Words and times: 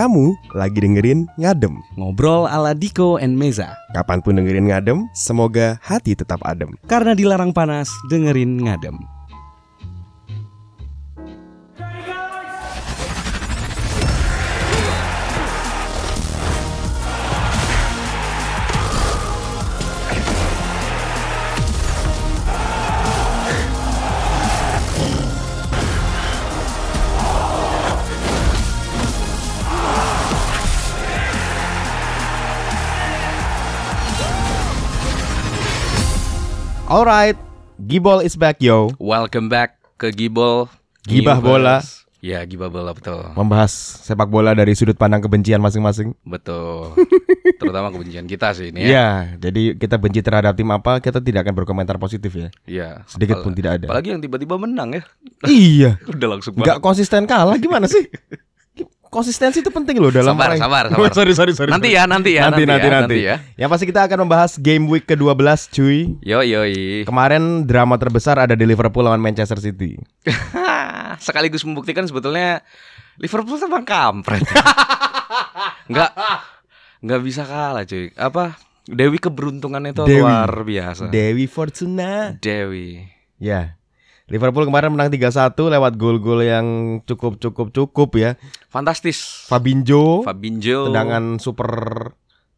Kamu 0.00 0.32
lagi 0.56 0.80
dengerin 0.80 1.28
Ngadem. 1.36 1.76
Ngobrol 2.00 2.48
ala 2.48 2.72
Diko 2.72 3.20
and 3.20 3.36
Meza. 3.36 3.76
Kapan 3.92 4.24
pun 4.24 4.40
dengerin 4.40 4.72
Ngadem, 4.72 5.04
semoga 5.12 5.76
hati 5.84 6.16
tetap 6.16 6.40
adem. 6.40 6.72
Karena 6.88 7.12
dilarang 7.12 7.52
panas, 7.52 7.92
dengerin 8.08 8.64
ngadem. 8.64 8.96
Alright, 36.90 37.38
Gibol 37.78 38.18
is 38.18 38.34
back 38.34 38.58
yo. 38.58 38.90
Welcome 38.98 39.46
back 39.46 39.78
ke 39.94 40.10
Gibol. 40.10 40.66
Gibah 41.06 41.38
bola. 41.38 41.78
Ya, 42.18 42.42
gibah 42.42 42.66
bola 42.66 42.90
betul. 42.90 43.30
Membahas 43.38 43.70
sepak 44.02 44.26
bola 44.26 44.58
dari 44.58 44.74
sudut 44.74 44.98
pandang 44.98 45.22
kebencian 45.22 45.62
masing-masing. 45.62 46.18
Betul. 46.26 46.98
Terutama 47.62 47.94
kebencian 47.94 48.26
kita 48.26 48.50
sih 48.58 48.74
ini 48.74 48.82
ya. 48.82 48.90
Iya, 48.90 49.08
jadi 49.38 49.78
kita 49.78 50.02
benci 50.02 50.18
terhadap 50.18 50.58
tim 50.58 50.66
apa, 50.74 50.98
kita 50.98 51.22
tidak 51.22 51.46
akan 51.46 51.62
berkomentar 51.62 51.94
positif 52.02 52.34
ya. 52.34 52.50
Iya. 52.66 53.06
Sedikit 53.06 53.38
pun 53.46 53.54
tidak 53.54 53.78
ada. 53.78 53.86
Apalagi 53.86 54.10
yang 54.10 54.18
tiba-tiba 54.18 54.58
menang 54.58 54.98
ya. 54.98 55.02
iya, 55.46 55.94
Udah 56.10 56.26
langsung 56.26 56.58
banget. 56.58 56.82
konsisten 56.82 57.22
kalah 57.22 57.54
gimana 57.54 57.86
sih? 57.86 58.02
Konsistensi 59.10 59.58
itu 59.58 59.74
penting 59.74 59.98
loh 59.98 60.14
dalam 60.14 60.38
Sabar, 60.38 60.54
sabar, 60.54 60.84
sabar. 60.94 61.10
sorry, 61.10 61.34
sorry, 61.34 61.50
sorry. 61.50 61.70
Nanti 61.74 61.90
ya, 61.90 62.06
nanti 62.06 62.38
ya, 62.38 62.46
nanti, 62.46 62.62
nanti, 62.62 62.86
ya, 62.86 62.92
nanti. 62.94 63.16
ya. 63.26 63.36
Yang 63.58 63.68
pasti 63.74 63.84
kita 63.90 64.06
akan 64.06 64.18
membahas 64.22 64.54
game 64.54 64.86
week 64.86 65.10
ke-12 65.10 65.50
cuy. 65.74 66.14
Yo 66.22 66.38
yoi. 66.46 67.02
Kemarin 67.02 67.66
drama 67.66 67.98
terbesar 67.98 68.38
ada 68.38 68.54
di 68.54 68.62
Liverpool 68.62 69.02
lawan 69.02 69.18
Manchester 69.18 69.58
City. 69.58 69.98
Sekaligus 71.26 71.66
membuktikan 71.66 72.06
sebetulnya 72.06 72.62
Liverpool 73.18 73.58
tuh 73.58 73.66
kampret. 73.82 74.46
Enggak 75.90 76.14
Enggak 77.02 77.20
bisa 77.26 77.42
kalah 77.42 77.82
cuy. 77.82 78.14
Apa? 78.14 78.54
Dewi 78.86 79.18
keberuntungan 79.18 79.90
itu 79.90 80.06
Dewi. 80.06 80.22
luar 80.22 80.50
biasa. 80.62 81.10
Dewi 81.10 81.50
Fortuna. 81.50 82.38
Dewi. 82.38 83.02
Ya. 83.42 83.79
Liverpool 84.30 84.62
kemarin 84.62 84.94
menang 84.94 85.10
3-1 85.10 85.58
lewat 85.58 85.92
gol-gol 85.98 86.40
yang 86.40 86.66
cukup 87.02 87.42
cukup 87.42 87.74
cukup 87.74 88.10
ya. 88.14 88.30
Fantastis. 88.70 89.50
Fabinho 89.50 90.22
Fabinho. 90.22 90.86
tendangan 90.86 91.42
super 91.42 91.70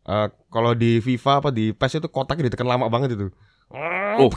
eh, 0.05 0.29
kalau 0.53 0.77
di 0.77 1.01
FIFA 1.01 1.41
apa 1.41 1.49
di 1.49 1.73
PES 1.73 2.05
itu 2.05 2.09
kotaknya 2.13 2.53
ditekan 2.53 2.69
lama 2.69 2.93
banget 2.93 3.17
itu. 3.17 3.33
Oh. 3.73 4.29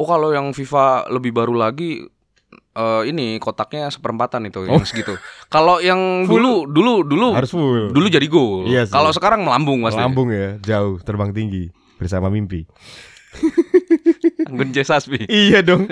Oh 0.00 0.06
kalau 0.08 0.32
yang 0.32 0.56
FIFA 0.56 1.12
lebih 1.12 1.36
baru 1.36 1.52
lagi 1.52 2.08
eh 2.72 3.02
ini 3.04 3.36
kotaknya 3.36 3.92
seperempatan 3.92 4.48
itu 4.48 4.64
yang 4.64 4.80
segitu. 4.88 5.12
Kalau 5.52 5.76
yang 5.84 6.24
dulu 6.24 6.64
dulu 6.64 7.04
dulu 7.04 7.36
Harus 7.36 7.52
full. 7.52 7.92
dulu 7.92 8.08
jadi 8.08 8.24
gol. 8.24 8.64
Iya 8.64 8.88
sih. 8.88 8.96
Kalau 8.96 9.12
sekarang 9.12 9.44
melambung 9.44 9.84
Mas. 9.84 9.92
Lambung 9.92 10.32
ya, 10.32 10.56
jauh 10.64 10.96
terbang 11.04 11.36
tinggi 11.36 11.68
bersama 12.00 12.32
mimpi. 12.32 12.64
Anggun 14.52 14.70
C. 14.76 14.80
Iya 15.26 15.64
dong. 15.64 15.88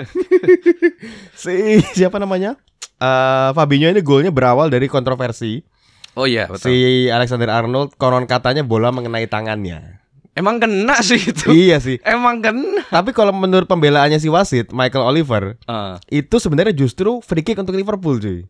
si 1.41 1.81
siapa 1.97 2.21
namanya? 2.21 2.55
Eh 3.01 3.49
Fabinho 3.51 3.89
ini 3.89 4.05
golnya 4.05 4.29
berawal 4.29 4.69
dari 4.69 4.85
kontroversi. 4.85 5.65
Oh 6.13 6.27
iya 6.27 6.45
betul. 6.45 6.69
Si 6.69 6.75
Alexander 7.07 7.49
Arnold 7.49 7.95
konon 7.97 8.29
katanya 8.29 8.61
bola 8.61 8.93
mengenai 8.93 9.25
tangannya. 9.25 9.99
Emang 10.31 10.63
kena 10.63 10.95
sih 11.03 11.19
itu. 11.19 11.51
iya 11.51 11.81
sih. 11.83 11.99
Emang 12.07 12.39
kena. 12.39 12.87
Tapi 12.87 13.11
kalau 13.11 13.35
menurut 13.35 13.67
pembelaannya 13.67 14.15
si 14.15 14.31
wasit 14.31 14.71
Michael 14.71 15.03
Oliver, 15.03 15.59
Ah. 15.67 15.99
itu 16.07 16.39
sebenarnya 16.39 16.71
justru 16.71 17.19
free 17.19 17.43
kick 17.43 17.59
untuk 17.59 17.75
Liverpool 17.75 18.15
cuy. 18.15 18.47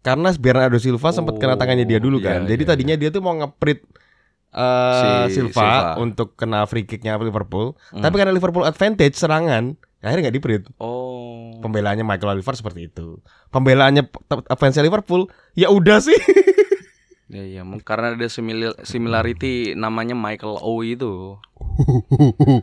Karena 0.00 0.32
Bernardo 0.36 0.76
Silva 0.76 1.12
sempat 1.12 1.36
kena 1.36 1.56
Oh, 1.56 1.60
tangannya 1.60 1.84
dia 1.84 2.00
dulu 2.00 2.20
iya, 2.20 2.36
kan. 2.40 2.40
Jadi 2.44 2.62
iya, 2.64 2.68
tadinya 2.68 2.96
dia 2.96 3.08
tuh 3.08 3.20
mau 3.20 3.32
ngeprit 3.36 3.84
eh, 4.54 5.26
Si 5.26 5.34
Silva, 5.34 5.50
Silva. 5.50 5.90
untuk 5.98 6.32
kena 6.34 6.62
free 6.64 6.86
kicknya 6.86 7.18
Liverpool. 7.18 7.74
Hmm. 7.90 8.00
Tapi 8.00 8.14
karena 8.14 8.30
Liverpool 8.30 8.62
advantage 8.62 9.14
serangan, 9.14 9.74
akhirnya 9.98 10.30
nggak 10.30 10.36
diprit. 10.36 10.62
Oh. 10.78 11.58
Pembelaannya 11.58 12.02
Michael 12.02 12.38
Oliver 12.38 12.54
seperti 12.54 12.86
itu. 12.86 13.18
Pembelaannya 13.48 14.06
fansnya 14.54 14.80
Liverpool, 14.80 15.26
ya 15.52 15.68
udah 15.68 15.98
sih. 15.98 16.14
Ya 17.24 17.42
iya, 17.42 17.62
mung- 17.66 17.82
karena 17.82 18.14
ada 18.14 18.28
simil- 18.28 18.78
similarity 18.84 19.74
namanya 19.74 20.14
Michael 20.14 20.54
O 20.54 20.84
itu. 20.86 21.34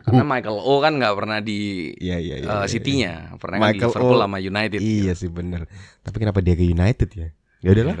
Karena 0.00 0.24
Michael 0.24 0.56
O 0.56 0.80
kan 0.80 0.96
nggak 0.96 1.12
pernah 1.12 1.38
di 1.42 1.92
iya 1.98 2.16
iya. 2.16 2.40
eh, 2.40 2.46
iya. 2.46 2.64
City-nya, 2.64 3.12
pernah 3.36 3.58
kan 3.60 3.74
di 3.74 3.82
Liverpool 3.82 4.16
O. 4.16 4.24
sama 4.24 4.38
United. 4.38 4.80
Iya 4.80 5.12
sih 5.12 5.28
bener 5.28 5.66
Tapi 6.00 6.16
kenapa 6.16 6.40
dia 6.40 6.54
ke 6.54 6.64
United 6.64 7.08
ya? 7.12 7.28
Ya 7.62 7.72
udahlah. 7.72 7.94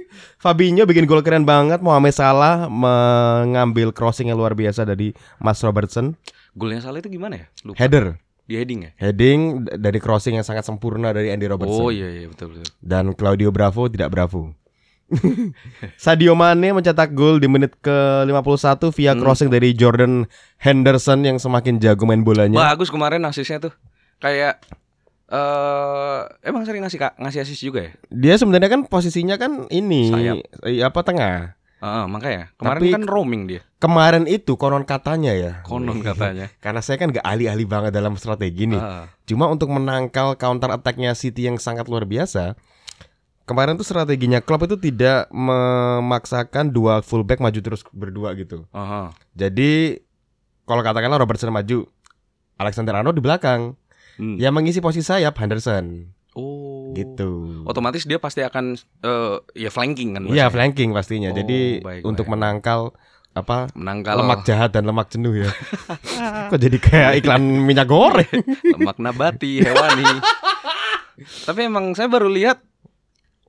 Fabinho 0.42 0.86
bikin 0.86 1.04
gol 1.04 1.20
keren 1.20 1.42
banget. 1.42 1.82
Mohamed 1.82 2.14
Salah 2.14 2.70
mengambil 2.70 3.90
crossing 3.90 4.30
yang 4.30 4.38
luar 4.38 4.54
biasa 4.54 4.82
dari 4.82 5.10
Mas 5.36 5.58
Robertson. 5.60 6.14
Golnya 6.54 6.78
salah 6.80 6.98
itu 6.98 7.06
gimana 7.08 7.38
ya? 7.38 7.46
Lupa. 7.62 7.78
Header, 7.78 8.18
Di 8.46 8.56
heading 8.56 8.80
ya? 8.82 8.90
heading 8.96 9.40
dari 9.68 9.98
crossing 9.98 10.34
yang 10.34 10.46
sangat 10.46 10.62
sempurna 10.62 11.10
dari 11.10 11.28
Andy 11.28 11.46
Robertson. 11.46 11.82
Oh 11.82 11.90
iya 11.90 12.08
iya 12.08 12.26
betul 12.26 12.54
betul. 12.54 12.66
Dan 12.78 13.12
Claudio 13.12 13.50
Bravo 13.50 13.86
tidak 13.86 14.08
bravo. 14.08 14.54
Sadio 15.96 16.34
Mane 16.34 16.70
mencetak 16.70 17.12
gol 17.12 17.38
di 17.38 17.48
menit 17.48 17.72
ke-51 17.80 18.92
via 18.92 19.12
Hmm. 19.12 19.20
crossing 19.20 19.48
dari 19.48 19.72
Jordan 19.72 20.28
Henderson 20.56 21.24
yang 21.24 21.36
semakin 21.36 21.78
jago 21.78 22.04
main 22.04 22.22
bolanya. 22.22 22.58
Bagus 22.72 22.88
kemarin 22.88 23.24
asisnya 23.24 23.58
tuh. 23.60 23.72
Kayak 24.18 24.60
eh 25.28 26.20
emang 26.42 26.64
sering 26.64 26.80
ngasih 26.80 26.98
Kak, 26.98 27.12
ngasih 27.20 27.44
asis 27.44 27.60
juga 27.60 27.84
ya? 27.84 27.92
Dia 28.08 28.34
sebenarnya 28.36 28.72
kan 28.72 28.80
posisinya 28.84 29.36
kan 29.36 29.68
ini 29.68 30.08
Sayap. 30.08 30.36
eh, 30.64 30.80
apa 30.80 31.00
tengah. 31.04 31.58
Heeh, 31.78 32.04
makanya. 32.10 32.50
Kemarin 32.58 32.80
Tapi- 32.82 32.94
kan 32.98 33.04
roaming 33.06 33.42
dia. 33.46 33.60
Kemarin 33.78 34.26
itu 34.26 34.58
konon 34.58 34.82
katanya 34.82 35.30
ya. 35.30 35.52
Konon 35.62 36.02
katanya. 36.02 36.50
Karena 36.64 36.82
saya 36.82 36.98
kan 36.98 37.14
gak 37.14 37.22
ahli-ahli 37.22 37.62
banget 37.62 37.94
dalam 37.94 38.18
strategi 38.18 38.66
nih. 38.66 38.82
Ah. 38.82 39.06
Cuma 39.22 39.46
untuk 39.46 39.70
menangkal 39.70 40.34
counter 40.34 40.74
attack-nya 40.74 41.14
City 41.14 41.46
yang 41.46 41.54
sangat 41.54 41.86
luar 41.86 42.02
biasa. 42.02 42.58
Kemarin 43.46 43.78
tuh 43.78 43.86
strateginya 43.86 44.42
Klopp 44.42 44.66
itu 44.66 44.76
tidak 44.76 45.30
memaksakan 45.30 46.74
dua 46.74 47.00
fullback 47.00 47.38
maju 47.38 47.60
terus 47.62 47.86
berdua 47.94 48.34
gitu. 48.34 48.66
Aha. 48.74 49.14
Jadi 49.38 50.02
kalau 50.66 50.82
katakanlah 50.82 51.22
Robertson 51.22 51.54
maju, 51.54 51.86
Alexander 52.58 52.98
Arnold 52.98 53.16
di 53.16 53.24
belakang. 53.24 53.78
Hmm. 54.18 54.34
Yang 54.34 54.52
mengisi 54.52 54.78
posisi 54.78 55.06
sayap 55.06 55.34
Henderson 55.34 56.10
Oh. 56.34 56.90
gitu. 56.92 57.62
Otomatis 57.64 58.02
dia 58.02 58.18
pasti 58.18 58.42
akan 58.42 58.78
eh 59.00 59.36
ya 59.56 59.70
flanking 59.70 60.14
kan. 60.14 60.22
Iya 60.24 60.46
flanking 60.48 60.90
pastinya. 60.90 61.30
Oh, 61.30 61.34
Jadi 61.34 61.80
baik, 61.80 62.02
untuk 62.02 62.26
baik. 62.26 62.34
menangkal 62.34 62.94
apa 63.32 63.70
Menangkal 63.72 64.18
lemak 64.18 64.42
jahat 64.42 64.70
dan 64.70 64.82
lemak 64.82 65.06
jenuh 65.08 65.34
ya. 65.36 65.50
Kok 66.50 66.58
jadi 66.58 66.78
kayak 66.78 67.12
iklan 67.18 67.42
minyak 67.42 67.86
goreng? 67.86 68.42
lemak 68.64 68.98
nabati 68.98 69.62
hewani. 69.62 70.06
Tapi 71.46 71.60
emang 71.66 71.94
saya 71.94 72.06
baru 72.06 72.30
lihat 72.30 72.62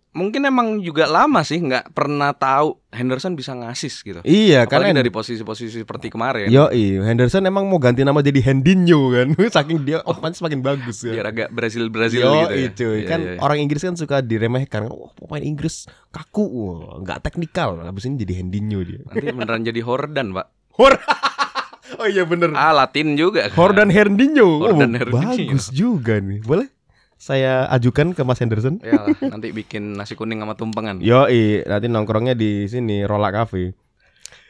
mungkin 0.09 0.41
emang 0.41 0.81
juga 0.81 1.05
lama 1.05 1.45
sih 1.45 1.61
nggak 1.61 1.93
pernah 1.93 2.33
tahu 2.33 2.81
Henderson 2.89 3.37
bisa 3.37 3.53
ngasis 3.53 4.01
gitu. 4.01 4.19
iya, 4.25 4.65
Apalagi 4.65 4.89
karena 4.89 5.05
dari 5.05 5.13
posisi-posisi 5.13 5.85
seperti 5.85 6.09
kemarin. 6.09 6.49
Yo, 6.49 6.73
Henderson 6.73 7.45
emang 7.45 7.69
mau 7.69 7.77
ganti 7.77 8.01
nama 8.01 8.17
jadi 8.25 8.41
Hendinho 8.41 9.13
kan. 9.13 9.37
Saking 9.61 9.85
dia 9.85 10.01
otomatis 10.01 10.41
semakin 10.41 10.65
bagus 10.65 11.05
ya. 11.05 11.13
Biar 11.13 11.27
agak 11.29 11.47
Brazil 11.53 11.93
Brazil 11.93 12.25
Yo, 12.25 12.49
gitu 12.49 12.57
ya. 12.57 12.69
cuy. 12.73 12.97
Iya, 13.05 13.09
kan 13.09 13.19
iya, 13.21 13.31
iya. 13.37 13.39
orang 13.45 13.59
Inggris 13.61 13.81
kan 13.85 13.93
suka 13.93 14.25
diremehkan. 14.25 14.89
Oh, 14.89 15.13
pemain 15.13 15.45
Inggris 15.45 15.85
kaku, 16.09 16.45
nggak 17.05 17.21
teknikal. 17.21 17.77
Habis 17.85 18.09
ini 18.09 18.25
jadi 18.25 18.41
Hendinho 18.41 18.81
dia. 18.81 19.05
Nanti 19.05 19.29
beneran 19.37 19.61
jadi 19.61 19.81
Hordan, 19.85 20.33
Pak. 20.33 20.47
Hor. 20.73 20.97
oh 22.01 22.07
iya 22.09 22.25
bener. 22.25 22.49
Ah, 22.57 22.73
Latin 22.73 23.13
juga. 23.13 23.45
kan. 23.53 23.57
Hordan 23.61 23.93
Hernandinho. 23.93 24.65
Oh, 24.65 24.73
Hordan 24.73 24.97
Hernandinho. 24.97 25.53
bagus 25.53 25.69
juga 25.69 26.17
nih. 26.17 26.41
Boleh 26.41 26.78
saya 27.19 27.67
ajukan 27.75 28.15
ke 28.15 28.23
Mas 28.23 28.39
Henderson? 28.39 28.79
Ya 28.79 29.03
nanti 29.27 29.51
bikin 29.51 29.99
nasi 29.99 30.15
kuning 30.15 30.39
sama 30.39 30.55
tumpengan. 30.55 31.03
Yo, 31.03 31.27
nanti 31.67 31.91
nongkrongnya 31.91 32.31
di 32.31 32.63
sini 32.71 33.03
Rola 33.03 33.27
Cafe. 33.35 33.75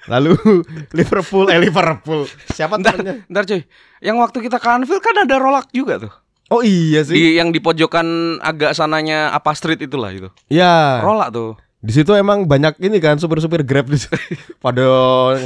Lalu 0.06 0.38
Liverpool, 0.98 1.50
eh 1.50 1.58
Liverpool. 1.58 2.30
Siapa 2.54 2.78
Ntar, 2.78 3.02
temennya? 3.02 3.26
ntar 3.26 3.44
cuy, 3.50 3.66
yang 4.00 4.22
waktu 4.22 4.38
kita 4.46 4.62
ke 4.62 4.68
Anfield 4.70 5.02
kan 5.02 5.18
ada 5.26 5.36
rolak 5.42 5.68
juga 5.74 5.98
tuh. 5.98 6.14
Oh 6.50 6.62
iya 6.66 7.06
sih. 7.06 7.14
Di 7.14 7.24
yang 7.38 7.50
di 7.50 7.62
pojokan 7.62 8.38
agak 8.42 8.74
sananya 8.74 9.34
apa 9.34 9.54
street 9.54 9.86
itulah 9.86 10.10
itu. 10.14 10.30
Ya. 10.50 11.02
Rolak 11.02 11.30
tuh. 11.34 11.54
Di 11.80 11.96
situ 11.96 12.12
emang 12.12 12.44
banyak 12.44 12.76
ini 12.84 13.00
kan 13.00 13.16
supir-supir 13.22 13.64
Grab 13.64 13.90
di 13.90 13.98
situ. 13.98 14.14
pada 14.66 14.84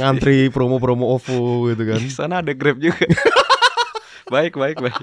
ngantri 0.00 0.48
promo-promo 0.52 1.16
OVO 1.16 1.72
gitu 1.72 1.82
kan. 1.88 2.00
Di 2.00 2.08
sana 2.12 2.40
ada 2.40 2.52
Grab 2.52 2.80
juga. 2.80 3.04
baik, 4.32 4.56
baik, 4.56 4.80
baik. 4.80 4.96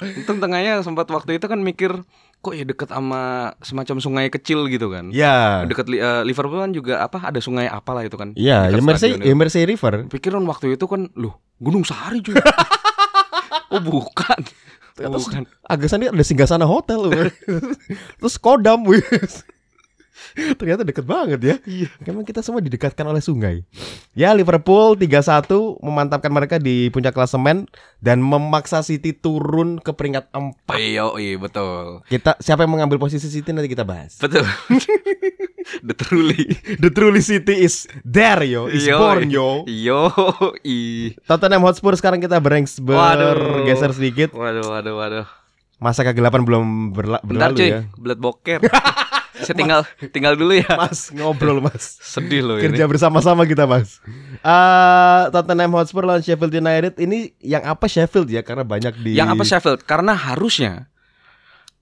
Untung 0.00 0.40
tengahnya 0.40 0.80
sempat 0.80 1.06
waktu 1.12 1.36
itu 1.36 1.46
kan 1.46 1.60
mikir 1.60 2.02
kok 2.40 2.56
ya 2.56 2.64
deket 2.64 2.88
sama 2.88 3.52
semacam 3.60 3.96
sungai 4.00 4.26
kecil 4.32 4.64
gitu 4.72 4.88
kan. 4.88 5.12
Ya. 5.12 5.68
Deket 5.68 5.92
Li- 5.92 6.00
eh, 6.00 6.22
Liverpool 6.24 6.60
kan 6.60 6.72
juga 6.72 7.04
apa 7.04 7.20
ada 7.20 7.36
sungai 7.38 7.68
apalah 7.68 8.00
itu 8.00 8.16
kan. 8.16 8.32
Iya, 8.32 8.72
ya 8.72 8.80
Mersey, 8.80 9.20
ya. 9.20 9.36
Mersey 9.36 9.68
River. 9.68 10.08
Pikiran 10.08 10.40
waktu 10.48 10.74
itu 10.74 10.88
kan, 10.88 11.12
loh 11.20 11.44
Gunung 11.60 11.84
Sahari 11.84 12.24
juga. 12.24 12.40
oh 13.72 13.80
bukan. 13.84 14.40
Terus 14.96 15.24
bukan. 15.28 15.44
agak 15.64 15.88
sana 15.88 16.12
ada 16.12 16.24
singgah 16.24 16.48
sana 16.48 16.64
hotel. 16.64 17.08
Terus 18.20 18.36
Kodam 18.40 18.84
wis. 18.88 19.44
Ternyata 20.58 20.82
deket 20.82 21.04
banget 21.04 21.40
ya. 21.40 21.56
Iya. 21.64 21.88
Memang 22.06 22.24
kita 22.24 22.40
semua 22.40 22.60
didekatkan 22.60 23.04
oleh 23.04 23.22
sungai. 23.22 23.62
Ya 24.12 24.30
Liverpool 24.34 24.94
3-1 24.98 25.46
memantapkan 25.80 26.30
mereka 26.30 26.56
di 26.58 26.90
puncak 26.90 27.14
klasemen 27.14 27.66
dan 27.98 28.20
memaksa 28.20 28.82
City 28.82 29.12
turun 29.12 29.78
ke 29.78 29.92
peringkat 29.92 30.30
4. 30.32 30.76
Iya, 30.76 31.06
iya 31.18 31.34
betul. 31.36 32.02
Kita 32.06 32.36
siapa 32.38 32.64
yang 32.64 32.72
mengambil 32.74 32.98
posisi 32.98 33.28
City 33.28 33.50
nanti 33.50 33.70
kita 33.70 33.84
bahas. 33.84 34.18
Betul. 34.18 34.44
The 35.86 35.94
truly. 35.94 36.56
The 36.80 36.90
truly 36.90 37.22
City 37.22 37.62
is 37.62 37.84
there 38.02 38.42
yo, 38.42 38.66
is 38.66 38.82
Yo, 38.88 38.96
born 38.98 39.28
yo. 39.30 39.62
Yo, 39.68 40.08
i. 40.66 41.12
Tottenham 41.28 41.62
Hotspur 41.62 41.94
sekarang 41.94 42.18
kita 42.18 42.40
berengs 42.42 42.80
Waduh. 42.80 43.62
bergeser 43.62 43.92
sedikit. 43.94 44.34
Waduh, 44.34 44.66
waduh, 44.66 44.94
waduh. 44.96 45.26
Masa 45.80 46.04
kegelapan 46.04 46.44
belum 46.44 46.92
berla 46.92 47.24
Bentar 47.24 47.52
berlalu 47.52 47.60
cuy, 47.60 47.70
ya. 47.72 47.80
belat 47.96 48.18
boker. 48.18 48.60
Saya 49.40 49.54
tinggal 49.54 49.80
tinggal 50.08 50.34
dulu 50.34 50.52
ya. 50.54 50.68
Mas 50.74 51.08
ngobrol 51.10 51.58
mas. 51.58 51.96
Sedih 51.98 52.40
loh 52.40 52.56
Kerja 52.56 52.84
ini. 52.84 52.90
bersama-sama 52.90 53.44
kita 53.44 53.64
mas. 53.64 53.98
Eh 54.40 55.22
Tottenham 55.28 55.72
Hotspur 55.72 56.02
lawan 56.02 56.20
Sheffield 56.20 56.52
United 56.52 56.96
ini 56.96 57.32
yang 57.38 57.64
apa 57.64 57.84
Sheffield 57.84 58.26
ya 58.26 58.40
karena 58.40 58.62
banyak 58.62 58.94
di. 58.98 59.14
Yang 59.14 59.28
apa 59.30 59.42
Sheffield? 59.42 59.80
Karena 59.82 60.12
harusnya 60.12 60.88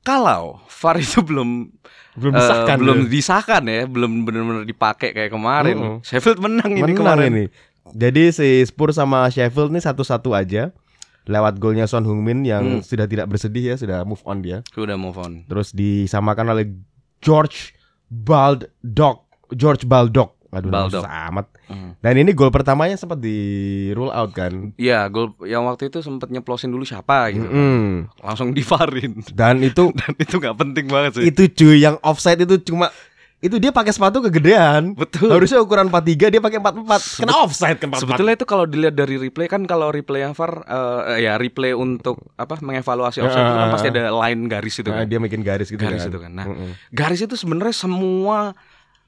kalau 0.01 0.63
VAR 0.71 0.97
itu 0.97 1.21
belum 1.21 1.69
belum 2.15 2.33
eh, 2.33 2.39
disahkan. 2.39 2.77
belum 2.79 2.99
ya? 2.99 3.09
disahkan 3.09 3.63
ya, 3.63 3.83
belum 3.85 4.13
benar-benar 4.25 4.65
dipakai 4.65 5.13
kayak 5.13 5.31
kemarin. 5.31 5.77
Mm-mm. 5.77 5.97
Sheffield 6.01 6.39
menang, 6.39 6.73
ini 6.73 6.83
Menang 6.83 6.99
kemarin. 6.99 7.31
ini. 7.31 7.45
Jadi 7.89 8.23
si 8.31 8.49
Spurs 8.65 8.97
sama 8.97 9.29
Sheffield 9.29 9.71
ini 9.71 9.81
satu-satu 9.81 10.33
aja. 10.33 10.73
Lewat 11.25 11.61
golnya 11.61 11.85
Son 11.85 12.01
Heung-min 12.01 12.41
yang 12.41 12.65
Hmm. 12.65 12.81
sudah 12.81 13.05
tidak 13.05 13.29
bersedih 13.29 13.61
ya, 13.63 13.77
sudah 13.77 14.01
move 14.01 14.25
on 14.25 14.41
dia. 14.41 14.65
Sudah 14.73 14.97
move 14.97 15.21
on. 15.21 15.45
Terus 15.45 15.71
disamakan 15.71 16.57
oleh 16.57 16.73
George 17.21 17.75
Baldock. 18.09 19.29
George 19.53 19.85
Baldock. 19.85 20.37
Aduh, 20.49 20.73
Baldock. 20.73 21.05
amat. 21.05 21.47
Hmm. 21.69 21.93
Dan 22.01 22.17
ini 22.17 22.33
gol 22.33 22.49
pertamanya 22.49 22.97
sempat 22.97 23.21
di 23.21 23.37
rule 23.93 24.09
out 24.09 24.33
kan. 24.33 24.73
Iya, 24.81 25.05
gol 25.13 25.37
yang 25.45 25.69
waktu 25.69 25.93
itu 25.93 26.01
sempat 26.01 26.33
nyeplosin 26.33 26.73
dulu 26.73 26.89
siapa 26.89 27.29
gitu. 27.29 27.45
Mm-mm. 27.45 28.09
Langsung 28.25 28.57
divarin. 28.57 29.21
Dan 29.37 29.61
itu 29.61 29.93
Dan 30.01 30.13
itu 30.17 30.41
nggak 30.41 30.57
penting 30.57 30.87
banget 30.89 31.21
sih. 31.21 31.25
itu 31.29 31.43
cuy 31.53 31.85
yang 31.85 32.01
offside 32.01 32.41
itu 32.41 32.57
cuma 32.65 32.89
itu 33.39 33.55
dia 33.57 33.71
pakai 33.71 33.95
sepatu 33.95 34.19
kegedean. 34.21 34.99
Betul. 34.99 35.31
Harusnya 35.31 35.59
ukuran 35.59 35.87
43 35.87 36.27
dia 36.29 36.41
pakai 36.41 36.59
44. 36.59 37.23
Kena 37.23 37.35
offside 37.39 37.79
kan 37.79 37.89
44. 37.89 38.03
Sebetulnya 38.03 38.35
itu 38.35 38.45
kalau 38.45 38.65
dilihat 38.67 38.93
dari 38.93 39.15
replay 39.17 39.47
kan 39.47 39.63
kalau 39.63 39.89
replay 39.89 40.23
yang 40.23 40.35
VAR 40.35 40.67
eh, 41.07 41.23
ya 41.23 41.39
replay 41.39 41.71
untuk 41.71 42.19
apa 42.35 42.59
mengevaluasi 42.59 43.23
offside 43.23 43.39
itu 43.41 43.55
kan 43.55 43.63
Ah. 43.63 43.71
pasti 43.71 43.89
ada 43.89 44.11
line 44.11 44.43
garis 44.47 44.75
itu 44.77 44.89
kan. 44.89 45.07
dia 45.07 45.19
bikin 45.19 45.41
garis 45.41 45.69
gitu 45.69 45.79
garis 45.79 46.03
kan. 46.03 46.11
itu 46.11 46.19
kan. 46.19 46.33
Nah, 46.33 46.47
Mm-mm. 46.47 46.71
garis 46.91 47.21
itu 47.21 47.35
sebenarnya 47.35 47.77
semua 47.77 48.59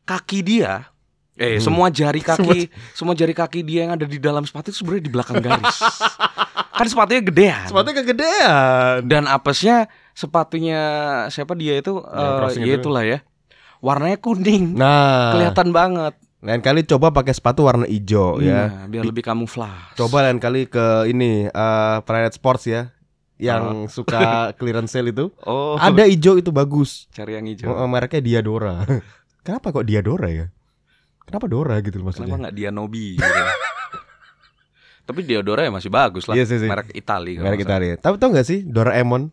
kaki 0.05 0.41
dia 0.41 0.87
eh 1.35 1.57
Hmm. 1.57 1.65
semua 1.65 1.87
jari 1.89 2.21
kaki 2.21 2.69
semua 2.93 3.17
jari 3.17 3.33
kaki 3.33 3.61
dia 3.63 3.89
yang 3.89 3.97
ada 3.97 4.05
di 4.05 4.21
dalam 4.21 4.45
sepatu 4.45 4.69
itu 4.69 4.79
sebenarnya 4.79 5.05
di 5.05 5.13
belakang 5.13 5.39
garis. 5.41 5.79
kan 6.71 6.87
sepatunya 6.87 7.21
gedean. 7.21 7.65
Sepatunya 7.65 7.97
kegedean. 7.99 8.97
Dan 9.05 9.25
apesnya 9.25 9.89
sepatunya 10.13 10.81
siapa 11.29 11.53
dia 11.53 11.77
itu 11.77 11.99
eh, 11.99 12.57
ya 12.57 12.73
itu. 12.73 12.81
itulah 12.81 13.03
ya. 13.03 13.19
Warnanya 13.81 14.17
kuning. 14.17 14.77
Nah, 14.77 15.33
Kelihatan 15.35 15.71
banget. 15.71 16.15
lain 16.41 16.61
kali 16.61 16.81
coba 16.83 17.13
pakai 17.13 17.33
sepatu 17.33 17.65
warna 17.65 17.85
hijau 17.85 18.41
ya. 18.41 18.65
Nah, 18.65 18.89
biar 18.89 19.05
lebih 19.05 19.21
kamuflase. 19.21 19.93
Coba 19.95 20.25
lain 20.25 20.37
kali 20.37 20.65
ke 20.65 21.05
ini 21.07 21.45
eh 21.45 21.97
Planet 22.01 22.33
Sports 22.33 22.65
ya. 22.65 22.89
Yang 23.37 23.89
suka 23.91 24.21
clearance 24.59 24.89
sale 24.91 25.11
itu. 25.11 25.29
Oh, 25.43 25.77
Ada 25.77 26.05
hijau 26.05 26.37
itu 26.37 26.49
bagus. 26.49 27.09
cari 27.11 27.37
yang 27.37 27.45
hijau. 27.45 27.69
Oh, 27.69 27.85
mereknya 27.85 28.21
Diadora. 28.21 28.85
Kenapa 29.45 29.69
kok 29.71 29.85
Diadora 29.85 30.29
ya? 30.29 30.47
Kenapa 31.21 31.45
Dora 31.47 31.77
gitu 31.79 32.01
loh 32.01 32.09
Kenapa 32.09 32.21
maksudnya? 32.21 32.37
nggak 32.43 32.55
Dianobi 32.57 33.07
gitu? 33.17 33.41
Tapi 35.07 35.21
Diodora 35.23 35.61
ya 35.63 35.71
masih 35.71 35.91
bagus 35.91 36.25
lah. 36.25 36.35
Iya 36.35 36.45
sih, 36.45 36.59
sih. 36.59 36.69
Merek 36.69 36.93
Itali. 36.93 37.37
Merek. 37.37 37.61
Italia. 37.61 37.95
Tapi 37.97 38.15
tau 38.17 38.31
gak 38.31 38.45
sih 38.45 38.63
Doraemon? 38.63 39.29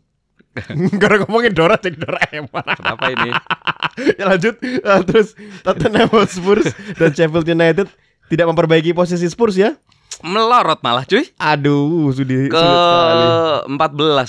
Gara 1.02 1.16
ngomongin 1.20 1.52
Dora 1.52 1.76
jadi 1.76 1.96
Doraemon. 1.96 2.66
Kenapa 2.74 3.06
ini? 3.10 3.30
ya 4.20 4.26
lanjut 4.28 4.56
Eh, 4.62 5.02
terus 5.04 5.34
Tottenham 5.62 6.10
Hotspur 6.10 6.62
dan 6.94 7.10
Sheffield 7.10 7.46
United 7.46 7.88
tidak 8.28 8.46
memperbaiki 8.46 8.92
posisi 8.92 9.26
Spurs 9.26 9.56
ya 9.56 9.78
Melorot 10.20 10.82
malah 10.82 11.04
cuy. 11.04 11.30
aduh 11.36 12.10
sudah 12.10 12.38
Ke 12.48 12.58
sekali 12.58 13.28
14 13.70 13.78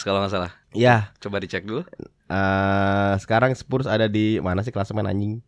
kalau 0.03 0.19
nggak 0.21 0.33
salah. 0.33 0.53
ya 0.71 1.13
Coba 1.17 1.39
dicek 1.39 1.63
dulu. 1.63 1.83
eh, 2.27 3.13
sekarang 3.19 3.53
Spurs 3.53 3.85
ada 3.85 4.05
di 4.05 4.37
mana 4.37 4.61
sih 4.61 4.69
klasemen 4.69 5.05
anjing 5.05 5.41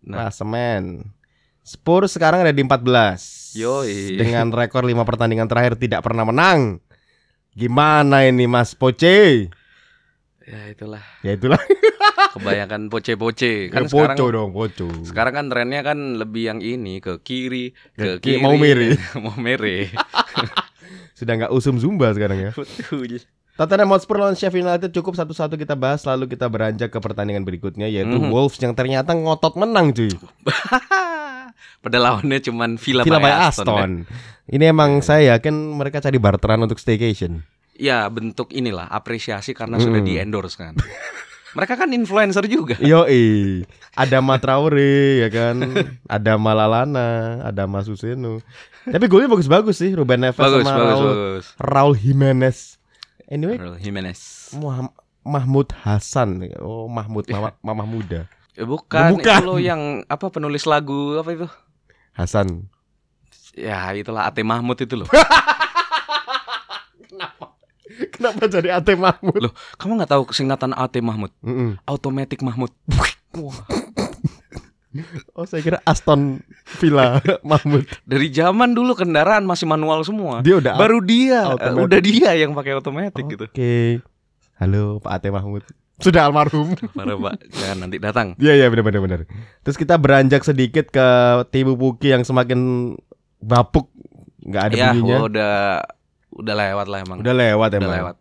Nah. 0.00 0.26
klasemen 0.26 1.12
Spurs 1.60 2.10
sekarang 2.10 2.40
ada 2.40 2.50
di 2.50 2.62
14 2.62 3.52
Yoi. 3.52 4.16
dengan 4.16 4.48
rekor 4.48 4.82
5 4.82 4.96
pertandingan 5.04 5.44
terakhir 5.44 5.76
tidak 5.76 6.00
pernah 6.00 6.22
menang 6.22 6.78
gimana 7.52 8.24
ini 8.24 8.46
Mas 8.46 8.72
Poce 8.72 9.50
Ya 10.50 10.62
itulah. 10.68 11.02
ya 11.22 11.32
itulah 11.32 11.60
Kebanyakan 12.34 12.86
poce-poce. 12.86 13.68
Kan 13.68 13.84
Ya, 13.84 13.88
sekarang 13.88 14.14
Poco 14.14 14.26
dong 14.28 14.50
Poco 14.50 14.86
sekarang 15.04 15.32
kan 15.32 15.46
trennya 15.46 15.80
kan 15.80 15.98
lebih 16.16 16.42
yang 16.44 16.60
ini 16.60 16.98
ke 16.98 17.18
kiri, 17.18 17.70
Ke 17.92 18.18
ke 18.18 18.20
ki- 18.20 18.26
kiri. 18.36 18.42
mau 18.42 18.54
mere. 18.54 18.98
mau 19.24 19.34
mere. 19.36 19.90
sudah 21.16 21.32
nggak 21.36 21.52
usum 21.52 21.76
zumba 21.76 22.10
sekarang 22.10 22.40
ya 22.40 22.50
Betul. 22.50 23.20
Tottenham 23.52 23.90
Hotspur 23.90 24.16
lawan 24.16 24.32
Sheffield 24.32 24.64
United 24.64 24.88
cukup 24.90 25.12
satu-satu 25.14 25.54
kita 25.54 25.74
bahas 25.74 26.00
lalu 26.02 26.26
kita 26.26 26.46
beranjak 26.46 26.88
ke 26.88 26.96
pertandingan 26.96 27.44
berikutnya 27.44 27.86
yaitu 27.86 28.16
Mhm. 28.16 28.28
Wolves 28.28 28.56
yang 28.58 28.72
ternyata 28.72 29.12
ngotot 29.12 29.54
menang 29.54 29.92
cuy. 29.92 30.08
Padahal 31.78 32.04
lawannya 32.14 32.40
cuman 32.40 32.70
Villa, 32.76 33.02
Villa 33.02 33.16
by 33.16 33.24
by 33.26 33.32
Aston. 33.42 33.64
ya. 33.64 33.72
Aston. 33.76 33.92
Ini 34.48 34.64
emang 34.66 35.00
saya 35.00 35.36
yakin 35.36 35.52
mereka 35.74 35.98
cari 35.98 36.16
barteran 36.16 36.60
untuk 36.60 36.76
staycation. 36.76 37.44
Ya 37.80 38.04
bentuk 38.06 38.52
inilah 38.52 38.84
apresiasi 38.86 39.50
karena 39.50 39.74
Hmm. 39.74 39.88
sudah 39.88 40.00
di 40.00 40.14
endorse 40.14 40.54
kan. 40.54 40.76
Mereka 41.50 41.74
kan 41.74 41.90
influencer 41.90 42.46
juga. 42.46 42.78
Yoi, 42.78 43.64
ada 43.92 44.20
Matraore 44.20 45.18
ya 45.18 45.28
kan, 45.28 45.56
ada 46.06 46.36
Malalana, 46.36 47.08
ada 47.42 47.64
Masuseno. 47.64 48.38
Tapi 48.82 49.04
golnya 49.04 49.26
bagus-bagus 49.28 49.74
sih 49.76 49.90
Ruben 49.90 50.22
Neves 50.22 50.38
Bagus, 50.38 50.62
sama 50.62 50.78
bagus, 50.78 50.86
Raul, 50.86 51.08
bagus. 51.08 51.46
Raul 51.58 51.94
Jimenez. 51.96 52.58
Anyway, 53.26 53.56
Raul 53.56 53.76
Jimenez. 53.76 54.52
Muham- 54.52 54.94
Mahmud 55.20 55.74
Hasan. 55.74 56.38
Oh, 56.60 56.86
Mahmud 56.86 57.26
mama, 57.26 57.50
mamah 57.66 57.88
muda. 57.88 58.20
Ya, 58.54 58.62
bukan, 58.62 59.16
Bukan. 59.16 59.40
itu 59.40 59.42
loh 59.44 59.58
yang 59.58 59.80
apa 60.06 60.28
penulis 60.28 60.62
lagu 60.64 61.16
apa 61.16 61.34
itu? 61.34 61.46
Hasan. 62.12 62.70
Ya 63.52 63.90
itulah 63.90 64.22
Ate 64.24 64.44
Mahmud 64.44 64.76
itu 64.76 64.94
loh. 64.94 65.10
Kenapa 68.14 68.44
jadi 68.46 68.68
Ate 68.72 68.94
Mahmud? 68.94 69.40
loh, 69.40 69.52
kamu 69.76 69.98
nggak 69.98 70.10
tahu 70.10 70.22
singkatan 70.30 70.72
Ate 70.72 70.98
Mahmud? 70.98 71.30
Mm-mm. 71.40 71.76
Automatic 71.84 72.40
Mahmud. 72.40 72.72
Wah, 73.32 73.58
Oh 75.32 75.46
saya 75.46 75.62
kira 75.62 75.78
Aston 75.84 76.42
Villa 76.76 77.22
Mahmud. 77.46 77.86
dari 78.02 78.26
zaman 78.28 78.74
dulu 78.74 78.92
kendaraan 78.92 79.46
masih 79.46 79.62
manual 79.64 80.02
semua. 80.02 80.42
Dia 80.42 80.58
udah 80.58 80.74
Baru 80.74 80.98
dia, 80.98 81.46
eh, 81.46 81.52
Automatic. 81.54 81.84
udah 81.86 82.00
dia 82.00 82.30
yang 82.36 82.52
pakai 82.52 82.72
otomatis 82.74 83.14
Oke. 83.16 83.30
gitu. 83.30 83.44
Halo 84.56 84.98
Pak 84.98 85.12
Ate 85.14 85.30
Mahmud. 85.30 85.62
Sudah 85.96 86.24
almarhum. 86.24 86.72
Parah 86.90 87.12
pak, 87.14 87.44
jangan 87.52 87.76
nanti 87.78 87.96
datang. 87.96 88.32
Iya 88.34 88.56
iya 88.56 88.66
benar 88.66 88.82
benar 88.82 89.00
benar. 89.00 89.20
Terus 89.60 89.76
kita 89.76 89.94
beranjak 89.94 90.42
sedikit 90.42 90.88
ke 90.88 91.06
Timu 91.50 91.76
Puki 91.76 92.10
yang 92.10 92.24
semakin 92.24 92.92
bapuk, 93.38 93.92
nggak 94.42 94.62
ada 94.64 94.74
ya, 94.74 94.88
bunyinya. 94.90 95.16
udah 95.22 95.54
udah 96.32 96.54
lewat 96.54 96.86
lah 96.86 96.98
emang. 97.00 97.18
Udah 97.18 97.34
lewat 97.34 97.68
Udah 97.70 97.78
emang. 97.78 97.94
lewat. 97.94 98.16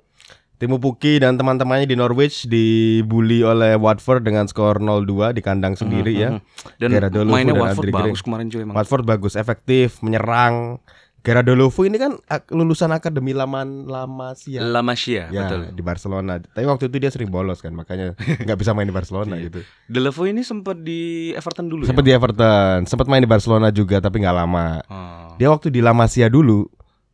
Timu 0.56 0.76
Puki 0.76 1.18
dan 1.18 1.34
teman-temannya 1.34 1.88
di 1.88 1.96
Norwich 1.96 2.44
dibully 2.44 3.40
oleh 3.42 3.74
Watford 3.74 4.22
dengan 4.22 4.44
skor 4.44 4.78
0-2 4.78 5.32
di 5.32 5.40
kandang 5.40 5.74
sendiri 5.74 6.12
ya. 6.14 6.30
Mhm. 6.32 6.40
Dan 6.76 6.88
Gerard 6.92 7.14
Deulofeu 7.14 7.32
mainnya 7.34 7.54
dan 7.54 7.62
Watford 7.64 7.88
Gray. 7.88 7.96
bagus 8.04 8.20
kemarin 8.20 8.46
cuy 8.46 8.62
emang. 8.62 8.76
Watford 8.76 9.04
bagus, 9.04 9.34
efektif, 9.34 10.04
menyerang. 10.04 10.84
Gerard 11.20 11.48
Deulofeu 11.48 11.84
ini 11.84 11.96
kan 11.96 12.16
lulusan 12.50 12.92
akademi 12.92 13.32
Laman 13.32 13.84
Lama 13.86 14.36
Sia. 14.36 14.60
La 14.60 14.80
Masia, 14.80 15.28
Ya, 15.28 15.48
betul. 15.48 15.72
di 15.72 15.82
Barcelona. 15.82 16.40
Tapi 16.40 16.64
waktu 16.66 16.88
itu 16.88 16.96
dia 16.98 17.08
sering 17.10 17.28
bolos 17.28 17.60
kan, 17.60 17.72
makanya 17.72 18.16
nggak 18.44 18.56
bisa 18.58 18.72
main 18.72 18.84
di 18.84 18.96
Barcelona 18.96 19.36
Iya. 19.36 19.48
gitu. 19.48 19.60
Deulofeu 19.86 20.28
ini 20.28 20.44
sempat 20.44 20.76
di 20.76 21.32
Everton 21.32 21.68
dulu 21.68 21.84
Sempat 21.84 22.04
di 22.04 22.12
ya. 22.12 22.16
Everton, 22.16 22.84
sempat 22.84 23.08
main 23.08 23.20
di 23.20 23.28
Barcelona 23.28 23.68
juga 23.70 24.00
tapi 24.00 24.20
nggak 24.20 24.36
lama. 24.38 24.80
Oh. 24.88 25.36
Dia 25.36 25.48
waktu 25.48 25.68
di 25.68 25.80
La 25.80 25.92
Masia 25.92 26.28
dulu, 26.28 26.68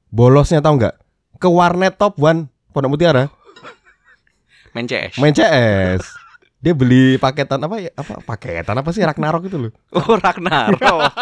bolosnya 0.09 0.61
tahu 0.61 0.81
nggak? 0.81 0.95
Ke 1.37 1.47
warnet 1.47 1.95
top 1.95 2.15
one 2.17 2.47
Pondok 2.71 2.95
Mutiara, 2.95 3.31
Main 4.75 4.83
CS. 4.83 5.15
main 5.23 5.31
CS. 5.31 6.03
Dia 6.59 6.75
beli 6.75 7.15
paketan 7.15 7.63
apa 7.63 7.79
ya? 7.79 7.91
Apa 7.95 8.19
paketan 8.19 8.75
apa 8.75 8.89
sih 8.91 8.99
Ragnarok 8.99 9.47
itu 9.47 9.55
loh? 9.55 9.71
Oh 9.95 10.19
Ragnarok. 10.19 11.13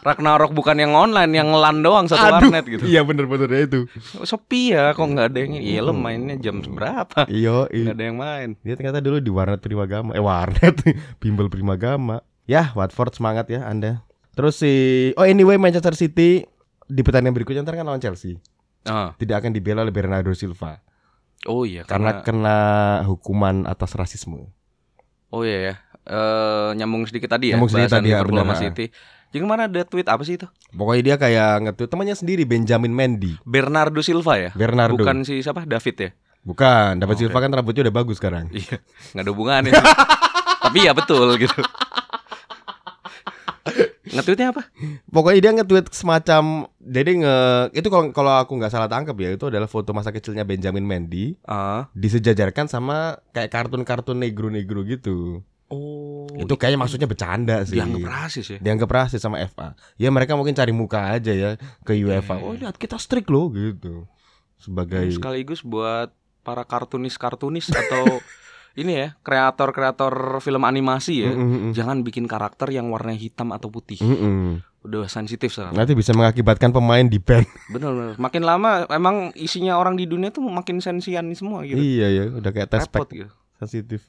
Ragnarok 0.00 0.54
bukan 0.54 0.78
yang 0.78 0.94
online, 0.94 1.34
yang 1.34 1.50
LAN 1.50 1.82
doang 1.82 2.06
satu 2.06 2.30
warnet 2.30 2.62
gitu. 2.64 2.86
Iya 2.86 3.02
bener-bener 3.02 3.50
ya 3.50 3.60
itu. 3.66 3.90
Sepi 4.22 4.70
ya, 4.72 4.94
kok 4.94 5.02
nggak 5.02 5.34
ada 5.34 5.38
yang 5.42 5.58
Iya 5.58 5.80
lo 5.82 5.92
mainnya 5.92 6.38
jam 6.38 6.62
berapa? 6.62 7.26
Iya, 7.26 7.66
Nggak 7.66 7.96
ada 7.98 8.04
yang 8.06 8.16
main. 8.16 8.48
Dia 8.62 8.74
ternyata 8.78 9.02
dulu 9.02 9.18
di 9.18 9.28
warnet 9.34 9.58
Primagama. 9.60 10.14
Eh 10.14 10.22
warnet, 10.22 10.78
bimbel 11.20 11.50
Primagama. 11.50 12.22
Ya, 12.46 12.70
Watford 12.78 13.18
semangat 13.18 13.50
ya 13.50 13.66
Anda. 13.66 14.06
Terus 14.38 14.62
si 14.62 14.72
Oh 15.18 15.26
anyway 15.26 15.58
Manchester 15.58 15.98
City 15.98 16.46
di 16.86 17.02
pertandingan 17.02 17.34
berikutnya 17.34 17.62
ntar 17.66 17.74
kan 17.76 17.86
lawan 17.86 18.02
Chelsea. 18.02 18.38
Ah. 18.86 19.12
Tidak 19.18 19.34
akan 19.34 19.50
dibela 19.50 19.82
oleh 19.82 19.90
Bernardo 19.90 20.30
Silva 20.30 20.78
Oh 21.46 21.62
iya, 21.62 21.82
karena 21.86 22.22
karena, 22.22 22.56
kena 23.02 23.06
hukuman 23.06 23.66
atas 23.68 23.94
rasisme. 23.94 24.50
oh 25.30 25.42
iya 25.44 25.58
ya. 25.62 25.74
Eh 26.06 26.70
nyambung 26.78 27.02
sedikit 27.06 27.34
tadi 27.34 27.50
ya 27.50 27.58
Nyambung 27.58 27.70
sedikit 27.70 27.98
tadi 27.98 28.14
ya, 28.14 28.22
Liverpool 28.22 28.38
sama 28.40 28.54
benar. 28.54 28.62
City. 28.62 28.84
Jadi 29.34 29.40
kemarin 29.42 29.62
ada 29.68 29.82
tweet 29.82 30.06
apa 30.06 30.22
sih 30.22 30.38
itu? 30.38 30.46
Pokoknya 30.70 31.02
dia 31.02 31.16
kayak 31.18 31.50
nge-tweet 31.66 31.90
temannya 31.90 32.16
sendiri 32.16 32.42
Benjamin 32.46 32.94
Mendy. 32.94 33.34
Bernardo 33.42 33.98
Silva 34.00 34.38
ya? 34.38 34.50
Bernardo. 34.54 34.96
Bukan 34.96 35.26
si 35.26 35.42
siapa? 35.42 35.66
David 35.66 35.96
ya? 35.98 36.10
Bukan, 36.46 37.02
dapat 37.02 37.14
Oke. 37.18 37.26
Silva 37.26 37.38
kan 37.42 37.50
rambutnya 37.50 37.82
udah 37.90 37.94
bagus 37.94 38.16
sekarang. 38.22 38.46
Iya, 38.54 38.78
nggak 39.12 39.24
ada 39.26 39.30
hubungannya. 39.34 39.72
Tapi 40.66 40.78
ya 40.86 40.94
betul 40.94 41.26
gitu. 41.42 41.58
Nge-tweetnya 44.06 44.54
apa? 44.54 44.62
Pokoknya 45.06 45.40
dia 45.40 45.52
nge-tweet 45.56 45.86
semacam 45.90 46.70
jadi 46.78 47.10
nge 47.18 47.36
itu 47.74 47.88
kalau 47.90 48.04
kalau 48.10 48.32
aku 48.38 48.54
nggak 48.54 48.70
salah 48.70 48.86
tangkap 48.86 49.16
ya 49.16 49.34
itu 49.34 49.46
adalah 49.46 49.66
foto 49.66 49.90
masa 49.90 50.10
kecilnya 50.10 50.46
Benjamin 50.46 50.86
Mendy 50.86 51.34
Ah. 51.42 51.90
disejajarkan 51.92 52.66
sama 52.66 53.18
kayak 53.30 53.50
kartun-kartun 53.50 54.16
negro-negro 54.16 54.82
gitu. 54.82 55.42
Oh. 55.66 56.30
itu 56.38 56.54
kayaknya 56.54 56.78
maksudnya 56.78 57.10
bercanda 57.10 57.66
sih. 57.66 57.74
dianggap 57.74 58.06
rasis 58.06 58.46
ya? 58.54 58.58
Dianggap 58.62 58.86
rasis 58.86 59.18
sama 59.18 59.42
FA. 59.42 59.74
Ya 59.98 60.14
mereka 60.14 60.38
mungkin 60.38 60.54
cari 60.54 60.70
muka 60.70 61.10
aja 61.10 61.34
ya 61.34 61.58
ke 61.82 61.98
UEFA. 61.98 62.38
Iya. 62.38 62.44
Oh 62.46 62.54
lihat 62.54 62.78
kita 62.78 62.94
strict 63.02 63.26
loh 63.26 63.50
gitu. 63.50 64.06
Sebagai 64.56 65.10
Sekaligus 65.10 65.66
buat 65.66 66.14
para 66.46 66.62
kartunis-kartunis 66.62 67.66
atau 67.68 68.22
ini 68.76 68.92
ya, 68.92 69.08
kreator-kreator 69.24 70.38
film 70.44 70.62
animasi 70.68 71.24
ya. 71.24 71.32
Mm, 71.32 71.40
mm, 71.40 71.58
mm. 71.58 71.72
Jangan 71.72 72.04
bikin 72.04 72.28
karakter 72.28 72.68
yang 72.68 72.92
warnanya 72.92 73.16
hitam 73.16 73.48
atau 73.56 73.72
putih. 73.72 73.96
Mm, 74.04 74.16
mm. 74.20 74.50
Udah 74.86 75.08
sensitif 75.08 75.50
sekarang. 75.56 75.72
Nanti 75.74 75.96
bisa 75.96 76.12
mengakibatkan 76.12 76.70
pemain 76.76 77.02
di 77.02 77.16
ban. 77.16 77.42
Bener 77.74 77.90
bener. 77.90 78.14
Makin 78.20 78.42
lama 78.44 78.84
emang 78.92 79.32
isinya 79.34 79.80
orang 79.80 79.96
di 79.96 80.04
dunia 80.04 80.28
tuh 80.28 80.44
makin 80.44 80.84
sensian 80.84 81.32
semua 81.32 81.64
gitu. 81.64 81.80
iya 81.80 82.12
ya, 82.12 82.24
udah 82.36 82.50
kayak 82.52 82.68
tes 82.70 82.84
Repot 82.86 83.08
gitu. 83.08 83.32
sensitif. 83.58 84.04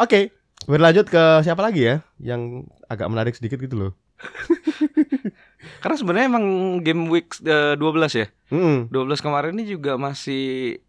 Oke, 0.00 0.32
berlanjut 0.64 1.06
ke 1.06 1.44
siapa 1.44 1.60
lagi 1.60 1.86
ya 1.86 1.96
yang 2.18 2.66
agak 2.88 3.06
menarik 3.06 3.36
sedikit 3.36 3.60
gitu 3.60 3.76
loh. 3.76 3.92
Karena 5.82 5.94
sebenarnya 5.94 6.26
emang 6.26 6.44
game 6.82 7.06
week 7.12 7.36
eh, 7.44 7.76
12 7.76 7.84
ya. 8.18 8.26
Mm, 8.50 8.88
12 8.90 9.20
kemarin 9.22 9.52
ini 9.54 9.76
juga 9.76 10.00
masih 10.00 10.80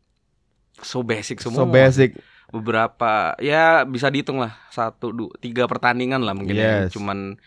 so 0.80 1.04
basic 1.04 1.44
semua. 1.44 1.62
so 1.62 1.70
basic. 1.70 2.16
Beberapa 2.50 3.38
ya 3.38 3.86
bisa 3.86 4.10
dihitung 4.10 4.42
lah 4.42 4.58
satu 4.74 5.14
dua 5.14 5.32
tiga 5.38 5.70
pertandingan 5.70 6.26
lah 6.26 6.34
mungkin 6.34 6.58
ya. 6.58 6.86
Yes. 6.86 6.98
Cuman 6.98 7.38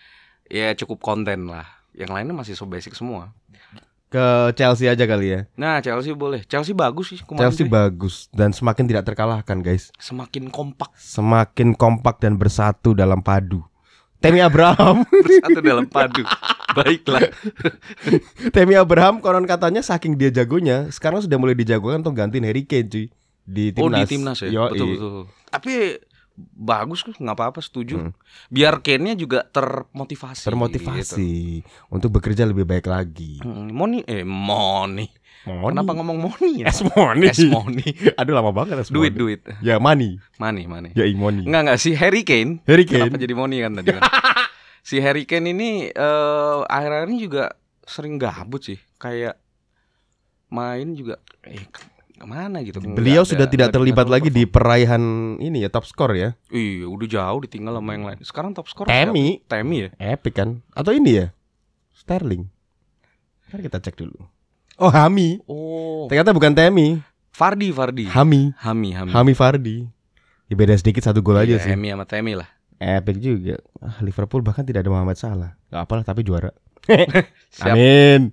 ya 0.47 0.75
cukup 0.79 1.03
konten 1.03 1.51
lah. 1.51 1.67
Yang 1.93 2.11
lainnya 2.15 2.35
masih 2.35 2.55
so 2.55 2.65
basic 2.65 2.95
semua. 2.95 3.35
Ke 4.13 4.53
Chelsea 4.55 4.87
aja 4.87 5.09
kali 5.09 5.27
ya. 5.33 5.41
Nah 5.59 5.81
Chelsea 5.81 6.13
boleh. 6.13 6.45
Chelsea 6.47 6.77
bagus 6.77 7.17
sih 7.17 7.21
kemarin. 7.25 7.49
Chelsea 7.49 7.65
bagus 7.67 8.29
dan 8.31 8.55
semakin 8.55 8.85
tidak 8.87 9.09
terkalahkan 9.09 9.59
guys. 9.65 9.91
Semakin 9.99 10.53
kompak 10.53 10.93
Semakin 10.95 11.75
kompak 11.75 12.21
dan 12.23 12.39
bersatu 12.39 12.95
dalam 12.95 13.25
padu. 13.25 13.65
Temi 14.23 14.39
Abraham, 14.39 15.03
bersatu 15.03 15.59
dalam 15.59 15.91
padu. 15.91 16.23
Baiklah. 16.79 17.27
Temi 18.55 18.79
Abraham 18.79 19.19
konon 19.19 19.51
katanya 19.51 19.83
saking 19.83 20.15
dia 20.15 20.31
jagonya, 20.31 20.87
sekarang 20.95 21.27
sudah 21.27 21.43
mulai 21.43 21.59
dijagokan 21.59 22.07
untuk 22.07 22.15
gantiin 22.15 22.47
Harry 22.47 22.63
Kane 22.63 22.87
cuy 22.87 23.07
di 23.43 23.75
Oh 23.77 23.91
timnas. 23.91 23.99
di 23.99 24.07
timnas 24.09 24.39
ya. 24.43 24.49
Yoi. 24.51 24.71
Betul 24.73 24.87
betul. 24.95 25.23
Tapi 25.51 25.73
bagus 26.57 27.05
kok 27.05 27.19
nggak 27.21 27.37
apa-apa 27.37 27.61
setuju. 27.61 28.09
Hmm. 28.09 28.13
Biar 28.49 28.81
Kane-nya 28.81 29.15
juga 29.15 29.45
termotivasi. 29.45 30.49
Termotivasi 30.49 31.31
gitu. 31.61 31.69
untuk 31.93 32.17
bekerja 32.17 32.49
lebih 32.49 32.65
baik 32.65 32.89
lagi. 32.89 33.43
Hmm, 33.45 33.69
Moni 33.71 34.01
eh 34.09 34.25
Moni. 34.25 35.07
Moni. 35.43 35.75
Kenapa 35.75 35.93
ngomong 35.99 36.19
Moni 36.23 36.63
ya? 36.63 36.71
Es 36.71 36.81
money. 36.87 37.27
Es 37.29 37.43
Moni. 37.43 37.85
Aduh 38.19 38.33
lama 38.33 38.55
banget 38.55 38.79
es 38.79 38.89
duit 38.89 39.13
money. 39.13 39.37
duit. 39.37 39.41
Ya 39.61 39.77
money. 39.83 40.17
Money 40.39 40.65
money. 40.71 40.91
Ya 40.95 41.05
money. 41.13 41.45
Enggak 41.45 41.63
enggak 41.67 41.79
si 41.83 41.91
Harry 41.99 42.23
Kane. 42.23 42.63
Harry 42.65 42.87
Kane. 42.87 43.11
Kenapa 43.11 43.21
jadi 43.21 43.35
Moni 43.35 43.57
kan 43.61 43.73
tadi 43.77 43.89
kan? 43.93 44.03
si 44.89 44.97
Harry 45.03 45.27
Kane 45.29 45.51
ini 45.53 45.91
eh 45.91 46.59
akhir-akhir 46.65 47.09
ini 47.11 47.19
juga 47.21 47.45
sering 47.85 48.17
gabut 48.17 48.63
sih. 48.63 48.79
Kayak 48.97 49.37
main 50.49 50.95
juga 50.95 51.19
eh 51.43 51.67
ke 52.23 52.29
mana 52.29 52.63
gitu. 52.63 52.79
Beliau 52.79 53.23
ada- 53.23 53.31
sudah 53.35 53.47
tidak 53.47 53.69
nggak- 53.69 53.77
terlibat 53.77 54.07
lagi 54.07 54.31
di 54.31 54.47
peraihan 54.47 55.03
ini 55.37 55.59
ya 55.59 55.69
top 55.69 55.83
score 55.83 56.15
ya. 56.15 56.31
Iya, 56.49 56.87
udah 56.87 57.07
jauh 57.07 57.41
ditinggal 57.41 57.75
sama 57.75 57.91
yang 57.93 58.05
lain. 58.07 58.19
Sekarang 58.23 58.51
top 58.53 58.67
skor 58.67 58.87
Temi. 58.87 59.43
Temi 59.45 59.77
ya? 59.83 59.89
Epic 59.99 60.33
kan? 60.33 60.63
Atau 60.71 60.93
ini 60.93 61.19
ya? 61.19 61.27
Sterling. 61.93 62.47
Ntar 63.47 63.59
kita 63.61 63.79
cek 63.79 63.97
dulu. 63.97 64.23
Oh 64.77 64.89
Hami. 64.89 65.43
Oh, 65.45 66.07
Ternyata 66.07 66.31
bukan 66.31 66.51
Temi. 66.53 67.03
Fardi 67.29 67.69
Fardi. 67.69 68.07
Hami. 68.07 68.55
Hami 68.57 68.91
Hami. 68.93 69.11
Hami 69.11 69.33
Fardi. 69.33 69.83
Ya 70.47 70.55
beda 70.55 70.75
sedikit 70.75 71.03
satu 71.03 71.21
gol 71.21 71.37
aja 71.37 71.49
Iya, 71.51 71.59
sih. 71.59 71.71
Hami 71.71 71.91
sama 71.91 72.05
Temi 72.05 72.33
lah. 72.33 72.47
Epic 72.79 73.19
juga. 73.19 73.59
Ah, 73.79 73.99
Liverpool 74.01 74.41
bahkan 74.41 74.63
tidak 74.63 74.83
ada 74.83 74.91
Muhammad 74.91 75.15
Salah. 75.15 75.55
Gak 75.69 75.83
apa 75.83 75.95
tapi 76.05 76.23
juara. 76.23 76.51
Amin. 77.63 78.31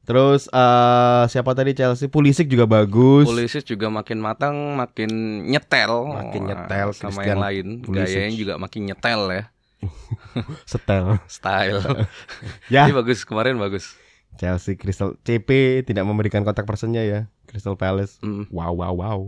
Terus 0.00 0.48
eh 0.48 1.22
siapa 1.28 1.52
tadi 1.52 1.70
Chelsea? 1.72 2.08
Pulisic 2.08 2.48
juga 2.48 2.64
bagus. 2.64 3.28
Pulisic 3.28 3.62
juga 3.64 3.86
makin 3.88 4.18
matang, 4.18 4.56
makin 4.74 5.10
nyetel, 5.46 5.92
Makin 6.10 6.42
nyetel, 6.48 6.88
sama 6.90 7.20
Christian 7.20 7.28
yang 7.28 7.40
lain. 7.40 7.66
Pulisic. 7.84 8.08
Gayanya 8.18 8.36
juga 8.36 8.54
makin 8.56 8.80
nyetel 8.88 9.20
ya, 9.30 9.42
Setel. 10.70 11.20
style. 11.28 11.80
Ya. 12.72 12.88
Ini 12.88 12.92
bagus 12.92 13.22
kemarin 13.22 13.56
bagus. 13.56 13.94
Chelsea 14.36 14.72
Crystal 14.74 15.14
CP 15.20 15.82
tidak 15.84 16.06
memberikan 16.06 16.40
kontak 16.42 16.64
personnya 16.64 17.04
ya. 17.04 17.20
Crystal 17.44 17.76
Palace. 17.76 18.16
Mm. 18.24 18.48
Wow 18.48 18.72
wow 18.72 18.94
wow. 18.94 19.18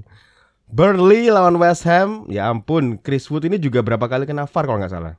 Burnley 0.67 1.29
lawan 1.29 1.61
West 1.61 1.85
Ham. 1.85 2.25
Ya 2.27 2.49
ampun, 2.49 2.97
Chris 2.97 3.29
Wood 3.29 3.45
ini 3.45 3.61
juga 3.61 3.85
berapa 3.85 4.09
kali 4.09 4.25
kena 4.25 4.49
VAR 4.49 4.65
kalau 4.65 4.81
nggak 4.81 4.95
salah. 4.95 5.15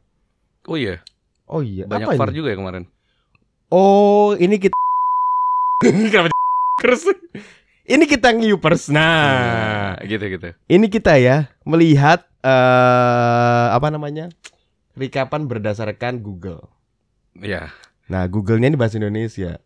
Oh 0.65 0.73
iya, 0.73 0.97
Oh 1.45 1.59
iya, 1.61 1.83
banyak 1.85 2.09
apa 2.09 2.17
VAR 2.17 2.31
ini? 2.31 2.37
juga 2.39 2.49
ya 2.49 2.57
kemarin. 2.57 2.83
Oh, 3.69 4.33
ini 4.33 4.57
kita 4.57 4.73
Kenapa 6.11 6.29
Kers? 6.81 7.03
Ini 7.83 8.03
kita 8.07 8.31
ngupers. 8.31 8.87
Nah, 8.87 9.99
gitu 10.07 10.23
gitu. 10.23 10.49
ini 10.71 10.87
kita 10.87 11.19
ya 11.19 11.51
melihat 11.67 12.23
eh 12.39 13.65
apa 13.75 13.91
namanya? 13.91 14.31
Recapan 14.95 15.49
berdasarkan 15.49 16.23
Google. 16.23 16.63
Ya. 17.39 17.73
Nah, 18.07 18.23
Google-nya 18.29 18.71
ini 18.71 18.77
bahasa 18.79 19.01
Indonesia. 19.01 19.57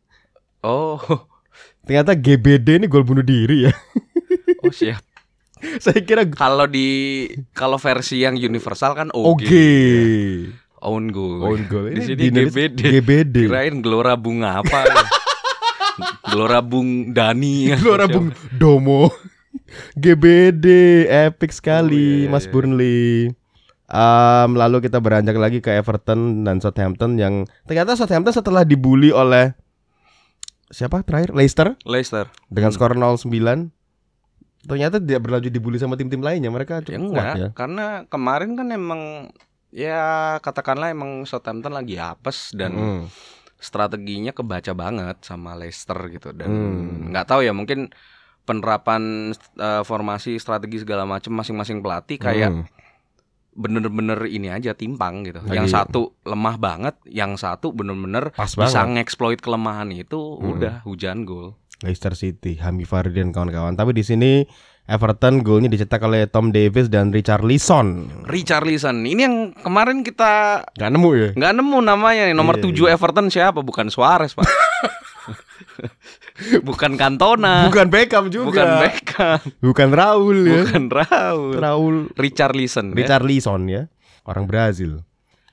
Oh, 0.66 0.98
Ternyata 1.88 2.18
GBD 2.18 2.84
ini 2.84 2.86
gol 2.92 3.08
bunuh 3.08 3.24
diri 3.24 3.70
ya. 3.70 3.74
oh 4.64 4.74
siap. 4.74 5.00
Saya 5.82 6.06
kira 6.06 6.22
Kalau 6.30 6.70
di 6.70 7.26
kalau 7.56 7.82
versi 7.82 8.22
yang 8.22 8.38
universal 8.38 8.94
kan 8.94 9.08
Oke. 9.14 9.46
OG. 9.46 9.52
Own 10.86 11.10
goal. 11.10 11.42
Own 11.42 11.62
goal. 11.66 11.90
Di 11.90 11.98
Ini 11.98 12.04
sini 12.06 12.18
di 12.30 12.30
GBD. 12.46 12.80
GBD. 12.94 13.36
Kirain 13.50 13.76
Gelora 13.82 14.14
Bunga 14.14 14.62
apa? 14.62 14.86
Gelora 16.38 16.62
Bung 16.62 16.90
Dani. 17.10 17.66
Gelora? 17.74 18.06
Bung 18.06 18.30
Domo. 18.54 19.10
GBD 19.98 20.66
epic 21.26 21.50
sekali 21.52 22.24
Oh, 22.24 22.24
iya, 22.24 22.32
Mas 22.32 22.46
iya. 22.46 22.52
Burnley. 22.54 23.34
Em, 23.84 24.52
lalu 24.54 24.78
kita 24.80 25.00
beranjak 25.00 25.34
lagi 25.34 25.58
ke 25.58 25.74
Everton 25.74 26.44
dan 26.44 26.60
Southampton 26.60 27.16
yang 27.16 27.34
ternyata 27.64 27.96
Southampton 27.96 28.30
setelah 28.32 28.62
dibully 28.62 29.10
oleh 29.10 29.56
siapa 30.68 31.00
terakhir 31.02 31.32
Leicester 31.32 31.74
Leicester. 31.82 32.28
dengan 32.46 32.70
Hmm. 32.70 32.78
skor 32.78 32.94
0-9 32.94 33.72
ternyata 34.62 35.00
tidak 35.00 35.24
berlanjut 35.24 35.48
dibully 35.50 35.80
sama 35.80 35.96
tim-tim 35.96 36.20
lainnya 36.20 36.52
mereka 36.52 36.80
Ya 36.82 36.86
cukup 36.86 37.00
enggak, 37.02 37.24
kuat 37.26 37.38
ya. 37.38 37.50
karena 37.56 37.86
kemarin 38.06 38.52
kan 38.54 38.68
emang 38.70 39.02
ya 39.70 40.04
katakanlah 40.38 40.92
emang 40.92 41.24
Southampton 41.24 41.72
lagi 41.72 41.96
apes 41.96 42.52
dan 42.52 42.72
Hmm. 42.74 43.02
Strateginya 43.58 44.32
kebaca 44.32 44.72
banget 44.72 45.18
sama 45.22 45.54
Leicester 45.54 45.98
gitu 46.08 46.30
dan 46.32 46.48
Hmm. 46.48 47.10
nggak 47.10 47.26
tahu 47.26 47.42
ya 47.42 47.52
mungkin 47.52 47.90
penerapan 48.44 49.34
eh, 49.56 49.84
formasi 49.84 50.38
strategi 50.38 50.80
segala 50.80 51.04
macam 51.04 51.34
masing-masing 51.34 51.82
pelatih 51.82 52.18
kayak 52.18 52.50
Hmm. 52.50 52.64
bener-bener 53.52 54.22
ini 54.24 54.48
aja 54.48 54.72
timpang 54.72 55.26
gitu. 55.26 55.42
Lagi- 55.42 55.58
Yang 55.58 55.68
satu 55.74 56.02
lemah 56.22 56.56
banget, 56.56 56.96
yang 57.04 57.34
satu 57.36 57.74
bener-bener 57.74 58.30
pas 58.32 58.54
bisa 58.54 58.86
ngeksploit 58.86 59.42
kelemahan 59.42 59.90
itu 59.90 60.38
Hmm. 60.38 60.54
udah 60.54 60.74
hujan 60.84 61.26
gol. 61.26 61.58
Leicester 61.78 62.14
City, 62.14 62.58
Hami 62.58 62.86
Fardi 62.86 63.18
dan 63.18 63.30
kawan-kawan. 63.30 63.74
Tapi 63.74 63.92
di 63.92 64.02
sini 64.02 64.46
Everton 64.88 65.44
golnya 65.44 65.68
dicetak 65.68 66.00
oleh 66.00 66.32
Tom 66.32 66.50
Davis 66.50 66.88
dan 66.88 67.12
Richard 67.12 67.44
Leeson. 67.44 68.08
Richarlison. 68.24 69.04
Ini 69.04 69.22
yang 69.28 69.36
kemarin 69.60 70.00
kita 70.00 70.64
Gak 70.72 70.90
nemu 70.90 71.10
ya? 71.12 71.30
nggak 71.36 71.54
nemu 71.60 71.78
namanya 71.84 72.24
nih. 72.24 72.32
Nomor 72.32 72.56
Iya, 72.56 72.88
7 72.88 72.96
Everton 72.96 73.28
siapa? 73.28 73.60
Bukan 73.60 73.92
Suarez, 73.92 74.32
Pak. 74.32 74.48
bukan 76.68 76.96
Cantona. 76.96 77.68
Bukan 77.68 77.88
Beckham 77.92 78.32
juga. 78.32 78.48
Bukan 78.48 78.68
Beckham. 78.80 79.40
Bukan 79.60 79.90
Raul 79.92 80.38
ya. 80.48 80.64
Bukan 80.64 80.84
Raul. 80.88 81.54
Raul 81.60 81.96
Richarlison. 82.16 82.92
ya. 82.92 82.96
Richard 82.96 83.24
Leeson 83.28 83.62
ya. 83.68 83.92
Orang 84.24 84.48
Brazil. 84.48 85.04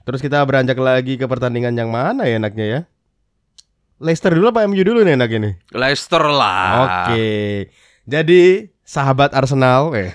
Terus 0.04 0.20
kita 0.22 0.38
beranjak 0.46 0.78
lagi 0.78 1.16
ke 1.16 1.26
pertandingan 1.26 1.74
yang 1.74 1.90
mana 1.90 2.22
ya 2.22 2.38
enaknya 2.38 2.66
ya? 2.66 2.80
Leicester 3.98 4.30
dulu 4.30 4.52
apa 4.52 4.62
MU 4.68 4.78
dulu 4.78 5.02
nih 5.02 5.16
enaknya 5.16 5.38
nih? 5.42 5.54
Leicester 5.74 6.22
lah. 6.22 7.08
Oke. 7.08 7.72
Jadi 8.04 8.68
sahabat 8.84 9.32
Arsenal, 9.32 9.90
eh, 9.98 10.12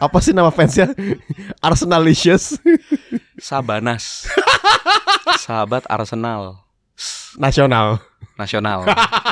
apa 0.00 0.18
sih 0.24 0.32
nama 0.32 0.48
fansnya? 0.48 0.90
Arsenalicious 1.66 2.56
Sabanas. 3.38 4.26
Sahabat 5.38 5.84
Arsenal. 5.86 6.64
nasional. 7.38 8.00
Nasional. 8.34 8.84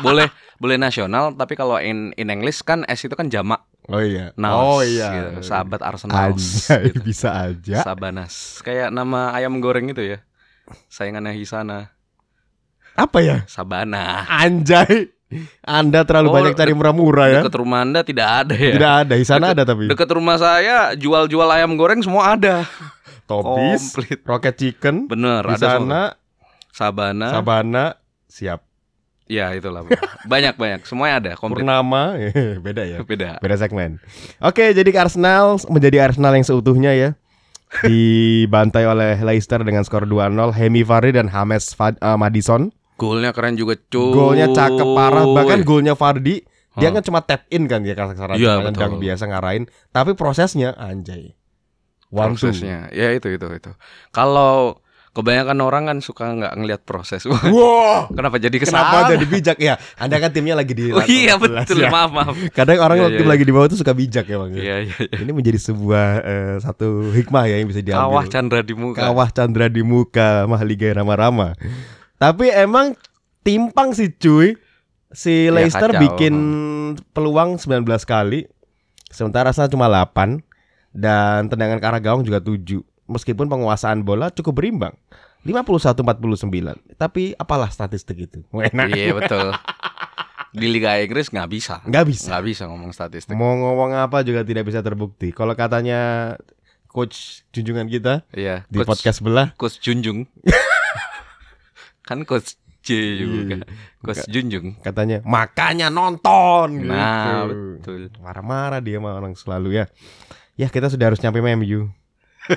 boleh 0.04 0.28
boleh 0.60 0.76
nasional, 0.78 1.34
tapi 1.34 1.56
kalau 1.58 1.80
in 1.80 2.14
in 2.14 2.28
English 2.30 2.62
kan 2.62 2.84
S 2.86 3.04
itu 3.08 3.16
kan 3.16 3.26
jamak. 3.32 3.64
Oh 3.88 4.04
iya. 4.04 4.36
Naos, 4.36 4.60
oh 4.60 4.80
iya. 4.84 5.08
gitu. 5.16 5.48
Sahabat 5.48 5.80
Arsenal. 5.80 6.36
Gitu. 6.36 7.00
bisa 7.00 7.32
aja. 7.32 7.82
Sabanas. 7.82 8.60
Kayak 8.60 8.92
nama 8.92 9.32
ayam 9.32 9.58
goreng 9.64 9.88
itu 9.88 10.04
ya. 10.04 10.20
Sayangannya 10.92 11.32
Hisana. 11.32 11.96
Apa 12.98 13.22
ya? 13.24 13.36
Sabana. 13.48 14.26
Anjay. 14.28 15.17
Anda 15.60 16.08
terlalu 16.08 16.28
Oh, 16.28 16.34
banyak 16.40 16.56
cari 16.56 16.72
murah-murah 16.72 17.26
ya. 17.28 17.40
Dekat 17.44 17.56
rumah 17.60 17.84
Anda 17.84 18.00
tidak 18.00 18.28
ada 18.28 18.54
ya. 18.56 18.72
Tidak 18.74 18.92
ada, 19.04 19.14
di 19.14 19.26
sana 19.28 19.52
ada 19.52 19.62
tapi. 19.62 19.84
Dekat 19.84 20.08
rumah 20.08 20.40
saya 20.40 20.96
jual-jual 20.96 21.48
ayam 21.52 21.76
goreng 21.76 22.00
semua 22.00 22.32
ada. 22.32 22.64
Topis, 23.28 23.92
Komplit. 23.92 24.20
Rocket 24.24 24.54
Chicken, 24.56 25.04
Bener, 25.04 25.44
di 25.44 25.52
ada 25.52 25.60
semua. 25.60 25.76
sana 25.76 26.02
Sabana. 26.72 27.28
Sabana 27.28 27.84
siap. 28.24 28.64
Ya 29.28 29.52
itulah. 29.52 29.84
Banyak-banyak, 30.24 30.84
semuanya 30.88 31.14
ada 31.20 31.30
komplit. 31.36 31.60
Purnama 31.60 32.16
beda 32.64 32.88
ya. 32.88 33.04
Beda. 33.04 33.36
Beda 33.36 33.56
segmen. 33.60 34.00
Oke, 34.40 34.72
jadi 34.72 34.88
Arsenal 34.96 35.60
menjadi 35.68 36.08
Arsenal 36.08 36.32
yang 36.32 36.48
seutuhnya 36.48 36.96
ya. 36.96 37.10
Dibantai 37.84 38.88
oleh 38.88 39.20
Leicester 39.20 39.60
dengan 39.60 39.84
skor 39.84 40.08
2-0 40.08 40.32
Hemi 40.56 40.80
Vardy 40.80 41.12
dan 41.12 41.28
James 41.28 41.76
Fa- 41.76 41.92
eh, 41.92 42.16
Madison. 42.16 42.72
Golnya 42.98 43.30
keren 43.30 43.54
juga 43.54 43.78
cuy. 43.78 44.10
Golnya 44.10 44.50
cakep 44.50 44.88
parah, 44.92 45.24
bahkan 45.30 45.62
golnya 45.62 45.94
Vardy 45.94 46.42
dia 46.78 46.94
Hah. 46.94 46.94
kan 46.94 47.02
cuma 47.02 47.20
tap 47.26 47.42
in 47.50 47.66
kan 47.66 47.82
dia 47.82 47.98
kasar 47.98 48.38
Iya, 48.38 48.62
cuma 48.62 48.70
nendang 48.70 49.02
biasa 49.02 49.26
ngarahin, 49.26 49.66
tapi 49.90 50.14
prosesnya 50.14 50.78
anjay. 50.78 51.34
One 52.08 52.38
two. 52.38 52.48
prosesnya. 52.48 52.88
Ya 52.94 53.12
itu 53.12 53.28
itu 53.34 53.46
itu. 53.50 53.70
Kalau 54.14 54.80
kebanyakan 55.12 55.58
orang 55.58 55.82
kan 55.90 55.98
suka 55.98 56.30
nggak 56.30 56.54
ngelihat 56.54 56.82
proses. 56.86 57.26
Wow. 57.26 58.14
Kenapa 58.14 58.38
jadi 58.38 58.54
ke 58.54 58.64
sana? 58.64 58.86
Kenapa 58.94 59.10
jadi 59.18 59.26
bijak 59.26 59.58
ya? 59.58 59.74
Anda 59.98 60.22
kan 60.22 60.30
timnya 60.30 60.54
lagi 60.54 60.72
di 60.78 60.94
Oh 60.94 61.02
iya 61.02 61.34
betul. 61.34 61.82
11 61.82 61.84
ya. 61.84 61.90
Maaf 61.90 62.10
maaf. 62.14 62.34
Kadang 62.54 62.78
orang 62.78 62.96
Iya, 63.02 63.04
waktu 63.10 63.24
iya, 63.26 63.30
lagi 63.34 63.42
di 63.44 63.52
bawah 63.52 63.66
tuh 63.66 63.78
suka 63.82 63.92
bijak 63.92 64.24
ya 64.30 64.36
bang. 64.38 64.50
Iya 64.54 64.76
iya. 64.86 64.96
iya. 65.02 65.18
Ini 65.18 65.32
menjadi 65.34 65.58
sebuah 65.58 66.06
eh, 66.22 66.54
satu 66.62 67.10
hikmah 67.10 67.44
ya 67.50 67.56
yang 67.58 67.68
bisa 67.68 67.82
diambil. 67.82 68.06
Kawah 68.06 68.24
Chandra 68.30 68.60
di 68.62 68.74
muka. 68.78 69.00
Kawah 69.02 69.28
Chandra 69.34 69.66
di 69.66 69.82
muka, 69.82 70.46
Mahligai 70.46 70.94
Rama-Rama. 70.94 71.58
Tapi 72.18 72.50
emang 72.50 72.98
timpang 73.40 73.90
sih 73.90 74.10
cuy. 74.10 74.58
Si 75.08 75.46
Ya, 75.46 75.54
Leicester 75.54 75.88
kacau. 75.88 76.02
bikin 76.04 76.34
peluang 77.10 77.56
19 77.56 77.80
kali. 78.04 78.44
Sementara 79.08 79.48
Arsenal 79.48 79.70
cuma 79.70 79.86
8 79.86 80.44
dan 80.90 81.46
tendangan 81.46 81.78
ke 81.78 81.86
arah 81.86 81.98
gawang 81.98 82.22
juga 82.22 82.38
7. 82.38 82.84
Meskipun 83.06 83.46
penguasaan 83.46 84.02
bola 84.02 84.28
cukup 84.28 84.58
berimbang. 84.58 84.92
51-49. 85.46 86.44
Tapi 86.94 87.32
apalah 87.34 87.68
statistik 87.68 88.18
itu? 88.20 88.44
Enak. 88.68 88.90
Iya 88.90 89.16
betul. 89.16 89.48
Di 90.50 90.66
Liga 90.66 90.98
Inggris 90.98 91.28
nggak 91.28 91.48
bisa. 91.48 91.80
Nggak 91.82 92.04
bisa. 92.04 92.28
Nggak 92.28 92.44
bisa 92.44 92.62
ngomong 92.66 92.90
statistik. 92.90 93.32
Mau 93.32 93.54
ngomong 93.54 93.94
apa 93.94 94.20
juga 94.20 94.42
tidak 94.42 94.66
bisa 94.66 94.82
terbukti. 94.82 95.30
Kalau 95.30 95.54
katanya 95.54 96.34
coach 96.86 97.44
junjungan 97.48 97.86
kita 97.86 98.24
Iya. 98.30 98.64
di 98.66 98.76
Coach- 98.78 98.88
podcast 98.90 99.16
sebelah, 99.20 99.46
Coach 99.54 99.78
Junjung. 99.78 100.24
kan 102.08 102.24
Coach 102.24 102.56
J 102.80 102.88
juga. 103.20 103.60
Iya, 103.60 103.68
Coach 104.00 104.24
Junjung. 104.26 104.80
katanya 104.80 105.20
makanya 105.22 105.86
nonton 105.88 106.88
Nah, 106.88 107.44
gitu. 107.44 107.52
betul. 107.76 108.00
marah-marah 108.18 108.80
dia 108.80 108.96
mah 108.96 109.12
orang 109.12 109.34
selalu 109.34 109.76
ya 109.76 109.84
ya 110.54 110.66
kita 110.66 110.88
sudah 110.88 111.12
harus 111.12 111.20
nyampe 111.20 111.38
MU 111.44 111.92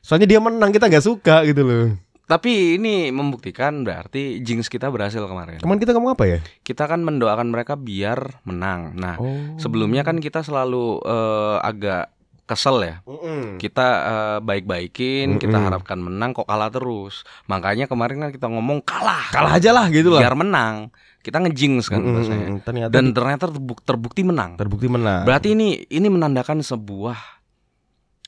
soalnya 0.00 0.28
dia 0.28 0.38
menang 0.38 0.70
kita 0.70 0.86
nggak 0.86 1.02
suka 1.02 1.42
gitu 1.42 1.62
loh 1.62 1.86
Tapi 2.22 2.78
ini 2.78 3.10
membuktikan 3.10 3.82
berarti 3.82 4.40
jinx 4.40 4.64
kita 4.66 4.88
berhasil 4.88 5.20
kemarin. 5.20 5.58
kemarin 5.58 5.80
kita 5.80 5.92
ngomong 5.92 6.14
apa 6.14 6.24
ya 6.24 6.38
Kita 6.62 6.86
kan 6.86 7.02
mendoakan 7.02 7.50
mereka 7.50 7.74
biar 7.74 8.40
menang. 8.42 8.94
Nah, 8.94 9.18
oh 9.18 9.58
sebelumnya 9.58 10.00
kan 10.00 10.16
kita 10.16 10.40
selalu 10.40 11.02
eh, 11.02 11.56
agak 11.60 12.08
kesel 12.44 12.76
ya. 12.80 12.96
Mm-mm. 13.02 13.56
Kita 13.56 13.86
eh, 14.02 14.38
baik-baikin, 14.40 15.36
kita 15.36 15.52
Mm-mm. 15.52 15.66
harapkan 15.68 15.96
menang 15.96 16.32
kok 16.32 16.44
kalah 16.44 16.68
terus. 16.68 17.22
Makanya 17.44 17.86
kemarin 17.86 18.18
kan 18.18 18.30
kita 18.30 18.46
ngomong 18.46 18.82
kalah. 18.82 19.30
kalah 19.30 19.54
aja 19.54 19.70
lah 19.70 19.86
gitu 19.88 20.10
lah 20.10 20.20
Biar 20.20 20.34
menang. 20.34 20.90
Kita 21.18 21.38
ngejinx 21.38 21.86
kan 21.86 22.02
bahasanya. 22.02 22.46
mm-mm. 22.50 22.58
ternyata 22.60 22.90
Dan 22.90 23.10
ternyata 23.10 23.46
terbuk- 23.46 23.80
terbukti 23.80 24.22
menang. 24.22 24.54
terbukti 24.54 24.86
menang 24.86 25.22
Berarti 25.22 25.52
ini 25.52 25.86
ini 25.86 26.08
menandakan 26.08 26.60
sebuah 26.60 27.18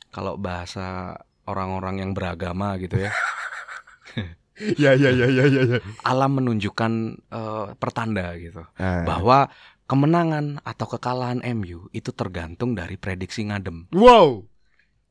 kalau 0.08 0.34
bahasa 0.34 1.18
orang-orang 1.44 1.98
yang 1.98 2.10
beragama 2.10 2.78
gitu 2.78 2.96
ya. 2.98 3.10
ya 4.78 4.94
ya 4.94 5.10
ya 5.10 5.26
ya 5.28 5.44
ya, 5.44 5.62
ya. 5.66 5.78
alam 6.00 6.38
menunjukkan 6.38 6.92
eh, 7.26 7.66
pertanda 7.74 8.38
gitu 8.38 8.62
Nah. 8.78 9.02
bahwa 9.02 9.50
kemenangan 9.84 10.58
atau 10.60 10.86
kekalahan 10.86 11.44
MU 11.54 11.88
itu 11.90 12.10
tergantung 12.10 12.72
dari 12.72 12.94
prediksi 12.94 13.44
ngadem 13.44 13.84
wow 13.90 14.40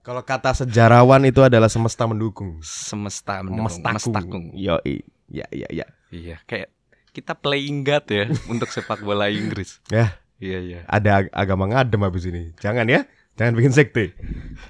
kalau 0.02 0.20
kata 0.20 0.52
sejarawan 0.54 1.24
itu 1.24 1.40
adalah 1.40 1.68
semesta 1.68 2.04
mendukung 2.04 2.58
semesta 2.60 3.40
mendukung 3.40 3.84
Mestakung. 3.86 4.46
yo 4.52 4.82
ya 5.30 5.46
ya 5.50 5.68
ya 5.70 5.88
iya 6.10 6.38
kayak 6.44 6.74
kita 7.10 7.34
playing 7.34 7.82
God 7.82 8.06
ya 8.08 8.26
untuk 8.52 8.68
sepak 8.68 9.00
bola 9.00 9.30
Inggris 9.30 9.78
Ya. 9.88 10.18
iya 10.38 10.60
iya 10.60 10.80
ada 10.86 11.22
ag- 11.22 11.32
agama 11.32 11.66
ngadem 11.68 12.02
habis 12.02 12.26
ini. 12.26 12.52
Jangan 12.58 12.84
ya. 12.86 13.06
Jangan 13.34 13.54
bikin 13.54 13.72
sekte. 13.72 14.14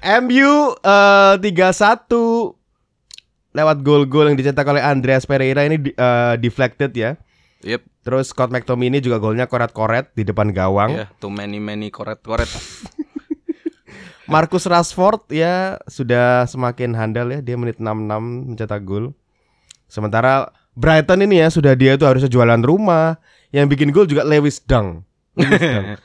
MU 0.00 0.52
eh 0.78 1.34
3-1 1.36 2.08
lewat 3.50 3.76
gol-gol 3.80 4.26
yang 4.26 4.36
dicetak 4.36 4.64
oleh 4.64 4.80
Andreas 4.80 5.24
Pereira 5.24 5.62
ini 5.62 5.76
di- 5.78 5.92
eh, 5.92 6.34
deflected 6.36 6.92
ya. 6.92 7.16
yep 7.60 7.80
Terus 8.04 8.30
Scott 8.30 8.52
McTominay 8.52 9.00
juga 9.00 9.16
golnya 9.16 9.48
koret-koret 9.48 10.12
di 10.12 10.22
depan 10.22 10.52
gawang. 10.52 10.92
ya 10.92 11.08
too 11.16 11.32
many 11.32 11.56
many 11.56 11.88
koret 11.88 12.20
koret 12.20 12.46
Marcus 14.24 14.64
Rashford 14.64 15.28
ya 15.28 15.76
sudah 15.84 16.44
semakin 16.44 16.92
handal 16.92 17.28
ya. 17.28 17.40
Dia 17.40 17.56
menit 17.56 17.76
66 17.76 17.84
mencetak 18.52 18.80
gol. 18.82 19.12
Sementara 19.84 20.48
Brighton 20.72 21.20
ini 21.20 21.38
ya 21.38 21.48
sudah 21.48 21.72
dia 21.72 21.94
itu 21.94 22.04
harusnya 22.04 22.28
jualan 22.28 22.60
rumah. 22.60 23.20
Yang 23.52 23.66
bikin 23.70 23.88
gol 23.88 24.08
juga 24.08 24.24
Lewis 24.24 24.60
Dunk. 24.60 25.04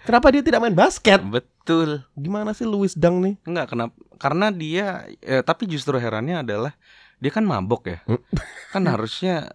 Kenapa 0.07 0.27
dia 0.29 0.41
tidak 0.41 0.59
main 0.59 0.73
basket? 0.73 1.21
betul 1.21 2.01
Gimana 2.13 2.51
sih 2.51 2.65
Lewis 2.65 2.97
Dunk 2.97 3.17
nih? 3.21 3.35
enggak 3.45 3.69
kenapa 3.69 3.93
karena 4.17 4.49
dia 4.49 5.05
eh, 5.21 5.39
tapi 5.39 5.63
justru 5.63 5.95
herannya 5.95 6.41
adalah 6.41 6.73
dia 7.15 7.29
kan 7.29 7.45
mabok 7.45 7.85
ya 7.85 7.97
Hmm. 8.09 8.17
kan 8.73 8.83
harusnya 8.83 9.53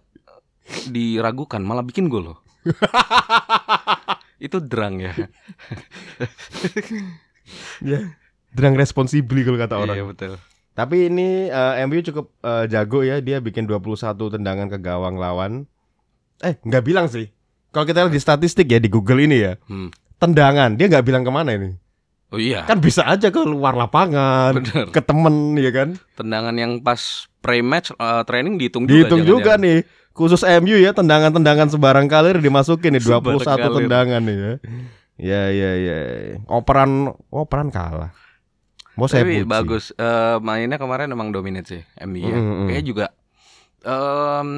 diragukan 0.87 1.61
malah 1.61 1.81
bikin 1.81 2.07
gol 2.07 2.33
loh 2.33 2.39
itu 4.45 4.57
derang 4.59 4.99
ya 4.99 5.13
Ya. 7.83 8.17
Drang 8.55 8.73
responsibly 8.73 9.45
kalau 9.45 9.59
kata 9.59 9.75
orang. 9.77 9.95
Iya 9.95 10.05
betul. 10.07 10.33
Tapi 10.73 11.07
ini 11.07 11.47
eh, 11.47 11.85
MU 11.85 12.01
cukup 12.01 12.33
eh, 12.41 12.65
jago 12.67 13.03
ya, 13.03 13.21
dia 13.21 13.37
bikin 13.37 13.69
21 13.69 13.93
tendangan 14.17 14.67
ke 14.67 14.81
gawang 14.81 15.15
lawan. 15.15 15.69
Eh, 16.41 16.57
nggak 16.57 16.83
bilang 16.83 17.07
sih. 17.07 17.29
Kalau 17.69 17.85
kita 17.85 18.07
lihat 18.07 18.15
di 18.15 18.21
statistik 18.23 18.65
ya 18.65 18.79
di 18.79 18.87
Google 18.87 19.23
ini 19.23 19.43
ya, 19.43 19.53
Hmm. 19.67 19.91
tendangan 20.17 20.73
dia 20.73 20.87
nggak 20.87 21.05
bilang 21.05 21.21
ke 21.21 21.31
mana 21.31 21.53
ini. 21.53 21.75
Oh 22.31 22.39
iya. 22.41 22.65
Kan 22.65 22.81
bisa 22.81 23.05
aja 23.05 23.29
ke 23.29 23.39
luar 23.43 23.77
lapangan, 23.77 24.57
Bener. 24.57 24.87
ke 24.89 24.99
temen 25.03 25.53
ya 25.55 25.71
kan. 25.71 25.89
Tendangan 26.17 26.55
yang 26.57 26.81
pas 26.81 26.99
pre-match 27.39 27.93
eh, 27.93 28.23
training 28.25 28.57
dihitung 28.57 28.87
juga. 28.87 28.95
Dihitung 28.95 29.23
juga 29.23 29.51
nih. 29.59 29.85
Khusus 30.15 30.47
MU 30.63 30.79
ya 30.79 30.95
tendangan-tendangan 30.95 31.67
sebarang 31.69 32.07
kali 32.07 32.39
dimasukin 32.39 32.95
nih 32.95 33.03
21 33.03 33.35
Sebarang 33.35 33.43
kalir. 33.59 33.77
tendangan 33.83 34.21
nih 34.23 34.37
ya. 34.39 34.53
Ya 35.15 35.41
ya 35.51 35.71
ya. 35.75 35.97
Operan 36.47 37.11
operan 37.27 37.67
kalah. 37.67 38.15
Mau 38.95 39.11
saya 39.11 39.27
Tapi 39.27 39.43
bagus. 39.43 39.91
Eh, 39.91 40.37
mainnya 40.39 40.79
kemarin 40.79 41.11
emang 41.11 41.35
dominate 41.35 41.67
sih 41.67 41.81
MU 42.01 42.23
ya. 42.23 42.31
Mm, 42.31 42.39
mm, 42.39 42.55
mm. 42.55 42.65
Kayaknya 42.65 42.85
juga 42.87 43.05
em, 43.83 44.49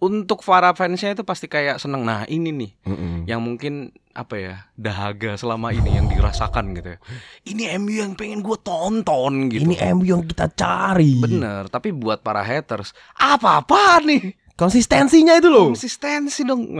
untuk 0.00 0.40
para 0.42 0.72
fansnya 0.72 1.12
itu 1.12 1.22
pasti 1.22 1.46
kayak 1.46 1.78
seneng. 1.78 2.02
Nah 2.02 2.26
ini 2.26 2.50
nih 2.50 2.70
Mm-mm. 2.82 3.14
yang 3.28 3.38
mungkin 3.38 3.94
apa 4.10 4.34
ya 4.34 4.54
dahaga 4.74 5.38
selama 5.38 5.70
ini 5.70 5.94
yang 5.94 6.10
dirasakan 6.10 6.74
gitu 6.74 6.96
ya. 6.96 6.98
Ini 7.46 7.78
MU 7.78 7.94
yang 7.94 8.12
pengen 8.18 8.42
gue 8.42 8.58
tonton 8.58 9.46
gitu. 9.52 9.62
Ini 9.62 9.94
MU 9.94 10.02
yang 10.02 10.22
kita 10.26 10.50
cari. 10.50 11.20
Bener. 11.20 11.70
Tapi 11.70 11.94
buat 11.94 12.24
para 12.24 12.42
haters 12.42 12.90
apa-apa 13.14 14.02
nih 14.02 14.34
Konsistensinya 14.60 15.34
itu 15.34 15.48
loh. 15.48 15.72
konsistensi 15.72 16.44
dong. 16.44 16.76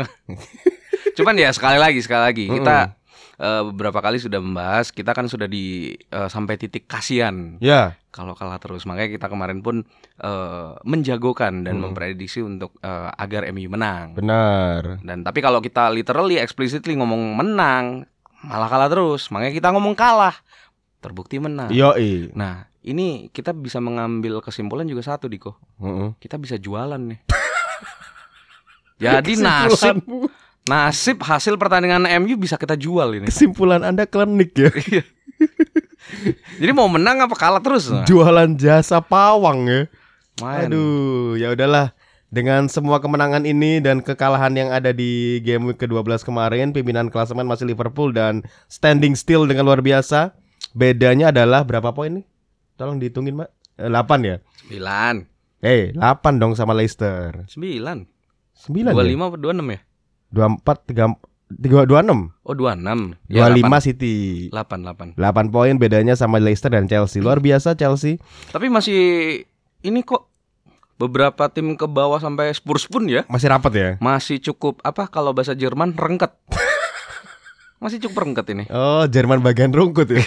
Cuman 1.16 1.34
ya 1.34 1.48
sekali 1.50 1.76
lagi 1.76 1.98
sekali 1.98 2.22
lagi 2.22 2.44
kita 2.46 2.92
eh, 3.36 3.62
beberapa 3.64 3.98
kali 3.98 4.16
sudah 4.16 4.36
membahas 4.36 4.88
kita 4.88 5.10
kan 5.10 5.26
sudah 5.26 5.46
di 5.46 5.64
eh, 5.96 6.28
sampai 6.28 6.54
titik 6.54 6.84
kasihan 6.84 7.56
Ya. 7.58 7.96
kalau 8.10 8.32
kalah 8.32 8.56
terus 8.56 8.84
makanya 8.84 9.10
kita 9.10 9.26
kemarin 9.26 9.60
pun 9.60 9.82
eh, 10.16 10.70
menjagokan 10.84 11.64
dan 11.64 11.76
Mm. 11.76 11.82
memprediksi 11.82 12.40
untuk 12.40 12.76
eh, 12.78 13.08
agar 13.10 13.48
MU 13.48 13.66
menang 13.66 14.12
Benar. 14.14 15.00
dan 15.00 15.22
tapi 15.22 15.40
kalau 15.40 15.58
kita 15.58 15.88
literally 15.88 16.36
explicitly 16.36 16.92
ngomong 16.94 17.34
menang 17.34 18.04
malah 18.42 18.68
kalah 18.68 18.88
terus 18.88 19.28
makanya 19.28 19.52
kita 19.54 19.68
ngomong 19.70 19.92
kalah 19.94 20.36
terbukti 20.98 21.36
menang 21.36 21.68
Yoi. 21.70 22.28
nah 22.32 22.64
ini 22.80 23.28
kita 23.28 23.50
bisa 23.50 23.76
mengambil 23.78 24.40
kesimpulan 24.40 24.84
juga 24.84 25.00
satu 25.02 25.26
Diko 25.26 25.56
Mm-mm. 25.76 26.16
kita 26.16 26.36
bisa 26.36 26.56
jualan 26.56 27.00
nih 27.00 27.20
jadi 29.00 29.32
nasib 29.48 29.96
nasib 30.68 31.16
hasil 31.24 31.56
pertandingan 31.56 32.04
MU 32.20 32.36
bisa 32.36 32.60
kita 32.60 32.76
jual 32.76 33.16
ini 33.16 33.26
kesimpulan 33.32 33.80
Anda 33.82 34.04
klinik 34.04 34.52
ya. 34.54 34.70
jadi 36.60 36.72
mau 36.76 36.86
menang 36.86 37.24
apa 37.24 37.34
kalah 37.34 37.62
terus 37.64 37.88
nah, 37.88 38.04
Jualan 38.04 38.54
jasa 38.60 39.00
pawang 39.00 39.66
ya. 39.66 39.80
main 40.44 40.68
Aduh, 40.68 41.36
ya 41.36 41.52
udahlah. 41.52 41.92
Dengan 42.30 42.70
semua 42.70 43.02
kemenangan 43.02 43.42
ini 43.42 43.82
dan 43.82 43.98
kekalahan 43.98 44.54
yang 44.54 44.70
ada 44.70 44.94
di 44.94 45.42
game 45.42 45.66
week 45.66 45.82
ke-12 45.82 46.22
kemarin, 46.22 46.70
pimpinan 46.70 47.10
klasemen 47.10 47.42
masih 47.42 47.66
Liverpool 47.66 48.14
dan 48.14 48.46
standing 48.70 49.18
still 49.18 49.50
dengan 49.50 49.66
luar 49.66 49.82
biasa. 49.82 50.30
Bedanya 50.70 51.34
adalah 51.34 51.66
berapa 51.66 51.90
poin 51.90 52.22
nih? 52.22 52.26
Tolong 52.78 53.02
dihitungin, 53.02 53.34
Mbak. 53.34 53.50
Eh, 53.82 53.90
8 53.90 54.20
ya? 54.22 54.36
sembilan 54.62 55.14
Eh, 55.60 55.90
8 55.92 56.38
dong 56.38 56.54
sama 56.54 56.70
Leicester. 56.72 57.50
sembilan 57.50 57.98
9 58.60 58.84
dua 58.86 59.00
ya? 59.00 59.08
lima 59.08 59.24
dua 59.34 59.52
enam 59.52 59.68
ya 59.68 59.80
24 60.30 60.60
3 60.86 61.16
3 61.50 61.82
26. 61.82 62.30
oh 62.40 62.54
dua 62.54 62.72
enam 62.72 63.16
25 63.26 63.66
City. 63.82 64.14
delapan 64.48 64.78
delapan 64.80 65.08
8 65.14 65.50
poin 65.50 65.74
bedanya 65.74 66.14
sama 66.14 66.38
Leicester 66.38 66.68
dan 66.68 66.86
Chelsea. 66.86 67.18
Luar 67.18 67.38
biasa 67.38 67.74
Chelsea. 67.74 68.20
tapi 68.48 68.68
masih 68.68 69.00
ini 69.80 70.00
kok 70.00 70.28
beberapa 70.94 71.48
tim 71.48 71.74
ke 71.74 71.86
bawah 71.86 72.16
sampai 72.16 72.52
Spurs 72.52 72.84
pun 72.84 73.08
ya 73.08 73.24
Masih 73.26 73.48
rapat 73.48 73.72
ya? 73.72 73.88
masih 73.98 74.38
cukup 74.38 74.78
apa 74.80 75.08
kalau 75.08 75.32
bahasa 75.32 75.52
Jerman 75.52 75.90
rengket 75.92 76.30
masih 77.80 77.96
cukup 77.98 78.22
rengket 78.22 78.46
ini 78.50 78.64
Oh, 78.68 79.08
Jerman 79.08 79.40
bagian 79.40 79.72
rungkut 79.72 80.06
ya. 80.06 80.20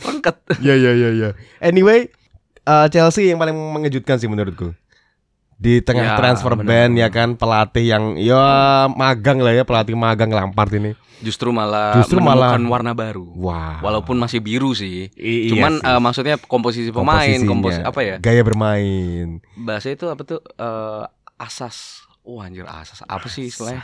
rengket 0.00 0.36
Iya 0.62 0.74
iya 0.78 0.92
iya 0.94 1.08
iya. 1.12 1.28
Anyway, 1.58 2.14
uh, 2.64 2.86
Chelsea 2.86 3.26
yang 3.26 3.36
paling 3.36 3.52
mengejutkan 3.52 4.16
sih 4.16 4.30
menurutku. 4.30 4.70
Di 5.58 5.82
tengah 5.82 6.04
Ya, 6.04 6.16
transfer 6.16 6.54
benar. 6.54 6.70
ban 6.86 6.90
ya 6.94 7.08
kan 7.08 7.34
pelatih 7.34 7.82
yang 7.84 8.04
ya 8.14 8.38
magang 8.88 9.38
lah 9.38 9.50
ya 9.52 9.62
pelatih 9.62 9.92
magang 9.92 10.30
Lampard 10.30 10.70
ini. 10.72 10.94
justru 11.18 11.50
malah 11.50 11.98
Justru 11.98 12.22
malah- 12.22 12.54
warna 12.62 12.94
baru 12.94 13.26
Wah. 13.34 13.82
walaupun 13.82 14.14
masih 14.14 14.38
biru 14.38 14.70
sih 14.70 15.10
I- 15.12 15.50
iya 15.50 15.50
cuman 15.50 15.72
sih. 15.74 15.82
eh, 15.84 15.98
maksudnya 15.98 16.34
komposisi 16.38 16.88
pemain 16.88 17.18
Komposisinya, 17.26 17.50
komposi 17.50 17.80
apa 17.82 18.00
ya 18.00 18.16
Gaya 18.16 18.38
bermain. 18.40 19.42
bahasa 19.56 19.90
itu 19.90 20.06
apa 20.06 20.22
tuh 20.22 20.38
eh, 20.38 21.02
asas 21.36 22.06
Wah 22.22 22.46
anjir 22.46 22.62
asas 22.64 23.02
apa 23.02 23.26
sih 23.26 23.50
istilahnya 23.50 23.82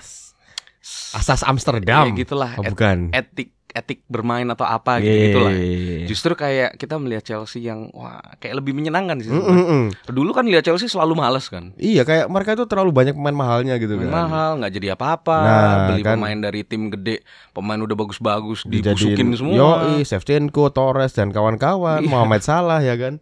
Asas 1.10 1.40
Amsterdam. 1.42 2.06
Ya, 2.06 2.14
gitulah 2.14 2.52
Oh, 2.54 2.62
Et- 2.62 2.70
bukan. 2.70 2.98
etik 3.10 3.50
etik 3.74 4.06
bermain 4.06 4.46
atau 4.46 4.62
apa 4.62 5.02
gitu 5.02 5.10
Iya, 5.10 5.24
gitulah 5.26 5.50
iya, 5.50 5.66
iya. 5.66 6.06
justru 6.06 6.32
kayak 6.32 6.78
kita 6.78 6.94
melihat 6.94 7.26
Chelsea 7.26 7.58
yang 7.60 7.90
wah 7.90 8.22
kayak 8.38 8.62
lebih 8.62 8.70
menyenangkan 8.70 9.18
sih 9.18 9.26
Mm, 9.26 9.42
mm, 9.42 9.66
mm. 9.66 9.84
dulu 10.08 10.30
kan 10.30 10.46
lihat 10.46 10.62
Chelsea 10.62 10.86
selalu 10.86 11.18
males 11.18 11.50
kan 11.50 11.74
Iya 11.74 12.06
kayak 12.06 12.30
mereka 12.30 12.54
itu 12.54 12.70
terlalu 12.70 12.94
banyak 12.94 13.12
pemain 13.12 13.34
mahalnya 13.34 13.74
gitu 13.74 13.98
kan. 13.98 14.06
mahal 14.06 14.62
nggak 14.62 14.72
jadi 14.72 14.94
apa-apa 14.94 15.38
Nah, 15.40 15.74
beli 15.90 16.02
kan. 16.02 16.14
pemain 16.14 16.38
dari 16.38 16.62
tim 16.62 16.86
gede 16.86 17.26
pemain 17.50 17.80
udah 17.80 17.96
bagus-bagus 17.96 18.62
dibusukin 18.62 19.34
semua 19.34 19.58
Yoi, 19.58 20.06
Shevchenko, 20.06 20.70
Torres 20.70 21.10
dan 21.10 21.34
kawan-kawan, 21.34 21.98
Iya. 21.98 22.06
Muhammad 22.06 22.46
Salah 22.46 22.78
ya 22.78 22.94
kan. 22.94 23.18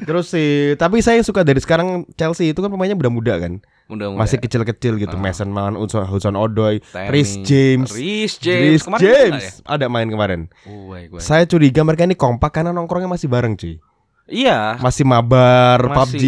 Terus 0.00 0.32
sih, 0.32 0.74
tapi 0.74 0.98
saya 0.98 1.20
yang 1.20 1.26
suka 1.26 1.44
dari 1.44 1.60
sekarang 1.60 2.02
Chelsea 2.14 2.48
itu 2.48 2.58
kan 2.58 2.66
pemainnya 2.66 2.96
muda-muda 2.96 3.36
kan. 3.38 3.60
Mudah-mudahan 3.90 4.22
Masih 4.22 4.38
kecil-kecil 4.38 4.94
gitu. 4.96 5.12
Ah. 5.12 5.20
Mason 5.20 5.48
Mount, 5.48 5.74
Hudson, 5.76 6.06
Hudson 6.06 6.34
Odoi, 6.34 6.78
Rhys 7.10 7.42
James. 7.42 7.90
Rhys 7.90 8.38
James 8.38 8.78
Rhys 8.78 8.82
Kemarin 8.82 9.02
James 9.02 9.44
nggak 9.58 9.66
ya? 9.66 9.74
ada 9.74 9.86
main 9.86 10.06
kemarin. 10.06 10.40
Guai. 10.62 11.10
Saya 11.18 11.44
curiga 11.44 11.82
mereka 11.82 12.02
ini 12.02 12.14
kompak 12.14 12.50
karena 12.52 12.70
nongkrongnya 12.70 13.10
masih 13.10 13.26
bareng 13.26 13.54
cuy. 13.54 13.82
iya 14.26 14.78
Masih 14.78 15.02
mabar, 15.02 15.82
Masih. 15.82 16.14
PUBG 16.14 16.22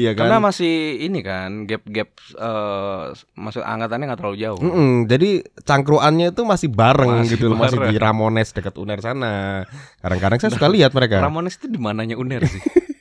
ya 0.00 0.12
kan. 0.12 0.24
karena 0.24 0.38
masih 0.40 0.72
ini 0.98 1.20
kan 1.20 1.50
gap-gap 1.62 2.08
eh 2.32 3.04
masuk 3.34 3.60
angkatannya 3.60 4.08
nggak 4.08 4.18
terlalu 4.18 4.38
jauh 4.40 4.56
Mm-mm, 4.56 5.04
jadi 5.04 5.30
cangkruannya 5.60 6.32
itu 6.32 6.42
masih 6.42 6.72
bareng 6.72 7.12
Masih 7.20 7.36
gitu, 7.36 7.52
masih 7.52 7.76
bareng. 7.76 7.92
di 7.92 7.96
Ramones 7.98 8.48
dekat 8.50 8.72
Uner 8.74 8.96
sana. 8.98 9.68
Kadang-kadang 10.00 10.40
saya 10.40 10.50
suka 10.50 10.64
lihat 10.66 10.90
mereka. 10.90 11.20
Ramones 11.20 11.60
itu 11.60 11.68
di 11.68 11.76
mananya 11.76 12.16
Uner 12.16 12.40
sih 12.42 12.56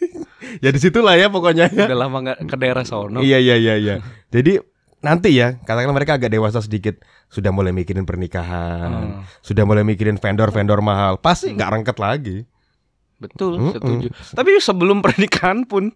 ya 0.59 0.69
di 0.69 0.77
situlah 0.77 1.13
ya 1.13 1.27
pokoknya. 1.27 1.71
udah 1.71 1.97
lama 1.97 2.17
nggak 2.21 2.39
ke 2.43 2.55
daerah 2.55 2.83
sono 2.83 3.19
Iya 3.19 3.37
iya 3.37 3.55
iya 3.55 3.75
iya. 3.75 3.95
Jadi 4.27 4.59
nanti 4.99 5.33
ya 5.33 5.55
katakanlah 5.57 5.95
mereka 5.95 6.13
agak 6.13 6.29
dewasa 6.29 6.59
sedikit 6.59 6.99
sudah 7.27 7.49
mulai 7.49 7.71
mikirin 7.71 8.03
pernikahan, 8.03 8.91
Hmm. 9.17 9.23
sudah 9.39 9.63
mulai 9.63 9.81
mikirin 9.81 10.15
vendor-vendor 10.15 10.77
mahal, 10.79 11.15
pasti 11.15 11.51
nggak 11.51 11.71
rengket 11.71 11.97
lagi. 11.97 12.37
betul 13.17 13.53
Mm-mm. 13.53 13.69
setuju 13.71 14.07
tapi 14.33 14.57
sebelum 14.57 14.97
pernikahan 15.05 15.61
pun 15.63 15.93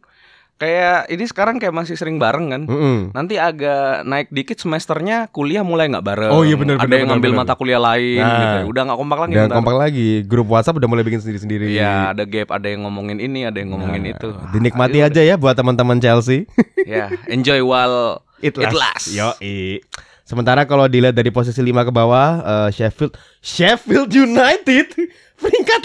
kayak 0.55 1.11
ini 1.11 1.27
sekarang 1.27 1.59
kayak 1.59 1.75
masih 1.75 1.93
sering 1.93 2.15
bareng 2.15 2.47
kan 2.47 2.61
Mm-mm. 2.63 3.11
nanti 3.11 3.35
agak 3.35 4.01
naik 4.01 4.31
dikit 4.31 4.55
semesternya 4.55 5.27
kuliah 5.27 5.61
mulai 5.61 5.91
nggak 5.91 5.99
bareng 6.01 6.31
Oh, 6.31 6.41
iya, 6.41 6.55
benar, 6.55 6.79
ada 6.79 6.87
benar, 6.87 6.95
yang 6.97 7.09
ngambil 7.11 7.31
mata 7.35 7.53
kuliah 7.53 7.75
lain 7.77 8.23
Nah. 8.23 8.39
gitu 8.39 8.71
udah 8.71 8.81
nggak 8.87 8.97
kompak 8.97 9.19
lagi 9.19 9.33
ntar. 9.35 9.51
kompak 9.53 9.75
lagi, 9.75 10.09
grup 10.23 10.47
WhatsApp 10.47 10.79
udah 10.79 10.87
mulai 10.87 11.03
bikin 11.03 11.19
sendiri-sendiri. 11.19 11.67
Iya, 11.69 12.15
ada 12.15 12.23
gap, 12.23 12.49
ada 12.49 12.65
yang 12.65 12.87
ngomongin 12.87 13.19
ini, 13.19 13.43
ada 13.43 13.59
yang 13.59 13.75
ngomongin 13.75 14.01
Nah, 14.01 14.11
itu. 14.15 14.29
Dinikmati 14.51 14.99
aja 15.01 15.19
ya 15.19 15.35
buat 15.35 15.53
teman-teman 15.53 15.99
Chelsea. 15.99 16.47
Ya, 16.85 17.09
enjoy 17.25 17.59
while 17.59 18.21
It 18.39 18.53
It 18.55 18.69
lasts. 18.69 19.09
Yoi. 19.09 19.81
Sementara 20.21 20.63
kalau 20.63 20.85
dilihat 20.85 21.13
dari 21.13 21.29
posisi 21.29 21.57
5 21.59 21.81
ke 21.81 21.91
bawah, 21.91 22.29
eh, 22.39 22.69
Sheffield 22.71 23.17
Sheffield 23.39 24.09
United 24.09 24.93
peringkat 25.41 25.81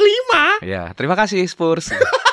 5. 0.61 0.61
Ya, 0.63 0.93
terima 0.93 1.17
kasih 1.17 1.41
Spurs. 1.43 1.89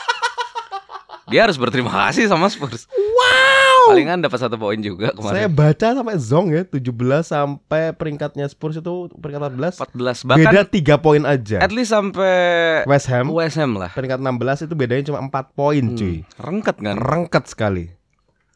Dia 1.28 1.44
harus 1.44 1.60
berterima 1.60 1.92
kasih 2.08 2.32
sama 2.32 2.48
Spurs. 2.48 2.88
Wow. 2.88 3.92
Palingan 3.92 4.20
dapat 4.20 4.40
satu 4.40 4.56
poin 4.56 4.80
juga 4.80 5.12
Saya 5.16 5.48
kemarin. 5.48 5.56
baca 5.56 5.88
sampai 5.96 6.16
zong 6.20 6.48
ya 6.52 6.64
17 6.64 6.92
sampai 7.24 7.96
peringkatnya 7.96 8.48
Spurs 8.48 8.80
itu 8.80 9.12
peringkat 9.12 9.52
14. 9.52 9.80
14 9.96 10.28
bahkan 10.28 10.44
Beda 10.44 10.62
3 10.68 11.00
poin 11.00 11.24
aja. 11.24 11.58
at 11.60 11.72
least 11.72 11.92
sampai 11.92 12.36
West 12.84 13.08
Ham 13.08 13.32
West 13.32 13.56
Ham 13.56 13.76
lah. 13.76 13.92
peringkat 13.92 14.20
16 14.20 14.68
itu 14.68 14.74
bedanya 14.76 15.04
cuma 15.08 15.20
4 15.24 15.56
poin 15.56 15.84
cuy. 15.96 16.16
Hmm, 16.20 16.28
rengket 16.36 16.78
kan. 16.80 16.96
Rengket 16.96 17.46
sekali. 17.48 17.86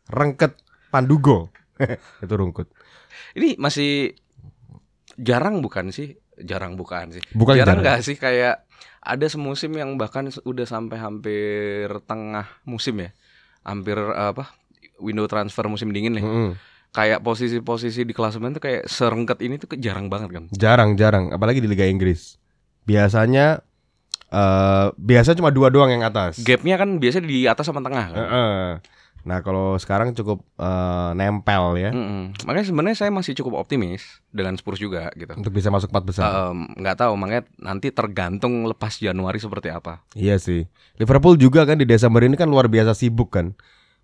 Rengket 0.08 0.54
Pandugo. 0.92 1.52
itu 2.24 2.34
rungkut. 2.36 2.68
Ini 3.36 3.56
masih 3.56 4.16
jarang 5.16 5.64
bukan 5.64 5.92
sih? 5.92 6.16
Jarang 6.40 6.76
bukan 6.76 7.16
sih. 7.16 7.24
Bukan 7.32 7.56
jarang. 7.56 7.80
jarang 7.80 7.84
nggak 7.84 8.00
sih 8.04 8.16
kayak 8.20 8.68
ada 9.02 9.26
semusim 9.26 9.74
yang 9.74 9.98
bahkan 9.98 10.30
udah 10.46 10.65
sampai 10.65 10.98
hampir 11.02 11.89
tengah 12.06 12.46
musim 12.63 13.02
ya. 13.02 13.10
Hampir 13.65 13.98
apa? 13.98 14.54
Window 15.02 15.26
transfer 15.26 15.65
musim 15.65 15.89
dingin 15.89 16.22
nih. 16.22 16.26
Mm-mm. 16.26 16.50
Kayak 16.91 17.24
posisi-posisi 17.24 18.04
di 18.04 18.12
klasemen 18.12 18.52
tuh 18.52 18.62
kayak 18.62 18.84
serengket 18.86 19.39
ini 19.41 19.56
tuh 19.58 19.72
jarang 19.80 20.12
banget 20.12 20.30
kan. 20.36 20.44
Jarang, 20.52 21.00
jarang, 21.00 21.32
apalagi 21.32 21.63
di 21.63 21.70
Liga 21.72 21.88
Inggris. 21.88 22.36
Biasanya 22.84 23.63
eh 24.32 24.88
biasa 24.96 25.36
cuma 25.36 25.52
dua 25.52 25.67
doang 25.67 25.91
yang 25.91 26.04
atas. 26.08 26.39
Gapnya 26.39 26.80
kan 26.80 27.00
biasanya 27.00 27.28
di 27.28 27.39
atas 27.48 27.67
sama 27.67 27.84
tengah 27.84 28.06
kan. 28.12 28.17
Heeh. 28.20 28.67
Nah, 29.22 29.40
kalau 29.40 29.78
sekarang 29.78 30.12
cukup 30.12 30.42
eh, 30.56 31.12
nempel 31.14 31.78
ya 31.78 31.90
Mm-mm. 31.90 32.34
Makanya 32.44 32.66
sebenarnya 32.66 32.98
saya 32.98 33.12
masih 33.12 33.38
cukup 33.38 33.60
optimis 33.60 34.02
dengan 34.28 34.56
Spurs 34.56 34.78
juga 34.78 35.14
gitu. 35.14 35.32
untuk 35.34 35.52
bisa 35.52 35.70
masuk 35.70 35.90
empat 35.90 36.04
besar. 36.04 36.26
Nggak 36.76 36.96
tahu 36.98 37.14
makanya 37.14 37.44
nanti 37.56 37.90
tergantung 37.90 38.66
lepas 38.66 38.98
Januari 38.98 39.38
seperti 39.38 39.70
apa. 39.70 40.02
Iya 40.14 40.38
sih. 40.38 40.66
Liverpool 40.98 41.36
juga 41.36 41.64
kan 41.64 41.78
di 41.78 41.86
Desember 41.86 42.22
ini 42.22 42.34
kan 42.34 42.46
luar 42.46 42.66
biasa 42.66 42.92
sibuk 42.92 43.30
kan. 43.32 43.54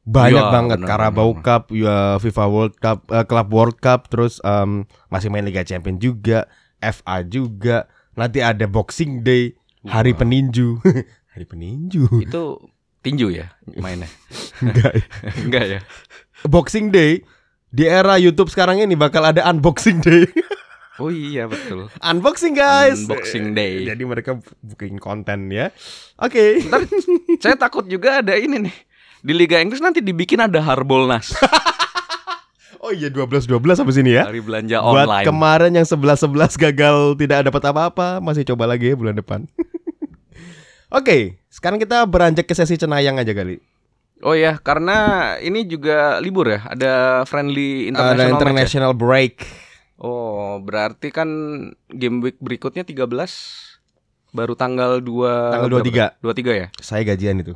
Banyak 0.03 0.39
Iya, 0.39 0.53
banget 0.53 0.77
benar, 0.79 0.87
Carabao. 0.87 1.35
Cup, 1.37 1.63
ya, 1.69 2.15
FIFA 2.15 2.45
World 2.47 2.75
Cup, 2.77 2.99
eh, 3.11 3.25
Club 3.27 3.47
World 3.51 3.77
Cup, 3.77 4.07
terus 4.07 4.39
em, 4.39 4.87
masih 5.07 5.27
main 5.27 5.43
Liga 5.43 5.61
Champions 5.61 5.99
juga, 5.99 6.47
FA 6.79 7.19
juga. 7.21 7.91
Nanti 8.15 8.39
ada 8.39 8.63
Boxing 8.65 9.19
Day, 9.19 9.59
Hari. 9.83 10.15
Peninju. 10.15 10.79
Hari 11.35 11.43
Peninju. 11.43 12.23
Itu 12.23 12.63
tinju 13.07 13.31
ya 13.31 13.47
mainnya. 13.79 14.11
Enggak. 14.63 14.91
Enggak 15.39 15.65
ya. 15.65 15.79
Boxing 16.43 16.91
Day 16.91 17.23
Di 17.67 17.83
era 17.87 18.15
YouTube 18.15 18.47
sekarang 18.51 18.79
ini 18.79 18.95
bakal 18.95 19.23
ada 19.23 19.43
unboxing 19.47 20.03
day. 20.03 20.27
Oh 20.97 21.13
iya 21.13 21.45
betul. 21.45 21.93
unboxing 22.01 22.57
guys. 22.57 23.05
Unboxing 23.05 23.53
day. 23.53 23.85
Jadi 23.85 24.01
mereka 24.01 24.41
bikin 24.65 24.97
konten 24.97 25.45
ya. 25.53 25.69
Oke. 26.17 26.57
Ntar 26.65 26.89
saya 27.37 27.53
takut 27.53 27.85
juga 27.85 28.25
ada 28.25 28.33
ini 28.33 28.65
nih. 28.65 28.75
Di 29.21 29.29
Liga 29.29 29.61
Inggris 29.61 29.77
nanti 29.77 30.01
dibikin 30.01 30.41
ada 30.41 30.57
Harbolnas. 30.57 31.37
Oh 32.77 32.93
iya 32.93 33.09
12 33.09 33.49
12 33.49 33.83
sampai 33.83 33.93
sini 33.99 34.15
ya. 34.15 34.29
Hari 34.29 34.39
belanja 34.39 34.79
Buat 34.79 35.09
online. 35.09 35.25
kemarin 35.27 35.71
yang 35.75 35.83
11 35.83 36.29
11 36.29 36.55
gagal 36.55 36.95
tidak 37.19 37.49
dapat 37.49 37.63
apa-apa, 37.73 38.23
masih 38.23 38.47
coba 38.47 38.69
lagi 38.69 38.93
ya 38.93 38.95
bulan 38.95 39.17
depan. 39.17 39.43
Oke, 40.87 41.35
sekarang 41.51 41.77
kita 41.77 42.07
beranjak 42.07 42.47
ke 42.47 42.55
sesi 42.55 42.79
cenayang 42.79 43.19
aja 43.19 43.35
kali. 43.35 43.59
Oh 44.23 44.33
ya, 44.33 44.57
karena 44.57 44.97
ini 45.37 45.67
juga 45.67 46.17
libur 46.17 46.49
ya, 46.49 46.63
ada 46.65 46.93
friendly 47.27 47.91
international, 47.91 48.15
Ada 48.15 48.23
match 48.23 48.31
ya? 48.31 48.37
international 48.39 48.91
break. 48.95 49.33
Oh, 49.97 50.57
berarti 50.57 51.11
kan 51.11 51.29
game 51.89 52.23
week 52.23 52.39
berikutnya 52.39 52.81
13 52.81 53.03
baru 54.31 54.53
tanggal 54.53 55.01
2 55.01 55.53
Tanggal 55.53 55.69
23. 55.69 56.23
23 56.23 56.61
ya? 56.61 56.67
Saya 56.79 57.01
gajian 57.03 57.41
itu. 57.41 57.53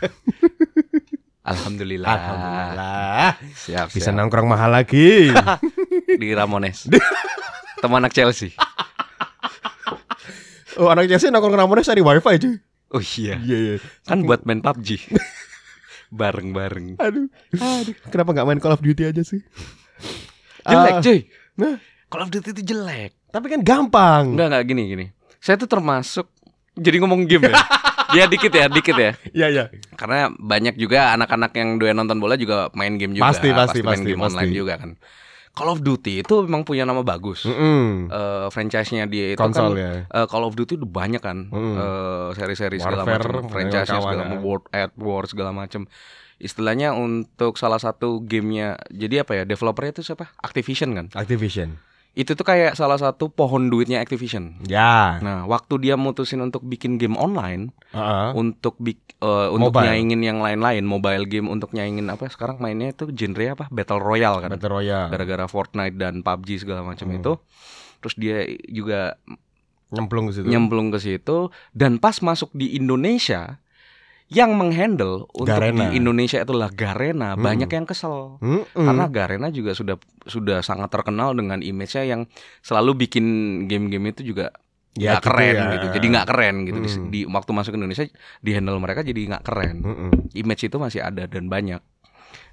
Alhamdulillah. 1.44 2.08
Alhamdulillah. 2.08 3.28
Siap, 3.52 3.86
Bisa 3.92 4.08
siap. 4.08 4.16
nongkrong 4.16 4.48
mahal 4.48 4.72
lagi. 4.72 5.28
di 6.20 6.28
Ramones. 6.32 6.88
Teman 7.82 8.00
anak 8.00 8.16
Chelsea. 8.16 8.56
Oh, 10.76 10.88
anak 10.88 11.06
Chelsea 11.06 11.28
nongkrong 11.28 11.54
Ramones 11.54 11.84
cari 11.84 12.00
wifi 12.00 12.34
cuy. 12.38 12.54
Oh 12.94 13.02
iya. 13.18 13.34
Iya, 13.40 13.56
iya. 13.58 13.74
Kan 14.06 14.22
buat 14.22 14.46
main 14.46 14.62
PUBG. 14.62 15.10
Bareng-bareng. 16.18 16.94
Aduh. 17.00 17.26
Aduh. 17.54 17.94
Kenapa 18.08 18.30
nggak 18.30 18.46
main 18.46 18.60
Call 18.62 18.74
of 18.76 18.82
Duty 18.84 19.10
aja 19.10 19.22
sih? 19.26 19.42
Jelek, 20.64 20.92
Ah, 20.94 21.00
cuy. 21.02 21.18
Nah, 21.58 21.74
Call 22.06 22.22
of 22.22 22.30
Duty 22.30 22.50
itu 22.54 22.62
jelek. 22.64 23.12
tapi 23.28 23.50
kan 23.50 23.66
gampang. 23.66 24.30
Enggak, 24.38 24.46
enggak 24.46 24.64
gini, 24.70 24.82
gini. 24.86 25.06
Saya 25.42 25.58
tuh 25.58 25.66
termasuk 25.66 26.30
jadi 26.78 27.02
ngomong 27.02 27.26
game 27.26 27.50
ya. 27.50 27.54
ya 28.22 28.24
dikit 28.30 28.52
ya, 28.54 28.70
dikit 28.70 28.94
ya. 28.94 29.10
Iya, 29.34 29.46
iya. 29.50 29.64
Karena 29.98 30.30
banyak 30.30 30.78
juga 30.78 31.10
anak-anak 31.18 31.50
yang 31.58 31.82
doyan 31.82 31.98
nonton 31.98 32.22
bola 32.22 32.38
juga 32.38 32.70
main 32.78 32.94
game 32.94 33.18
juga. 33.18 33.26
Pasti, 33.34 33.50
pasti, 33.50 33.82
main 33.82 33.98
pasti, 33.98 34.06
game 34.06 34.22
pasti. 34.22 34.30
online 34.38 34.52
juga 34.54 34.74
kan. 34.78 34.90
Call 35.54 35.70
of 35.70 35.86
Duty 35.86 36.26
itu 36.26 36.34
memang 36.42 36.66
punya 36.66 36.82
nama 36.82 37.06
bagus. 37.06 37.46
Mm-mm. 37.46 38.10
Eh, 38.10 38.46
franchise-nya 38.50 39.06
dia 39.06 39.38
itu 39.38 39.40
Konsol 39.40 39.78
kan 39.78 39.78
ya. 39.78 39.90
eh, 40.10 40.26
Call 40.26 40.42
of 40.42 40.58
Duty 40.58 40.74
udah 40.82 40.90
banyak 40.90 41.22
kan. 41.22 41.46
Mm. 41.46 41.74
eh, 41.78 42.28
seri-seri 42.34 42.82
segala 42.82 43.06
macam, 43.06 43.46
franchise 43.46 43.86
segala 43.86 44.02
ya. 44.02 44.10
macam, 44.26 44.42
World 44.42 44.64
at 44.74 44.90
War 44.98 45.22
segala 45.30 45.54
macam. 45.54 45.86
Istilahnya 46.42 46.98
untuk 46.98 47.54
salah 47.54 47.78
satu 47.78 48.18
gamenya, 48.26 48.82
jadi 48.90 49.22
apa 49.22 49.38
ya? 49.38 49.42
Developernya 49.46 49.94
itu 49.94 50.02
siapa? 50.02 50.34
Activision 50.42 50.98
kan. 50.98 51.06
Activision. 51.14 51.78
Itu 52.14 52.32
tuh 52.32 52.42
kayak 52.42 52.74
salah 52.74 52.94
satu 52.94 53.26
pohon 53.26 53.66
duitnya 53.66 53.98
Activision. 53.98 54.62
Ya. 54.64 55.18
Nah, 55.18 55.44
waktu 55.44 55.82
dia 55.82 55.94
mutusin 55.94 56.38
untuk 56.38 56.62
bikin 56.62 56.94
game 56.94 57.14
online, 57.14 57.74
Heeh. 57.90 58.30
untuk 58.32 58.78
bik, 58.78 59.18
eh, 59.18 59.48
untuk 59.50 59.74
Mobile. 59.74 59.82
nyaingin 59.84 60.20
yang 60.22 60.38
lain-lain, 60.38 60.82
mobile 60.82 61.26
game 61.26 61.46
untuk 61.46 61.70
nyaingin 61.70 62.06
apa? 62.06 62.30
Sekarang 62.30 62.58
mainnya 62.58 62.90
itu 62.90 63.10
genre 63.10 63.46
apa? 63.50 63.64
Battle 63.66 63.98
Royale 63.98 64.38
kan. 64.40 64.48
Battle 64.48 64.72
Royale. 64.72 65.10
Gara-gara 65.10 65.44
Fortnite 65.44 65.96
dan 65.96 66.22
PUBG 66.22 66.62
segala 66.62 66.86
macam 66.86 67.10
Hmm. 67.10 67.18
itu. 67.18 67.32
Terus 67.98 68.14
dia 68.14 68.36
juga 68.68 69.18
Nyemplung 69.90 70.26
ke 70.26 70.34
situ. 70.34 70.46
nyemplung 70.46 70.88
ke 70.90 70.98
situ 70.98 71.36
dan 71.70 71.98
pas 71.98 72.18
masuk 72.18 72.50
di 72.52 72.74
Indonesia 72.74 73.58
yang 74.26 74.56
menghandle 74.56 75.28
untuk 75.30 75.52
Garena. 75.52 75.92
di 75.92 76.00
Indonesia 76.00 76.40
itulah 76.40 76.68
Garena, 76.68 77.36
Hmm. 77.36 77.44
banyak 77.44 77.68
yang 77.68 77.84
kesel. 77.84 78.40
Mm-mm. 78.40 78.64
Karena 78.74 79.04
Garena 79.06 79.48
juga 79.48 79.72
sudah 79.72 79.96
sudah 80.24 80.58
sangat 80.60 80.88
terkenal 80.88 81.32
dengan 81.32 81.60
image-nya 81.60 82.04
yang 82.06 82.20
selalu 82.60 83.04
bikin 83.04 83.24
game-game 83.64 84.10
itu 84.10 84.24
juga 84.26 84.48
Ya, 84.94 85.18
nggak 85.18 85.20
gitu 85.20 85.28
keren 85.28 85.54
ya. 85.54 85.66
gitu. 85.74 85.86
Jadi 85.92 86.06
nggak 86.08 86.26
keren 86.26 86.56
gitu 86.62 86.78
di, 86.78 86.88
Hmm. 86.88 87.08
di 87.10 87.20
waktu 87.26 87.50
masuk 87.50 87.70
ke 87.70 87.78
Indonesia 87.78 88.04
di 88.40 88.50
handle 88.50 88.78
mereka 88.78 89.00
jadi 89.00 89.20
nggak 89.28 89.42
keren. 89.42 89.76
Mm-mm. 89.82 90.10
Image 90.32 90.62
itu 90.62 90.76
masih 90.78 91.00
ada 91.00 91.26
dan 91.26 91.46
banyak. 91.46 91.82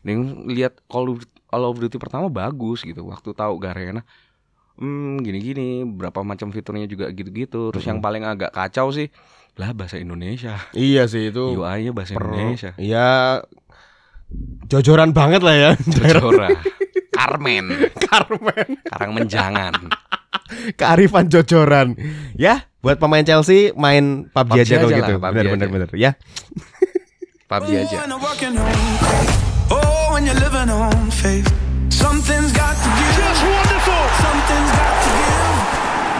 Nih 0.01 0.17
lihat 0.49 0.81
Call 0.85 1.07
of, 1.07 1.21
Call 1.45 1.63
of 1.63 1.77
Duty 1.77 1.95
pertama 1.95 2.27
bagus 2.27 2.81
gitu. 2.81 3.05
Waktu 3.05 3.31
tahu 3.31 3.53
Garena 3.57 4.01
hmm 4.73 5.21
gini-gini 5.21 5.85
berapa 5.85 6.21
macam 6.21 6.49
fiturnya 6.49 6.85
juga 6.85 7.07
gitu-gitu. 7.07 7.69
Terus 7.69 7.85
yang 7.85 8.01
paling 8.01 8.23
agak 8.23 8.49
kacau 8.49 8.89
sih 8.89 9.13
lah 9.61 9.77
bahasa 9.77 10.01
Indonesia. 10.01 10.57
Iya 10.73 11.05
sih 11.05 11.29
itu. 11.29 11.53
UI-nya 11.53 11.93
bahasa 11.93 12.17
per- 12.17 12.25
Indonesia. 12.25 12.73
Iya. 12.75 13.45
Jojoran 14.65 15.13
banget 15.13 15.45
lah 15.45 15.53
ya. 15.53 15.71
Jojora. 15.95 16.49
Carmen, 17.21 17.65
Carmen. 18.01 18.67
Karang 18.89 19.11
Menjangan. 19.13 19.73
Kearifan 20.79 21.29
jojoran. 21.29 21.93
Ya, 22.33 22.65
buat 22.81 22.97
pemain 22.97 23.21
Chelsea 23.21 23.69
main 23.71 24.25
PUBG, 24.31 24.49
PUBG 24.49 24.57
aja 24.57 24.75
kalau 24.75 24.89
aja 24.89 24.97
gitu. 24.97 25.11
lah, 25.11 25.19
PUBG 25.21 25.29
Bener 25.29 25.45
aja. 25.45 25.53
bener 25.53 25.67
bener. 25.69 25.89
Ya. 25.93 26.11
PUBG 27.45 27.71
aja. 27.77 27.97
Oh, 29.69 29.77
when 30.11 30.25
you're 30.25 30.33
living 30.35 30.67
on 30.67 30.91
faith. 31.13 31.45
Something's 31.91 32.49
got 32.51 32.73
to 32.73 32.89
give. 32.89 33.13
Just 33.13 33.43
wonderful. 33.45 34.01
Something's 34.17 34.71
got. 34.73 34.80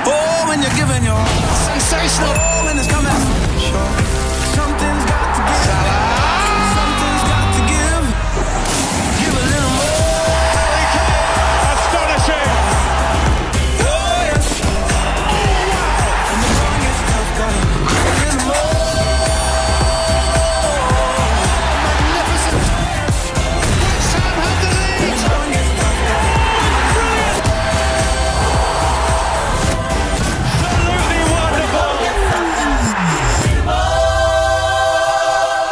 Oh, 0.06 0.46
when 0.48 0.62
you're 0.62 0.78
giving 0.78 1.04
your 1.04 1.22
sensational. 1.70 2.34
Oh, 2.34 2.66
when 2.66 2.78
it's 2.78 2.88
coming. 2.88 3.12
Something's 4.56 5.06
got 5.06 5.36
to 5.36 5.42
give. 5.42 5.81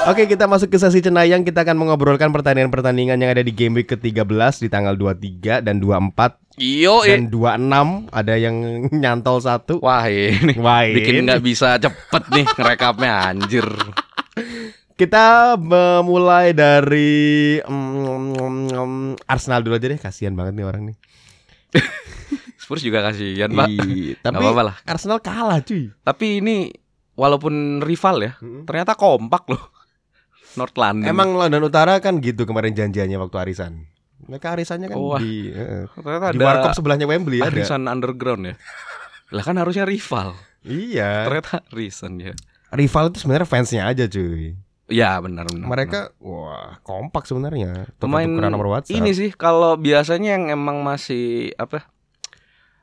Oke, 0.10 0.26
kita 0.26 0.50
masuk 0.50 0.74
ke 0.74 0.82
sesi 0.82 1.06
cenayang. 1.06 1.46
Kita 1.46 1.62
akan 1.62 1.86
mengobrolkan 1.86 2.34
pertandingan-pertandingan 2.34 3.22
yang 3.22 3.30
ada 3.30 3.46
di 3.46 3.54
game 3.54 3.78
week 3.78 3.94
ke-13 3.94 4.66
di 4.66 4.68
tanggal 4.74 4.98
23 4.98 5.62
dan 5.62 5.78
24 5.78 6.58
Yo, 6.58 7.06
dan 7.06 7.30
26 7.30 8.10
ada 8.10 8.34
yang 8.34 8.56
nyantol 8.90 9.38
satu. 9.38 9.78
Wah 9.86 10.10
ini 10.10 10.58
Wah, 10.58 10.82
bikin 10.90 11.22
ini. 11.22 11.26
nggak 11.30 11.44
bisa 11.46 11.78
cepet 11.78 12.24
nih 12.34 12.46
ngerekapnya 12.58 13.12
anjir. 13.22 13.70
Kita 14.98 15.54
memulai 15.62 16.58
dari 16.58 17.62
mm, 17.62 18.34
mm, 18.74 19.30
Arsenal 19.30 19.62
dulu 19.62 19.78
aja 19.78 19.94
deh. 19.94 20.02
Kasihan 20.02 20.34
banget 20.34 20.58
nih 20.58 20.66
orang 20.66 20.90
nih. 20.90 20.98
Spurs 22.60 22.82
juga 22.82 23.06
kasihan 23.06 23.54
pak. 23.54 23.70
Tapi 23.70 24.26
Nggak 24.26 24.42
apa-apa 24.42 24.64
lah. 24.74 24.76
Arsenal 24.90 25.22
kalah 25.22 25.62
cuy. 25.62 25.94
Tapi 26.02 26.42
ini 26.42 26.74
walaupun 27.14 27.86
rival 27.86 28.26
ya, 28.26 28.34
Mm-mm. 28.42 28.66
ternyata 28.66 28.98
kompak 28.98 29.46
loh. 29.54 29.79
North 30.58 30.76
London. 30.78 31.06
Emang 31.06 31.36
London 31.38 31.62
Utara 31.66 32.00
kan 32.02 32.18
gitu 32.24 32.48
kemarin 32.48 32.74
janjiannya 32.74 33.18
waktu 33.22 33.38
arisan. 33.38 33.86
Mereka 34.30 34.58
arisannya 34.58 34.88
kan 34.90 34.98
Wah. 34.98 35.20
di 35.22 35.50
ternyata 35.98 36.28
di 36.34 36.40
warkop 36.40 36.72
sebelahnya 36.78 37.06
Wembley 37.10 37.42
ada. 37.42 37.50
arisan 37.50 37.90
underground 37.90 38.54
ya. 38.54 38.56
Lah 39.34 39.44
kan 39.46 39.58
harusnya 39.58 39.86
rival. 39.86 40.34
Iya. 40.66 41.30
Ternyata 41.30 41.66
arisan 41.74 42.22
ya. 42.22 42.34
Rival 42.70 43.14
itu 43.14 43.18
sebenarnya 43.26 43.48
fansnya 43.50 43.84
aja 43.90 44.06
cuy. 44.06 44.54
Ya 44.90 45.22
benar 45.22 45.46
benar. 45.46 45.66
benar. 45.66 45.70
Mereka 45.70 46.00
wah 46.18 46.82
kompak 46.82 47.30
sebenarnya. 47.30 47.94
pemain 48.02 48.26
nomor 48.26 48.78
WhatsApp. 48.78 48.98
ini 48.98 49.14
sih 49.14 49.30
kalau 49.34 49.78
biasanya 49.78 50.38
yang 50.38 50.50
emang 50.50 50.82
masih 50.82 51.54
apa 51.62 51.86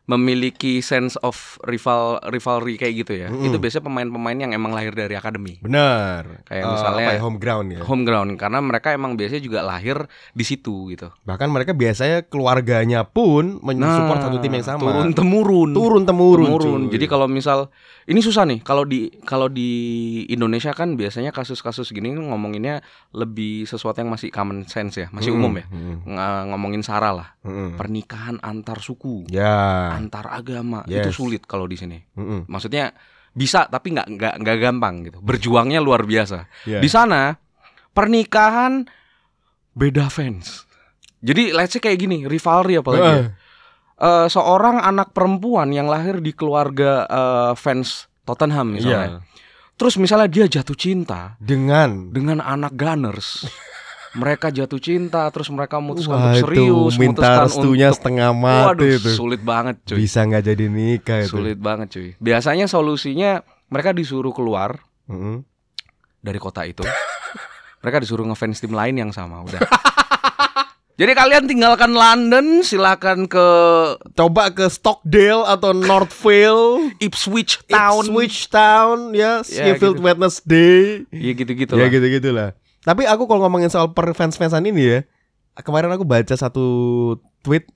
memiliki 0.07 0.79
sense 0.81 1.19
of 1.21 1.35
rival 1.63 2.23
rivalry 2.27 2.75
kayak 2.75 2.95
gitu 3.03 3.13
ya. 3.17 3.29
Mm-mm. 3.29 3.43
Itu 3.45 3.59
biasanya 3.59 3.85
pemain-pemain 3.85 4.39
yang 4.39 4.53
emang 4.53 4.71
lahir 4.71 4.95
dari 4.95 5.13
akademi. 5.13 5.59
Benar. 5.59 6.47
Kayak 6.47 6.63
Eh, 6.63 6.71
misalnya- 6.71 7.09
apa 7.11 7.15
ya, 7.15 7.21
home 7.21 7.39
ground 7.39 7.69
ya. 7.75 7.81
Home 7.83 8.05
ground 8.07 8.31
karena 8.35 8.59
mereka 8.63 8.95
emang 8.95 9.19
biasanya 9.19 9.43
juga 9.43 9.61
lahir 9.61 10.07
di 10.31 10.45
situ 10.47 10.89
gitu. 10.89 11.11
Bahkan 11.23 11.51
mereka 11.51 11.75
biasanya 11.75 12.23
keluarganya 12.23 13.03
pun 13.03 13.59
mensupport 13.61 14.19
satu 14.23 14.39
tim 14.39 14.55
yang 14.55 14.63
sama. 14.65 14.87
Nah, 14.87 14.95
Turun 15.03 15.13
temurun. 15.13 15.71
turun 15.75 16.03
temurun. 16.07 16.47
Temurun. 16.49 16.81
cuy. 16.87 16.93
Jadi 16.95 17.05
kalau 17.07 17.27
misal 17.27 17.69
ini 18.07 18.21
susah 18.21 18.43
nih 18.45 18.63
kalau 18.63 18.83
di 18.83 19.11
kalau 19.21 19.47
di 19.47 19.71
Indonesia 20.27 20.71
kan 20.71 20.95
biasanya 20.95 21.31
kasus-kasus 21.31 21.91
gini 21.91 22.11
ngomonginnya 22.11 22.79
lebih 23.11 23.65
sesuatu 23.65 23.99
yang 23.99 24.09
masih 24.09 24.31
common 24.31 24.63
sense 24.65 24.95
ya, 24.97 25.09
masih 25.11 25.31
Mm-mm, 25.31 25.43
umum 25.43 25.53
ya. 25.57 25.67
mm-mm, 25.67 25.97
Nga- 26.07 26.45
ngomongin 26.49 26.83
sara 26.83 27.11
lah, 27.11 27.35
mm-mm. 27.41 27.75
pernikahan 27.75 28.39
antar 28.41 28.79
suku, 28.79 29.27
Ya. 29.27 29.91
antar 29.93 30.31
agama 30.31 30.87
Yes. 30.87 31.03
itu 31.05 31.19
sulit 31.19 31.43
kalau 31.45 31.65
di 31.65 31.75
sini. 31.75 31.99
mm-mm. 32.13 32.47
Maksudnya 32.47 32.95
bisa 33.33 33.67
tapi 33.67 33.91
nggak 33.93 34.09
nggak 34.09 34.35
nggak 34.39 34.57
gampang 34.61 34.95
gitu. 35.03 35.19
Berjuangnya 35.19 35.79
luar 35.79 36.03
biasa. 36.03 36.47
Ya. 36.65 36.79
Di 36.79 36.87
sana 36.87 37.35
pernikahan 37.91 38.87
beda 39.73 40.07
fans. 40.07 40.63
Jadi 41.19 41.51
let's 41.51 41.73
say 41.73 41.81
kayak 41.81 41.99
gini, 41.99 42.23
rivalry 42.23 42.77
apalagi. 42.77 43.03
ya. 43.03 43.35
Eh, 43.97 44.29
seorang 44.29 44.77
anak 44.77 45.17
perempuan 45.17 45.73
yang 45.73 45.89
lahir 45.89 46.21
di 46.21 46.37
keluarga 46.37 47.09
eh, 47.09 47.53
fans 47.57 48.13
Tottenham 48.29 48.77
misalnya. 48.77 49.25
Iya. 49.25 49.45
Terus 49.77 49.97
misalnya 50.01 50.29
dia 50.29 50.49
jatuh 50.49 50.73
cinta 50.73 51.37
Dengan 51.41 52.13
dengan 52.13 52.45
anak 52.45 52.77
Gunners. 52.77 53.45
mereka 54.17 54.49
jatuh 54.49 54.81
cinta 54.81 55.29
terus 55.29 55.53
mereka 55.53 55.77
memutuskan 55.77 56.17
Wah, 56.17 56.33
untuk 56.33 56.49
serius, 56.49 56.97
itu 56.97 57.01
minta 57.05 57.45
restunya 57.45 57.93
untuk 57.93 57.99
setengah 58.01 58.31
mati 58.33 58.65
Waduh, 58.73 58.97
itu. 58.97 59.11
sulit 59.13 59.41
banget 59.45 59.77
cuy. 59.85 59.97
Bisa 60.01 60.25
nggak 60.25 60.45
jadi 60.45 60.65
nikah 60.73 61.19
itu. 61.21 61.37
Sulit 61.37 61.59
banget 61.61 61.89
cuy. 61.93 62.09
Biasanya 62.17 62.65
solusinya 62.67 63.45
mereka 63.69 63.93
disuruh 63.93 64.33
keluar 64.33 64.81
Mm-mm. 65.09 65.45
dari 66.25 66.41
kota 66.41 66.65
itu. 66.65 66.81
mereka 67.85 68.01
disuruh 68.01 68.25
ngefans 68.25 68.65
tim 68.65 68.73
lain 68.73 68.97
yang 68.97 69.13
sama 69.13 69.45
udah. 69.45 69.61
Jadi 70.97 71.13
kalian 71.13 71.45
tinggalkan 71.45 71.93
London, 71.93 72.65
silakan 72.65 73.29
ke 73.29 73.47
Coba 74.13 74.49
ke 74.49 74.65
Stockdale 74.67 75.45
atau 75.45 75.77
Northville, 75.77 76.89
Ipswich 77.05 77.61
Town. 77.67 78.01
Ipswich 78.03 78.49
Town, 78.49 79.13
ya, 79.13 79.45
Ya, 79.45 79.77
Sheffield 79.77 80.01
gitu. 80.01 80.03
Wednesday. 80.03 81.05
Iya 81.11 81.33
gitu-gitu 81.35 81.73
ya 81.73 81.85
lah. 81.85 81.93
gitu 81.93 82.07
gitulah. 82.09 82.49
Tapi 82.81 83.05
aku 83.05 83.25
kalau 83.25 83.45
ngomongin 83.45 83.69
soal 83.69 83.93
per 83.93 84.09
fans-fansan 84.11 84.65
ini 84.65 84.83
ya, 84.87 84.99
kemarin 85.59 85.93
aku 85.93 86.03
baca 86.03 86.33
satu 86.33 86.65
tweet. 87.41 87.69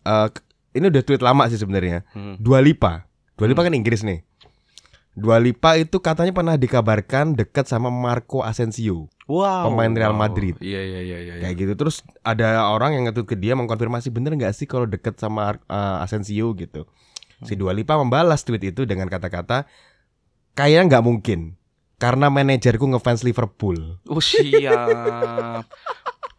eh, 0.00 0.28
k- 0.28 0.44
ini 0.72 0.86
udah 0.86 1.00
tweet 1.00 1.20
lama 1.20 1.44
sih 1.46 1.56
sebenarnya. 1.56 2.04
Hmm. 2.10 2.36
Dua 2.36 2.60
Lipa, 2.60 3.08
Dua 3.36 3.46
Lipa 3.46 3.60
kan 3.60 3.72
Inggris 3.72 4.00
nih. 4.00 4.20
Dua 5.20 5.36
Lipa 5.36 5.76
itu 5.76 6.00
katanya 6.00 6.32
pernah 6.32 6.56
dikabarkan 6.56 7.36
dekat 7.36 7.68
sama 7.68 7.92
Marco 7.92 8.40
Asensio, 8.40 9.12
Wow. 9.28 9.70
Pemain 9.70 9.92
Real 9.94 10.16
wow. 10.16 10.26
Madrid. 10.26 10.56
Iya 10.58 10.80
iya 10.80 11.00
iya 11.04 11.18
iya. 11.22 11.34
kayak 11.44 11.54
gitu. 11.54 11.72
Terus 11.76 12.00
ada 12.24 12.66
orang 12.66 12.98
yang 12.98 13.02
ngetweet 13.06 13.28
ke 13.28 13.36
dia 13.36 13.54
mengkonfirmasi 13.54 14.10
bener 14.10 14.34
nggak 14.34 14.50
sih 14.50 14.66
kalau 14.66 14.88
deket 14.88 15.20
sama 15.20 15.54
eh, 15.60 15.96
Asensio 16.02 16.50
gitu. 16.56 16.88
Si 17.44 17.54
Dua 17.54 17.70
Lipa 17.70 17.94
membalas 17.94 18.42
tweet 18.42 18.74
itu 18.74 18.82
dengan 18.84 19.06
kata-kata 19.06 19.64
kayaknya 20.52 20.98
nggak 20.98 21.04
mungkin 21.06 21.40
karena 21.96 22.26
manajerku 22.26 22.84
ngefans 22.90 23.22
Liverpool. 23.22 24.00
Oh 24.08 24.18
siap. 24.18 25.68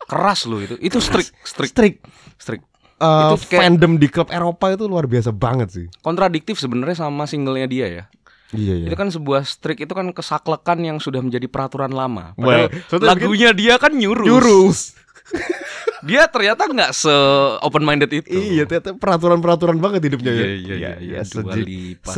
Keras 0.06 0.44
loh 0.50 0.60
itu. 0.60 0.76
Itu 0.82 1.00
strict 1.00 1.32
strict 1.46 1.72
Strict. 1.74 2.00
strict. 2.36 2.64
Eh, 3.02 3.08
Itu 3.34 3.38
kayak- 3.50 3.62
fandom 3.66 3.98
di 3.98 4.08
klub 4.14 4.30
Eropa 4.30 4.70
itu 4.70 4.86
luar 4.86 5.10
biasa 5.10 5.34
banget 5.34 5.70
sih. 5.74 5.88
Kontradiktif 6.06 6.62
sebenarnya 6.62 7.02
sama 7.02 7.26
singlenya 7.26 7.66
dia 7.66 7.88
ya. 7.90 8.04
Iya 8.52 8.74
iya. 8.84 8.88
Itu 8.92 8.96
kan 8.96 9.08
sebuah 9.08 9.42
strict 9.44 9.80
itu 9.84 9.94
kan 9.96 10.12
kesaklekan 10.12 10.78
yang 10.82 10.98
sudah 11.00 11.20
menjadi 11.20 11.48
peraturan 11.48 11.92
lama. 11.92 12.36
Well, 12.36 12.68
Padahal 12.68 12.84
sebetulnya 12.88 13.08
lagunya 13.08 13.50
dia 13.52 13.76
kan 13.80 13.92
nyurus. 13.96 14.28
Jurus. 14.28 14.80
Dia 16.02 16.26
ternyata 16.26 16.66
nggak 16.66 16.92
se 16.98 17.14
open 17.62 17.86
minded 17.86 18.10
itu. 18.10 18.26
Iya, 18.34 18.66
ternyata 18.66 18.98
peraturan-peraturan 18.98 19.78
banget 19.78 20.10
hidupnya 20.10 20.34
ya. 20.34 20.44
Iya 20.44 20.50
iya 20.50 20.76
iya. 20.76 20.92
iya. 20.98 21.20
Dua 21.22 21.54
seje- 21.54 21.62
Lipa. 21.62 22.10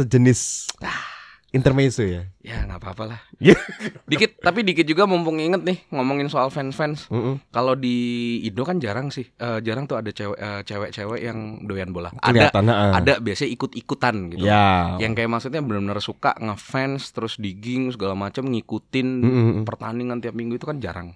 Intermezzo 1.54 2.02
ya. 2.02 2.26
Ya 2.42 2.66
nggak 2.66 2.82
apa-apa 2.82 3.04
lah. 3.08 3.20
Iya. 3.38 3.54
Dikit 4.10 4.42
tapi 4.42 4.62
dikit 4.62 4.84
juga 4.84 5.06
mumpung 5.06 5.38
inget 5.38 5.62
nih 5.62 5.86
ngomongin 5.90 6.26
soal 6.26 6.50
fans-fans. 6.50 7.08
Mm-mm. 7.08 7.38
Kalau 7.50 7.78
di 7.78 7.96
Indo 8.42 8.66
kan 8.66 8.78
jarang 8.78 9.08
sih, 9.08 9.30
Eh, 9.34 9.62
jarang 9.62 9.86
tuh 9.86 9.96
ada 9.96 10.10
cewek 10.10 10.36
eh, 10.36 10.62
cewek-cewek 10.66 11.20
yang 11.22 11.62
doyan 11.64 11.94
bola. 11.94 12.10
Ada, 12.16 12.50
Kelihatan, 12.50 12.66
heeh. 12.68 12.92
ada 12.98 13.14
biasanya 13.18 13.52
ikut-ikutan 13.54 14.16
gitu. 14.34 14.44
Ya. 14.44 14.98
Yang 14.98 15.14
kayak 15.16 15.30
maksudnya 15.30 15.62
benar-benar 15.62 16.02
suka 16.02 16.34
ngefans 16.36 17.14
terus 17.14 17.38
digging 17.38 17.94
segala 17.94 18.18
macam 18.18 18.50
ngikutin 18.50 19.08
Mm-mm. 19.22 19.62
pertandingan 19.64 20.18
tiap 20.18 20.34
minggu 20.34 20.58
itu 20.58 20.66
kan 20.66 20.82
jarang. 20.82 21.14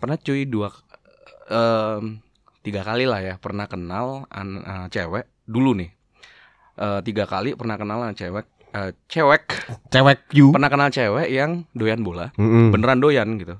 Pernah 0.00 0.16
cuy 0.16 0.42
dua 0.42 0.72
em, 1.46 2.18
tiga 2.62 2.82
kali 2.82 3.04
lah 3.04 3.20
ya 3.20 3.34
pernah 3.36 3.66
kenal 3.66 4.24
an- 4.28 4.62
eh, 4.62 4.86
cewek 4.88 5.28
dulu 5.44 5.76
nih. 5.76 5.90
Eh, 6.72 7.00
tiga 7.04 7.28
kali 7.28 7.52
pernah 7.52 7.76
kenal 7.76 8.00
sama 8.00 8.16
cewek 8.16 8.46
eh, 8.72 8.90
cewek 9.06 9.44
Cewek 9.88 10.18
you. 10.30 10.50
pernah 10.50 10.66
kenal 10.66 10.88
cewek 10.88 11.28
yang 11.28 11.64
doyan 11.72 12.00
bola 12.00 12.32
Mm-mm. 12.34 12.70
beneran 12.70 12.98
doyan 12.98 13.36
gitu. 13.36 13.56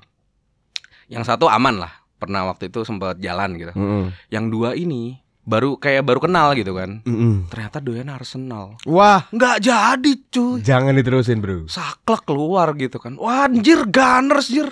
Yang 1.05 1.23
satu 1.27 1.45
aman 1.45 1.77
lah, 1.77 1.91
pernah 2.15 2.45
waktu 2.45 2.67
itu 2.67 2.81
sempat 2.81 3.19
jalan 3.19 3.53
gitu. 3.55 3.71
Mm-mm. 3.71 4.09
Yang 4.27 4.45
dua 4.49 4.69
ini 4.73 5.19
baru 5.43 5.75
kayak 5.75 6.01
baru 6.01 6.19
kenal 6.19 6.55
gitu 6.55 6.71
kan. 6.71 7.03
Mm-mm. 7.03 7.47
Ternyata 7.47 7.77
doyan 7.77 8.07
Arsenal. 8.07 8.79
Wah, 8.83 9.27
Nggak 9.29 9.57
jadi 9.61 10.11
cuy. 10.27 10.63
jangan 10.63 10.95
diterusin, 10.95 11.37
Bro. 11.37 11.67
Saklek 11.67 12.23
keluar 12.23 12.71
gitu 12.73 12.97
kan. 12.97 13.13
Wah 13.15 13.45
anjir 13.45 13.83
Gunners 13.85 14.47
jir. 14.47 14.71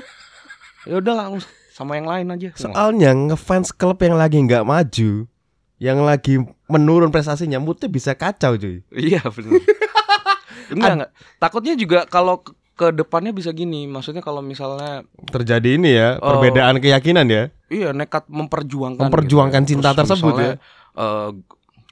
Ya 0.81 0.97
udah 0.97 1.13
langsung 1.13 1.45
sama 1.69 1.93
yang 1.93 2.07
lain 2.07 2.31
aja. 2.31 2.49
Soalnya 2.55 3.11
ngefans 3.13 3.69
klub 3.69 3.99
yang 3.99 4.15
lagi 4.15 4.39
nggak 4.39 4.63
maju, 4.63 5.27
yang 5.77 5.99
lagi 6.01 6.39
menurun 6.65 7.11
prestasinya, 7.11 7.59
moodnya 7.59 7.85
bisa 7.85 8.15
kacau 8.15 8.55
cuy. 8.55 8.81
Iya 8.89 9.21
benar. 9.27 9.61
Enggak 10.71 10.91
enggak. 10.95 11.11
Takutnya 11.37 11.73
juga 11.73 11.99
kalau 12.05 12.41
ke, 12.71 12.89
depannya 12.89 13.29
bisa 13.29 13.51
gini. 13.51 13.85
Maksudnya 13.85 14.19
kalau 14.19 14.39
misalnya 14.39 15.05
Terjadi 15.27 15.75
ini 15.75 15.91
ya, 15.91 16.17
Oh. 16.17 16.31
perbedaan 16.31 16.77
keyakinan 16.77 17.25
ya. 17.25 17.43
iya 17.67 17.91
nekat 17.91 18.27
memperjuangkan 18.27 18.99
Memperjuangkan 19.01 19.61
gitu 19.61 19.67
ya. 19.67 19.71
cinta 19.73 19.89
Terus 19.91 19.99
tersebut 20.09 20.33
misalnya, 20.33 20.55
eh, 20.93 21.29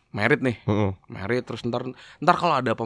merit 0.09 0.41
nih 0.41 0.57
Heeh. 0.59 0.91
merit 1.07 1.45
terus 1.45 1.61
ntar 1.61 1.85
ntar 2.17 2.33
kalau 2.33 2.57
ada 2.57 2.73
apa 2.73 2.83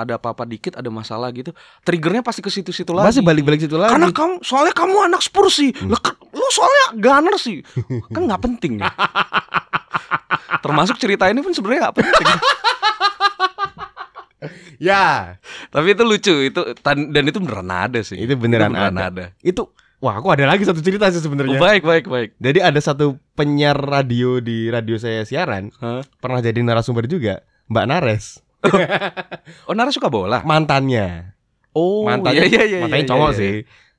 ada 0.00 0.14
apa-apa 0.14 0.42
dikit 0.44 0.72
ada 0.72 0.88
masalah 0.88 1.28
gitu 1.30 1.52
triggernya 1.82 2.22
pasti 2.22 2.40
ke 2.40 2.48
situ-situ 2.48 2.88
lagi 2.88 3.04
Masih 3.06 3.20
balik-balik 3.20 3.60
situ 3.60 3.76
lagi. 3.76 3.92
karena 3.92 4.08
kamu 4.08 4.40
soalnya 4.40 4.72
kamu 4.72 4.96
anak 5.04 5.20
Spurs 5.20 5.54
sih 5.54 5.70
ke- 5.70 6.16
lu 6.32 6.46
soalnya 6.48 6.84
Gunner 6.96 7.36
sih 7.36 7.60
kan 8.08 8.24
nggak 8.24 8.40
penting 8.42 8.80
ya 8.80 8.88
termasuk 10.64 10.96
cerita 10.96 11.28
ini 11.28 11.38
pun 11.38 11.52
sebenarnya 11.52 11.80
nggak 11.84 11.96
penting 11.96 12.26
ya, 14.82 15.36
tapi 15.70 15.94
itu 15.94 16.02
lucu 16.02 16.34
itu 16.46 16.60
dan 16.84 17.24
itu 17.24 17.38
beneran 17.40 17.70
ada 17.70 18.00
sih 18.00 18.18
itu 18.18 18.34
beneran, 18.34 18.72
beneran 18.72 18.96
ada. 18.96 19.06
ada. 19.10 19.24
Itu 19.40 19.72
wah, 20.04 20.20
aku 20.20 20.28
ada 20.32 20.44
lagi 20.44 20.64
satu 20.68 20.84
cerita 20.84 21.08
sih 21.08 21.24
sebenarnya. 21.24 21.56
baik 21.56 21.82
baik 21.82 22.06
baik 22.08 22.30
Jadi 22.36 22.58
ada 22.60 22.80
satu 22.80 23.16
penyiar 23.32 23.76
radio 23.76 24.38
di 24.38 24.68
radio 24.68 25.00
saya 25.00 25.24
siaran, 25.24 25.72
Hah? 25.80 26.04
pernah 26.20 26.44
jadi 26.44 26.60
narasumber 26.60 27.08
juga, 27.08 27.40
Mbak 27.72 27.86
Nares, 27.88 28.44
oh 29.68 29.74
Nara 29.76 29.90
suka 29.92 30.08
bola 30.08 30.40
mantannya. 30.44 31.36
oh 31.74 32.06
mantannya, 32.06 32.46
iya, 32.46 32.62
iya, 32.62 32.64
iya, 32.64 32.78
mantannya 32.86 33.04
iya, 33.04 33.10
cowok 33.10 33.30
iya. 33.34 33.40
sih, 33.40 33.54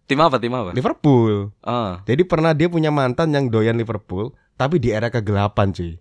tim 0.08 0.20
apa 0.22 0.38
tim 0.40 0.54
apa 0.54 0.72
Liverpool. 0.72 1.52
Ah. 1.62 2.02
Jadi 2.08 2.24
pernah 2.24 2.56
dia 2.56 2.72
punya 2.72 2.90
mantan 2.90 3.34
yang 3.36 3.52
doyan 3.52 3.78
Liverpool, 3.78 4.34
tapi 4.56 4.80
di 4.80 4.94
era 4.94 5.12
kegelapan 5.12 5.76
cuy. 5.76 6.00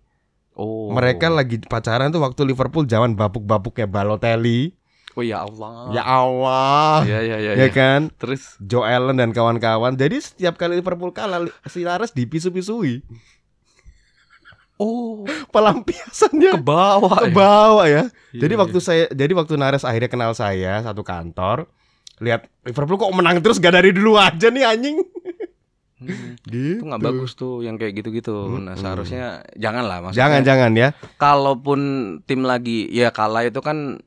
Oh 0.54 0.90
Mereka 0.90 1.28
lagi 1.28 1.58
pacaran 1.60 2.08
tuh 2.08 2.18
waktu 2.18 2.42
Liverpool 2.44 2.84
zaman 2.84 3.12
babuk-babuknya 3.12 3.84
Balotelli. 3.84 4.74
oh 5.12 5.22
ya 5.22 5.42
Allah 5.42 5.90
Ya 5.90 6.02
Allah. 6.02 7.02
ya 7.04 7.20
ya 7.20 7.38
ya, 7.38 7.52
Ya 7.54 7.66
ya. 7.66 7.68
kan? 7.70 8.10
terus 8.14 8.58
Joe 8.58 8.82
Allen 8.82 9.14
dan 9.14 9.30
kawan-kawan. 9.30 9.94
Jadi 9.94 10.18
setiap 10.18 10.54
kali 10.54 10.78
Liverpool 10.78 11.10
kalah, 11.10 11.44
si 11.64 11.82
Nares 11.82 12.10
dipisu-pisui. 12.10 13.02
oh 14.74 15.22
Pelampiasannya 15.48 16.50
ke 16.50 16.60
bawah 16.60 17.18
ke 17.20 17.30
ya? 17.30 17.34
bawah 17.34 17.86
ya. 17.86 18.04
Iya, 18.34 18.40
jadi 18.42 18.54
iya. 18.54 18.60
waktu 18.60 18.78
saya 18.78 19.04
jadi 19.08 19.32
waktu 19.32 19.54
Nares 19.54 19.86
akhirnya 19.86 20.10
kenal 20.10 20.34
saya 20.34 20.82
satu 20.82 21.06
kantor, 21.06 21.70
lihat 22.18 22.50
Liverpool 22.66 22.98
kok 22.98 23.14
menang 23.14 23.38
terus 23.38 23.62
gak 23.62 23.70
dari 23.72 23.94
dulu 23.94 24.18
aja 24.18 24.50
nih 24.50 24.66
anjing. 24.66 24.98
Hmm. 25.94 26.34
Gitu. 26.42 26.76
itu 26.76 26.84
nggak 26.84 27.00
bagus 27.00 27.32
tuh 27.32 27.60
yang 27.60 27.74
kayak 27.74 27.94
gitu-gitu. 27.94 28.34
Nah 28.52 28.72
Mm-mm. 28.72 28.76
seharusnya 28.76 29.24
jangan 29.54 29.84
lah 29.84 29.98
maksudnya. 30.00 30.20
Jangan 30.20 30.40
jangan 30.42 30.70
ya. 30.74 30.88
Kalaupun 31.16 31.80
tim 32.22 32.42
lagi 32.42 32.86
ya 32.88 33.08
kalah 33.08 33.42
itu 33.42 33.58
kan 33.58 34.02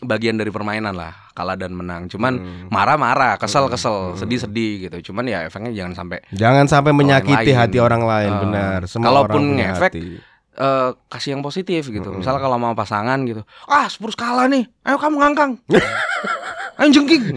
bagian 0.00 0.34
dari 0.34 0.48
permainan 0.48 0.92
lah 0.92 1.10
kalah 1.32 1.54
dan 1.54 1.72
menang. 1.72 2.06
Cuman 2.06 2.34
Hmm. 2.34 2.66
marah-marah, 2.68 3.34
kesel-kesel, 3.36 4.12
Hmm. 4.12 4.16
sedih-sedih 4.16 4.72
gitu. 4.84 5.10
Cuman 5.10 5.24
ya 5.24 5.42
efeknya 5.42 5.74
jangan 5.74 5.94
sampai 5.96 6.18
Jangan 6.30 6.64
sampai 6.64 6.92
menyakiti 6.92 7.50
lain. 7.50 7.58
hati 7.58 7.78
orang 7.78 8.02
lain, 8.02 8.30
Ah. 8.30 8.40
benar. 8.40 8.78
Semua 8.86 9.06
Kalaupun 9.08 9.42
orang 9.44 9.58
ngefek, 9.58 9.90
hati. 9.90 10.04
eh, 10.54 10.90
kasih 11.08 11.30
yang 11.32 11.42
positif 11.42 11.82
gitu. 11.84 12.04
Mm-mm. 12.06 12.20
Misalnya 12.20 12.38
kalau 12.38 12.56
mau 12.56 12.72
pasangan 12.72 13.18
gitu, 13.22 13.42
ah 13.66 13.86
Spurs 13.86 14.14
kalah 14.14 14.46
nih, 14.46 14.70
ayo 14.82 14.96
kamu 14.96 15.16
ngangkang, 15.18 15.52
ayo 16.78 16.88
jengking. 16.88 17.34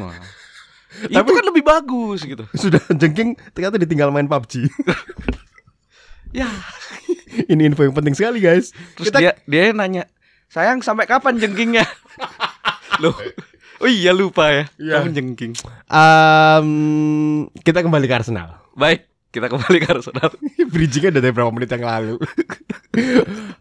Itu 1.04 1.14
Tapi- 1.14 1.36
kan 1.36 1.46
lebih 1.46 1.62
bagus 1.62 2.20
gitu. 2.22 2.44
sudah 2.64 2.82
jengking 2.92 3.38
ternyata 3.54 3.78
ditinggal 3.78 4.10
main 4.10 4.26
PUBG. 4.26 4.66
Ya. 6.32 6.50
Ini 7.52 7.70
info 7.70 7.82
yang 7.82 7.94
penting 7.94 8.14
sekali, 8.14 8.40
guys. 8.40 8.74
Terus 8.98 9.08
Kita 9.08 9.18
dia 9.20 9.32
dia 9.46 9.70
nanya, 9.70 10.10
sayang 10.50 10.82
sampai 10.82 11.06
kapan 11.06 11.38
jengkingnya? 11.38 11.86
Loh, 13.02 13.14
oh 13.78 13.86
iya 13.86 14.10
lupa 14.10 14.50
ya, 14.50 14.64
Iya. 14.76 14.94
kapan 15.00 15.14
jengking? 15.14 15.54
Em, 15.86 16.70
kita 17.62 17.86
kembali 17.86 18.06
ke 18.06 18.16
Arsenal. 18.16 18.58
Baik, 18.74 19.06
kita 19.30 19.48
kembali 19.48 19.78
ke 19.78 19.88
Arsenal. 19.88 20.34
Bridgingnya 20.68 21.14
udah 21.14 21.22
dari 21.22 21.30
berapa 21.32 21.54
menit 21.54 21.70
yang 21.70 21.86
lalu. 21.86 22.18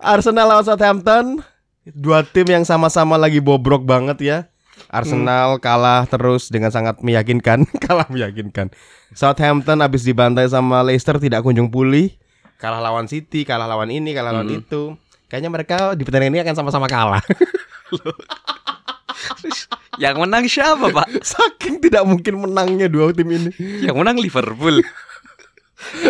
Arsenal 0.01 0.49
lawan 0.49 0.64
Southampton, 0.64 1.45
dua 1.84 2.24
tim 2.24 2.49
yang 2.49 2.64
sama-sama 2.64 3.20
lagi 3.20 3.39
bobrok 3.39 3.84
banget 3.84 4.18
ya. 4.20 4.39
Arsenal 4.87 5.59
kalah 5.59 6.07
terus 6.07 6.49
dengan 6.49 6.70
sangat 6.70 7.03
meyakinkan, 7.03 7.66
kalah 7.84 8.07
meyakinkan. 8.07 8.70
Southampton 9.12 9.80
habis 9.80 10.03
dibantai 10.03 10.47
sama 10.47 10.82
Leicester 10.82 11.18
tidak 11.18 11.43
kunjung 11.43 11.68
pulih. 11.68 12.14
kalah 12.57 12.80
lawan 12.80 13.05
City, 13.05 13.45
kalah 13.45 13.68
lawan 13.68 13.93
ini, 13.93 14.16
kalah 14.16 14.32
lawan 14.32 14.49
Hmm. 14.49 14.61
itu. 14.64 14.82
Kayaknya 15.26 15.51
mereka 15.51 15.76
di 15.93 16.07
pertandingan 16.07 16.39
ini 16.39 16.43
akan 16.43 16.57
sama-sama 16.57 16.87
kalah. 16.87 17.20
Yang 19.97 20.16
menang 20.20 20.45
siapa, 20.47 20.93
Pak? 20.93 21.09
Saking 21.37 21.80
tidak 21.80 22.05
mungkin 22.05 22.41
menangnya 22.41 22.87
dua 22.87 23.12
tim 23.12 23.28
ini. 23.28 23.51
Yang 23.84 23.97
menang 23.97 24.16
Liverpool. 24.16 24.80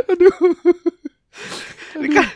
Aduh. 0.06 0.36
Ini 1.96 2.08
kan 2.12 2.26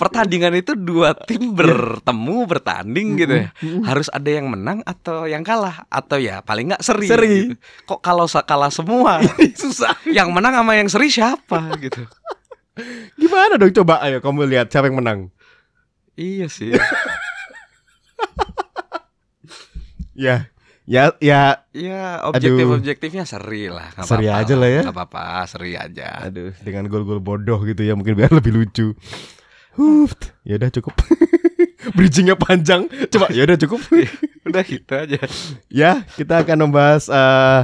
pertandingan 0.00 0.56
itu 0.56 0.72
dua 0.72 1.12
tim 1.12 1.52
bertemu 1.52 2.48
bertanding 2.48 3.08
gitu 3.14 3.34
ya. 3.36 3.48
Harus 3.84 4.08
ada 4.08 4.24
yang 4.26 4.48
menang 4.48 4.80
atau 4.82 5.28
yang 5.28 5.44
kalah 5.44 5.84
atau 5.86 6.16
ya 6.16 6.40
paling 6.40 6.72
nggak 6.72 6.80
seri. 6.80 7.04
Seri. 7.06 7.28
gitu. 7.28 7.54
Kok 7.84 8.00
kalau 8.00 8.24
kalah 8.24 8.72
semua 8.72 9.20
susah. 9.52 9.92
Yang 10.08 10.28
menang 10.32 10.56
sama 10.56 10.72
yang 10.74 10.88
seri 10.88 11.12
siapa 11.12 11.76
gitu. 11.76 12.08
Gimana 13.14 13.60
dong 13.60 13.76
coba 13.76 14.00
ayo 14.00 14.24
kamu 14.24 14.48
lihat 14.48 14.72
siapa 14.72 14.88
yang 14.88 15.04
menang. 15.04 15.20
Iya 16.16 16.48
sih. 16.48 16.72
Ya. 20.14 20.52
Ya 20.84 21.14
ya 21.22 21.62
Ya 21.70 22.18
objektif-objektifnya 22.26 23.22
seri 23.22 23.70
lah. 23.70 23.94
nggak 23.94 24.04
Seri 24.04 24.26
apa-apa 24.26 24.42
aja 24.42 24.54
lah 24.58 24.68
ya. 24.68 24.82
nggak 24.82 24.96
apa-apa, 24.98 25.24
seri 25.46 25.72
aja. 25.78 26.08
aduh 26.18 26.50
dengan 26.60 26.90
gol-gol 26.90 27.22
bodoh 27.22 27.62
gitu 27.62 27.80
ya 27.80 27.94
mungkin 27.94 28.18
biar 28.18 28.28
lebih 28.38 28.52
lucu. 28.52 28.92
Huh, 29.78 30.10
ya 30.48 30.58
udah 30.58 30.70
cukup. 30.72 30.94
Bridgingnya 31.96 32.36
panjang. 32.36 32.86
Coba 33.10 33.30
ya 33.32 33.46
udah 33.46 33.58
cukup. 33.58 33.80
Udah 34.40 34.64
gitu 34.64 34.92
aja. 34.96 35.20
ya, 35.68 36.02
kita 36.16 36.42
akan 36.42 36.66
membahas 36.66 37.06
eh 37.12 37.60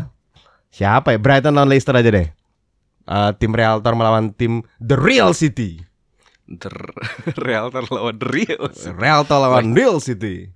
siapa 0.71 1.17
ya? 1.17 1.19
Brighton 1.19 1.57
lawan 1.57 1.73
Leicester 1.73 1.97
aja 1.97 2.13
deh. 2.13 2.29
Eh, 3.07 3.31
tim 3.41 3.51
Realtor 3.57 3.97
melawan 3.97 4.31
tim 4.37 4.61
The 4.79 4.95
Real 4.95 5.33
City. 5.33 5.81
Der 6.47 6.77
Real 7.43 7.73
terlawan 7.75 8.21
Rio. 8.23 8.71
Realtor 8.95 9.39
lawan 9.41 9.75
Real 9.75 9.99
City. 9.99 10.53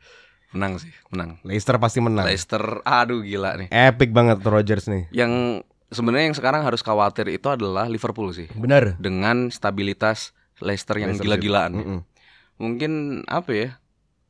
Menang 0.51 0.83
sih, 0.83 0.91
menang. 1.15 1.39
Leicester 1.47 1.79
pasti 1.79 2.03
menang. 2.03 2.27
Leicester, 2.27 2.83
aduh 2.83 3.23
gila 3.23 3.55
nih. 3.55 3.69
Epic 3.71 4.11
banget 4.11 4.43
Rogers 4.43 4.91
nih. 4.91 5.07
Yang 5.15 5.65
sebenarnya 5.95 6.31
yang 6.31 6.39
sekarang 6.39 6.63
harus 6.67 6.83
khawatir 6.83 7.31
itu 7.31 7.47
adalah 7.47 7.87
Liverpool 7.87 8.31
sih. 8.35 8.51
Benar. 8.55 8.99
Dengan 8.99 9.51
stabilitas 9.55 10.35
Leicester 10.61 10.97
yang 11.01 11.13
Leicester 11.13 11.27
gila-gilaan. 11.27 11.73
City. 11.75 11.83
Mm-mm. 11.85 12.01
Mungkin 12.61 12.93
apa 13.27 13.51
ya? 13.53 13.69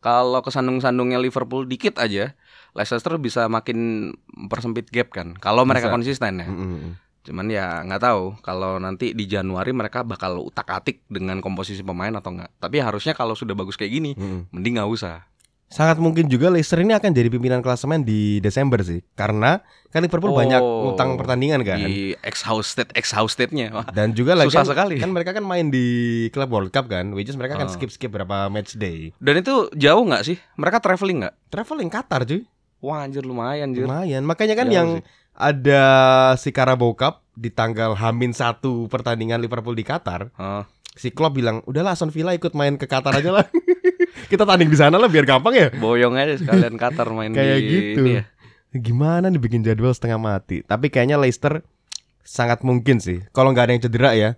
Kalau 0.01 0.41
kesandung-sandungnya 0.41 1.21
Liverpool 1.21 1.69
dikit 1.69 2.01
aja, 2.01 2.33
Leicester 2.73 3.21
bisa 3.21 3.51
makin 3.53 4.11
mempersempit 4.33 4.89
gap 4.89 5.13
kan. 5.13 5.37
Kalau 5.37 5.69
mereka 5.69 5.93
Bisa. 5.93 5.95
konsisten 6.01 6.41
ya. 6.41 6.49
Mm-mm. 6.49 6.97
Cuman 7.21 7.53
ya 7.53 7.85
nggak 7.85 8.01
tahu 8.01 8.41
kalau 8.41 8.81
nanti 8.81 9.13
di 9.13 9.29
Januari 9.29 9.77
mereka 9.77 10.01
bakal 10.01 10.41
utak-atik 10.41 11.05
dengan 11.13 11.45
komposisi 11.45 11.85
pemain 11.85 12.17
atau 12.17 12.33
enggak. 12.33 12.49
Tapi 12.57 12.81
harusnya 12.81 13.13
kalau 13.13 13.37
sudah 13.37 13.53
bagus 13.53 13.77
kayak 13.77 13.93
gini, 13.93 14.11
Mm-mm. 14.17 14.49
mending 14.57 14.81
nggak 14.81 14.89
usah. 14.89 15.29
Sangat 15.71 15.97
mungkin 15.97 16.27
juga 16.27 16.51
Leicester 16.51 16.83
ini 16.83 16.91
akan 16.91 17.15
jadi 17.15 17.31
pimpinan 17.31 17.63
klasemen 17.63 18.03
di 18.03 18.39
Desember 18.39 18.83
sih. 18.83 19.07
Karena 19.15 19.63
kan 19.87 20.03
Liverpool 20.03 20.35
Oh. 20.35 20.37
banyak 20.37 20.59
utang 20.59 21.15
pertandingan 21.15 21.63
kan. 21.63 21.79
Di 21.79 22.19
exhausted 22.21 22.91
exhaustednya. 22.93 23.71
Wah, 23.73 23.87
Dan 23.87 24.11
juga 24.11 24.35
lagi 24.35 24.51
Susah 24.51 24.67
kan, 24.67 24.91
sekali. 24.91 24.99
kan 24.99 25.11
mereka 25.11 25.31
kan 25.31 25.43
main 25.43 25.71
di 25.71 25.87
klub 26.29 26.51
World 26.51 26.69
Cup 26.69 26.91
kan, 26.91 27.15
which 27.15 27.27
is 27.27 27.39
mereka 27.39 27.55
kan 27.55 27.65
Oh. 27.65 27.73
skip-skip 27.73 28.11
berapa 28.11 28.51
match 28.51 28.75
day. 28.75 29.15
Dan 29.17 29.39
itu 29.39 29.71
jauh 29.73 30.03
nggak 30.03 30.23
sih? 30.25 30.37
Mereka 30.55 30.83
traveling 30.83 31.23
nggak? 31.23 31.35
Traveling 31.49 31.87
Qatar 31.89 32.21
cuy. 32.25 32.43
Wah 32.81 33.07
anjir 33.07 33.23
lumayan 33.23 33.71
anjir. 33.71 33.87
Lumayan. 33.87 34.23
Makanya 34.25 34.55
kan 34.57 34.67
Jauh 34.67 34.75
yang 34.75 34.89
sih. 34.97 35.07
ada 35.33 35.83
si 36.35 36.51
Carabao 36.51 36.93
Cup 36.93 37.23
di 37.33 37.47
tanggal 37.49 37.95
Hamin 37.95 38.35
satu 38.35 38.85
pertandingan 38.87 39.39
Liverpool 39.39 39.73
di 39.73 39.87
Qatar. 39.87 40.35
Oh, 40.35 40.67
Si 40.91 41.09
Klopp 41.09 41.33
bilang, 41.33 41.63
udahlah 41.65 41.95
Aston 41.95 42.11
Villa 42.11 42.35
ikut 42.35 42.51
main 42.51 42.75
ke 42.75 42.85
Qatar 42.85 43.15
aja 43.15 43.31
lah. 43.33 43.47
Kita 44.27 44.43
tanding 44.43 44.69
di 44.69 44.77
sana 44.77 44.99
lah 44.99 45.07
biar 45.07 45.25
gampang 45.25 45.55
ya. 45.55 45.69
boyong 45.73 46.15
aja 46.15 46.37
sekalian 46.37 46.75
Qatar 46.75 47.09
main 47.11 47.31
Kayak 47.31 47.59
di 47.59 47.69
gitu. 47.71 48.01
ini 48.03 48.11
ya. 48.19 48.23
Gimana 48.71 49.27
nih 49.27 49.39
bikin 49.39 49.63
jadwal 49.63 49.91
setengah 49.91 50.19
mati. 50.19 50.61
Tapi 50.61 50.89
kayaknya 50.89 51.17
Leicester 51.17 51.65
sangat 52.21 52.61
mungkin 52.61 52.99
sih. 52.99 53.25
Kalau 53.31 53.51
nggak 53.51 53.65
ada 53.65 53.73
yang 53.73 53.83
cedera 53.83 54.11
ya. 54.13 54.31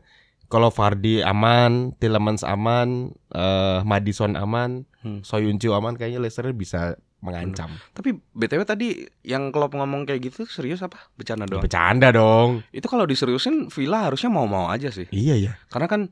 Kalau 0.47 0.69
Vardy 0.69 1.25
aman, 1.25 1.97
Tillemans 1.97 2.45
aman, 2.45 3.09
eh, 3.33 3.81
Madison 3.83 4.37
aman, 4.37 4.85
Hmm. 5.03 5.19
Soyuncu 5.21 5.75
aman, 5.75 5.99
kayaknya 5.99 6.23
Leicester 6.23 6.47
bisa 6.55 6.95
mengancam. 7.19 7.67
Tapi 7.91 8.15
BTW 8.35 8.63
tadi 8.63 8.89
yang 9.23 9.51
Klopp 9.51 9.75
ngomong 9.75 10.07
kayak 10.07 10.31
gitu 10.31 10.47
serius 10.47 10.79
apa? 10.79 11.11
Bercanda 11.15 11.43
doang. 11.43 11.63
Bercanda 11.63 12.09
dong. 12.11 12.63
Itu 12.71 12.87
kalau 12.87 13.03
diseriusin 13.03 13.67
Villa 13.67 14.07
harusnya 14.07 14.31
mau-mau 14.31 14.71
aja 14.71 14.91
sih. 14.91 15.11
Iya 15.11 15.35
ya. 15.41 15.53
Karena 15.67 15.87
kan 15.87 16.03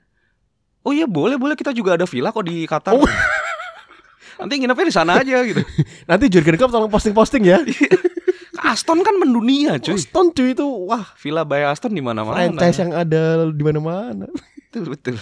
Oh 0.81 0.91
iya 0.91 1.05
boleh 1.05 1.37
boleh 1.37 1.53
kita 1.55 1.71
juga 1.71 1.93
ada 1.93 2.09
villa 2.09 2.33
kok 2.33 2.41
di 2.41 2.65
Qatar. 2.65 2.97
Oh. 2.97 3.05
Nanti 4.41 4.55
nginepnya 4.57 4.87
di 4.89 4.95
sana 4.95 5.21
aja 5.21 5.45
gitu. 5.45 5.61
Nanti 6.11 6.25
Jurgen 6.33 6.57
Klopp 6.57 6.73
tolong 6.73 6.91
posting-posting 6.91 7.43
ya. 7.45 7.61
Aston 8.61 9.01
kan 9.05 9.17
mendunia 9.17 9.77
cuy. 9.81 9.97
Aston 9.97 10.33
cuy 10.33 10.53
itu 10.53 10.67
wah 10.89 11.05
Villa 11.21 11.45
by 11.45 11.69
Aston 11.69 11.93
di 11.93 12.03
mana-mana. 12.05 12.37
franchise 12.37 12.81
yang 12.81 12.93
ada 12.97 13.49
di 13.49 13.63
mana-mana. 13.65 14.27
betul 14.69 14.97
betul. 14.97 15.17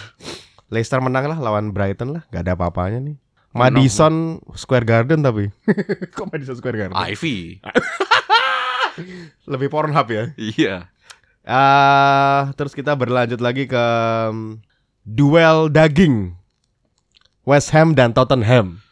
Leicester 0.69 1.01
menang 1.01 1.25
lah 1.25 1.37
lawan 1.41 1.73
Brighton 1.73 2.13
lah, 2.13 2.21
gak 2.29 2.45
ada 2.45 2.53
apa-apanya 2.53 3.01
nih. 3.01 3.17
Madison 3.49 4.37
Square 4.53 4.85
Garden 4.85 5.25
tapi. 5.25 5.49
Kok 6.15 6.29
Madison 6.29 6.53
Square 6.53 6.77
Garden? 6.77 6.95
Ivy. 6.95 7.57
Lebih 9.51 9.67
Pornhub 9.73 10.07
ya. 10.13 10.23
iya. 10.37 10.75
Ah, 11.41 12.53
terus 12.53 12.77
kita 12.77 12.93
berlanjut 12.93 13.41
lagi 13.41 13.65
ke 13.65 13.85
um, 14.29 14.61
duel 15.01 15.73
daging. 15.73 16.37
West 17.41 17.73
Ham 17.73 17.97
dan 17.97 18.13
Tottenham. 18.13 18.85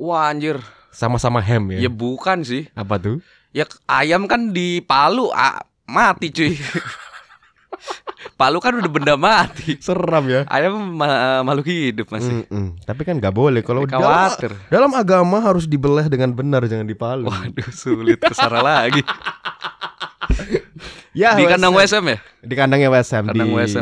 Wah 0.00 0.32
anjir. 0.32 0.56
Sama-sama 0.88 1.44
ham 1.44 1.76
ya. 1.76 1.84
Ya 1.84 1.90
bukan 1.92 2.40
sih. 2.40 2.72
Apa 2.72 2.96
tuh? 2.96 3.20
Ya 3.52 3.68
ayam 3.84 4.24
kan 4.24 4.56
di 4.56 4.80
Palu 4.80 5.28
ah, 5.28 5.60
mati 5.84 6.32
cuy. 6.32 6.56
Palu 8.40 8.64
kan 8.64 8.80
udah 8.80 8.88
benda 8.88 9.20
mati. 9.20 9.76
Seram 9.76 10.24
ya. 10.24 10.48
Ayam 10.48 10.96
ma- 10.96 11.44
makhluk 11.44 11.68
hidup 11.68 12.08
masih. 12.08 12.48
Mm-mm. 12.48 12.80
Tapi 12.88 13.04
kan 13.04 13.20
nggak 13.20 13.36
boleh 13.36 13.60
kalau 13.60 13.84
dalam, 13.84 14.32
dalam 14.72 14.92
agama 14.96 15.44
harus 15.44 15.68
dibelah 15.68 16.08
dengan 16.08 16.32
benar 16.32 16.64
jangan 16.64 16.88
dipalu. 16.88 17.28
Waduh 17.28 17.68
sulit 17.68 18.16
ke 18.16 18.32
sana 18.32 18.64
lagi. 18.64 19.04
ya, 21.20 21.36
di 21.36 21.44
West 21.44 21.60
kandang 21.60 21.76
Ham 21.76 22.04
ya? 22.08 22.18
Di 22.40 22.54
kandangnya 22.56 22.88
Ham 22.88 23.28
Kandang 23.28 23.36
di 23.36 23.52
West 23.52 23.76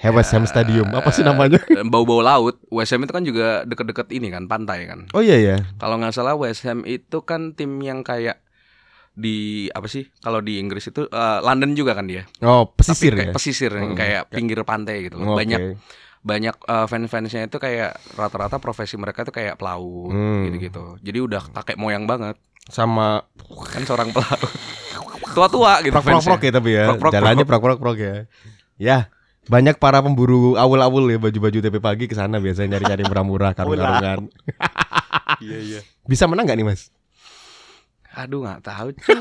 Hey, 0.00 0.08
West 0.08 0.32
Ham 0.32 0.42
Stadium. 0.42 0.88
Apa 0.90 1.12
sih 1.12 1.20
namanya? 1.20 1.60
Bau-bau 1.92 2.20
laut. 2.20 2.56
West 2.66 2.88
Ham 2.90 3.04
itu 3.04 3.12
kan 3.12 3.20
juga 3.20 3.68
deket-deket 3.68 4.08
ini 4.10 4.32
kan, 4.32 4.48
pantai 4.48 4.88
kan. 4.88 5.04
Oh 5.12 5.20
iya 5.20 5.36
ya. 5.36 5.56
Kalau 5.76 6.00
nggak 6.00 6.10
salah 6.10 6.32
West 6.34 6.64
Ham 6.64 6.88
itu 6.88 7.20
kan 7.20 7.52
tim 7.52 7.76
yang 7.78 8.00
kayak 8.00 8.40
di 9.12 9.68
apa 9.68 9.84
sih? 9.86 10.08
Kalau 10.18 10.40
di 10.40 10.56
Inggris 10.56 10.88
itu 10.88 11.04
eh, 11.04 11.38
London 11.40 11.76
juga 11.76 11.92
kan 11.92 12.08
dia. 12.08 12.24
Oh, 12.40 12.64
pesisir 12.66 13.12
Tapi 13.12 13.18
kayak 13.18 13.28
ya. 13.28 13.34
pesisir 13.36 13.70
yang 13.70 13.92
Hmm. 13.92 13.98
kayak 13.98 14.22
pinggir 14.26 14.58
pantai 14.62 15.04
gitu. 15.04 15.20
Oke. 15.20 15.36
Banyak 15.36 15.60
banyak 16.22 16.56
eh, 16.56 16.86
fans-fansnya 16.86 17.42
itu 17.44 17.56
kayak 17.56 17.90
rata-rata 18.10 18.56
profesi 18.56 18.96
mereka 18.96 19.20
itu 19.20 19.32
kayak 19.32 19.56
pelaut 19.56 20.08
Hmm. 20.08 20.48
gitu-gitu. 20.48 20.96
Jadi 20.98 21.18
udah 21.20 21.44
kakek 21.52 21.76
moyang 21.76 22.04
banget. 22.04 22.40
sama 22.70 23.26
Kan 23.66 23.82
seorang 23.82 24.14
pelaut. 24.14 24.48
Tua-tua 25.36 25.82
gitu 25.82 25.92
prok-prok 25.92 26.40
ya 26.40 26.52
tapi 26.54 26.70
ya. 26.72 26.84
Prok-prok, 26.88 27.12
Jalannya 27.12 27.44
prok. 27.44 27.60
prok-prok 27.66 27.98
ya. 27.98 28.14
Ya. 28.78 28.98
Banyak 29.50 29.82
para 29.82 29.98
pemburu 29.98 30.54
awul-awul 30.54 31.10
ya 31.10 31.18
baju-baju 31.18 31.58
TP 31.58 31.76
pagi 31.82 32.06
ke 32.06 32.14
sana 32.14 32.38
biasanya 32.38 32.78
nyari-nyari 32.78 33.02
murah-murah 33.10 33.52
karung-karungan. 33.58 34.30
Iya 35.40 35.56
iya. 35.56 35.80
Bisa 36.04 36.28
menang 36.28 36.44
nggak 36.44 36.58
nih, 36.60 36.66
Mas? 36.68 36.92
Aduh 38.12 38.44
nggak 38.44 38.60
tahu 38.60 38.92
cuy. 38.92 39.16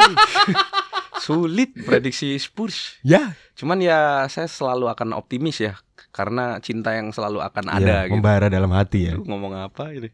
Sulit 1.24 1.72
prediksi 1.88 2.36
Spurs. 2.36 3.00
Ya, 3.08 3.40
Cuman 3.56 3.80
ya 3.80 4.28
saya 4.32 4.48
selalu 4.48 4.92
akan 4.92 5.16
optimis 5.16 5.64
ya 5.64 5.80
karena 6.16 6.58
cinta 6.64 6.96
yang 6.96 7.12
selalu 7.12 7.44
akan 7.44 7.66
ya 7.70 7.74
ada 7.76 7.96
gitu. 8.08 8.20
membara 8.20 8.48
dalam 8.52 8.72
hati 8.72 9.12
ya. 9.12 9.14
Aduh, 9.16 9.28
ngomong 9.28 9.54
apa 9.56 9.92
ini? 9.92 10.10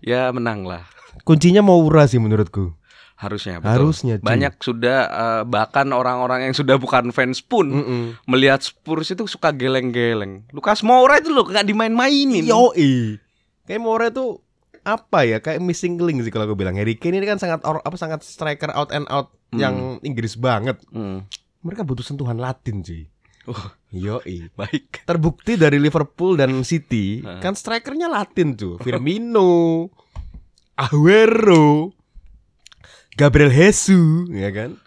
Ya 0.00 0.28
menang 0.32 0.64
lah. 0.64 0.84
Kuncinya 1.24 1.60
Moura 1.60 2.04
sih 2.08 2.20
menurutku. 2.20 2.76
Harusnya 3.20 3.60
betul. 3.60 3.68
Harusnya, 3.70 4.14
cuy. 4.16 4.24
Banyak 4.24 4.52
sudah 4.58 4.98
eh, 5.04 5.42
bahkan 5.44 5.92
orang-orang 5.92 6.48
yang 6.48 6.54
sudah 6.54 6.74
bukan 6.74 7.12
fans 7.12 7.38
pun 7.38 7.68
Mm-mm. 7.68 8.02
melihat 8.24 8.64
Spurs 8.64 9.12
itu 9.12 9.28
suka 9.28 9.52
geleng-geleng. 9.52 10.48
Lukas 10.50 10.80
Moura 10.80 11.20
itu 11.20 11.28
loh 11.28 11.44
nggak 11.44 11.62
dimain-mainin. 11.62 12.42
Yoi. 12.42 13.20
Kayak 13.62 13.80
Moura 13.80 14.08
itu 14.08 14.40
apa 14.80 15.22
ya? 15.22 15.38
Kayak 15.38 15.60
missing 15.60 16.00
link 16.00 16.20
sih 16.20 16.32
kalau 16.32 16.48
gue 16.48 16.56
bilang. 16.56 16.72
Harry 16.74 16.96
Kane 16.96 17.14
ini 17.14 17.28
kan 17.28 17.36
sangat 17.36 17.60
or- 17.62 17.84
apa 17.84 17.94
sangat 17.94 18.24
striker 18.24 18.72
out 18.72 18.88
and 18.90 19.04
out 19.06 19.28
Hmm. 19.50 19.58
yang 19.58 19.76
Inggris 20.00 20.34
banget. 20.34 20.78
Hmm. 20.88 21.26
Mereka 21.60 21.82
butuh 21.82 22.00
sentuhan 22.00 22.38
Latin, 22.38 22.80
cuy. 22.80 23.04
Oh, 23.44 23.66
Yoi. 23.90 24.46
baik. 24.56 25.02
Terbukti 25.02 25.58
dari 25.58 25.76
Liverpool 25.76 26.34
dan 26.34 26.62
City 26.62 27.18
kan 27.42 27.52
strikernya 27.52 28.06
Latin 28.06 28.54
tuh. 28.54 28.78
Firmino, 28.78 29.90
Aguero, 30.74 31.92
Gabriel 33.20 33.52
Jesus, 33.52 34.32
ya 34.32 34.48
kan? 34.50 34.80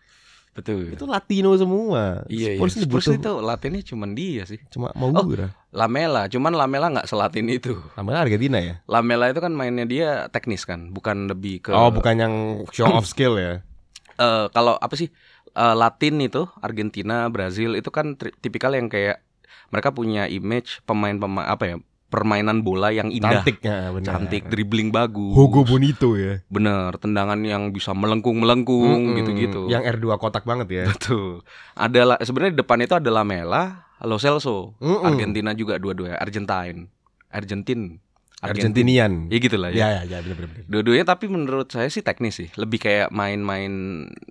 Betul. 0.53 0.93
Itu 0.93 1.05
Latino 1.05 1.49
semua. 1.53 2.25
Iya, 2.29 2.53
iya. 2.53 2.57
Spurs 2.57 2.73
ini 2.75 2.86
Spurs 2.86 3.07
itu 3.09 3.31
Latinnya 3.41 3.81
cuman 3.81 4.13
dia 4.13 4.45
sih. 4.45 4.61
cuma 4.69 4.93
mau 4.93 5.09
Oh. 5.09 5.25
gura. 5.25 5.49
Lamela, 5.73 6.29
cuman 6.29 6.53
Lamela 6.53 6.93
nggak 6.93 7.09
selatin 7.09 7.49
itu. 7.49 7.73
Namanya 7.97 8.21
Argentina 8.21 8.61
ya? 8.61 8.75
Lamela 8.86 9.29
itu 9.29 9.41
kan 9.41 9.49
mainnya 9.49 9.86
dia 9.86 10.09
teknis 10.29 10.61
kan, 10.61 10.93
bukan 10.93 11.25
lebih 11.25 11.65
ke 11.65 11.71
Oh, 11.73 11.89
bukan 11.89 12.15
yang 12.15 12.34
show 12.69 12.86
off 12.86 13.05
skill 13.05 13.38
ya. 13.38 13.65
eh, 14.13 14.45
kalau 14.49 14.77
apa 14.77 14.93
sih 14.93 15.09
eh, 15.49 15.75
Latin 15.75 16.21
itu 16.21 16.45
Argentina, 16.59 17.25
Brazil 17.29 17.73
itu 17.73 17.89
kan 17.89 18.13
tri- 18.13 18.34
tipikal 18.38 18.73
yang 18.73 18.86
kayak 18.86 19.25
mereka 19.69 19.89
punya 19.89 20.29
image 20.29 20.86
pemain-pemain 20.86 21.49
apa 21.49 21.63
ya 21.65 21.75
permainan 22.14 22.61
bola 22.61 22.89
yang 22.89 23.09
indah, 23.09 23.41
Cantik 23.41 23.57
ya, 23.59 23.89
benar. 23.89 24.05
cantik, 24.05 24.45
dribbling 24.45 24.88
bagus, 24.88 25.34
Hogo 25.34 25.66
bonito 25.66 26.14
ya. 26.14 26.45
bener, 26.45 26.93
tendangan 26.95 27.41
yang 27.41 27.70
bisa 27.70 27.89
melengkung-melengkung 27.91 29.18
gitu-gitu. 29.18 29.66
Yang 29.66 29.97
R2 29.97 30.05
kotak 30.16 30.45
banget 30.45 30.68
ya. 30.70 30.84
Betul. 30.86 31.41
Ada 31.74 32.01
la- 32.05 32.22
sebenarnya 32.22 32.53
di 32.53 32.61
depan 32.61 32.78
itu 32.80 32.93
ada 32.93 33.09
Lamela, 33.09 33.89
Lo 33.99 34.16
Celso, 34.16 34.78
Mm-mm. 34.78 35.01
Argentina 35.03 35.51
juga 35.51 35.76
dua-duanya, 35.76 36.16
Argentine, 36.16 36.86
Argentin, 37.28 37.97
Argentinian. 38.39 39.32
Ya 39.32 39.39
gitulah 39.39 39.72
Ya 39.72 39.88
ya. 39.89 40.03
ya 40.03 40.11
ya 40.11 40.18
benar 40.20 40.38
benar. 40.38 40.68
Dua-duanya 40.68 41.05
tapi 41.07 41.26
menurut 41.26 41.72
saya 41.72 41.88
sih 41.88 42.03
teknis 42.03 42.36
sih, 42.36 42.51
lebih 42.53 42.76
kayak 42.78 43.07
main-main 43.09 43.72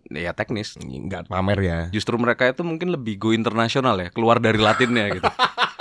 ya 0.07 0.31
teknis. 0.31 0.77
Enggak 0.77 1.25
pamer 1.27 1.59
ya. 1.59 1.79
Justru 1.89 2.15
mereka 2.15 2.45
itu 2.45 2.61
mungkin 2.61 2.93
lebih 2.93 3.17
go 3.17 3.33
internasional 3.33 3.97
ya, 3.97 4.09
keluar 4.09 4.37
dari 4.37 4.61
Latinnya 4.61 5.09
gitu. 5.11 5.25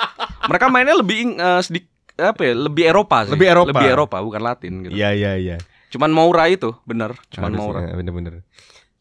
mereka 0.48 0.66
mainnya 0.68 0.96
lebih 0.96 1.18
ing- 1.22 1.38
eh, 1.38 1.62
sedik 1.62 1.86
apa 2.16 2.42
ya, 2.42 2.54
lebih 2.54 2.84
Eropa 2.86 3.26
sih. 3.26 3.34
Lebih 3.34 3.48
Eropa. 3.50 3.70
Lebih 3.74 3.88
Eropa 3.90 4.18
bukan 4.20 4.42
Latin 4.42 4.74
gitu. 4.86 4.94
Iya 4.94 5.10
iya 5.12 5.32
iya. 5.36 5.58
Cuman 5.90 6.10
Moura 6.10 6.48
itu, 6.48 6.72
bener. 6.84 7.18
Cuman 7.30 7.52
Harus, 7.52 7.60
Moura. 7.60 7.80
ya, 7.84 7.94
bener-bener. 7.94 8.34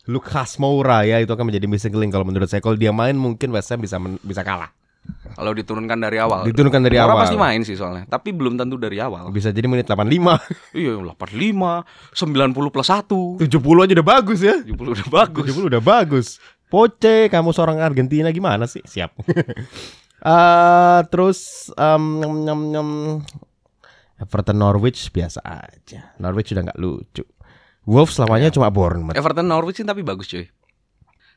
Lucas 0.09 0.57
Moura 0.57 1.05
ya 1.05 1.21
itu 1.21 1.31
akan 1.31 1.47
menjadi 1.47 1.67
missing 1.69 1.95
link 1.95 2.11
kalau 2.11 2.25
menurut 2.25 2.49
saya 2.49 2.59
kalau 2.59 2.75
dia 2.75 2.91
main 2.91 3.15
mungkin 3.15 3.53
West 3.53 3.71
Ham 3.71 3.79
bisa 3.79 4.01
men- 4.01 4.19
bisa 4.21 4.43
kalah. 4.43 4.73
Kalau 5.33 5.55
diturunkan 5.55 5.97
dari 5.97 6.19
awal. 6.19 6.45
Diturunkan 6.45 6.81
dari 6.83 6.99
Moura 6.99 7.15
awal. 7.15 7.23
pasti 7.25 7.37
main 7.37 7.61
sih 7.63 7.73
soalnya, 7.73 8.05
tapi 8.05 8.33
belum 8.33 8.57
tentu 8.57 8.77
dari 8.77 8.99
awal. 8.99 9.29
Bisa 9.31 9.49
jadi 9.49 9.65
menit 9.65 9.87
85. 9.87 10.41
Iya, 10.77 10.99
85, 10.99 11.85
90 12.13 12.75
plus 12.75 12.89
1. 12.89 13.39
70 13.39 13.85
aja 13.87 13.93
udah 13.97 14.09
bagus 14.09 14.41
ya. 14.41 14.57
70 14.61 14.97
udah 14.97 15.09
bagus. 15.09 15.45
70 15.47 15.71
udah 15.71 15.83
bagus. 15.83 16.27
Poce, 16.67 17.27
kamu 17.27 17.51
seorang 17.51 17.79
Argentina 17.79 18.29
gimana 18.31 18.67
sih? 18.67 18.83
Siap. 18.83 19.11
Eh 20.21 21.01
terus 21.09 21.39
em, 21.73 22.05
nyem, 22.19 22.35
nyem, 22.45 22.61
nyem. 22.71 22.89
Everton 24.21 24.57
Norwich 24.57 25.09
biasa 25.09 25.41
aja. 25.41 26.13
Norwich 26.17 26.53
udah 26.53 26.69
nggak 26.69 26.79
lucu. 26.79 27.25
Wolves 27.89 28.21
lamanya 28.21 28.53
cuma 28.53 28.69
Bournemouth. 28.69 29.17
Everton 29.17 29.49
Norwich 29.49 29.81
ini 29.81 29.89
tapi 29.89 30.05
bagus 30.05 30.29
cuy. 30.29 30.45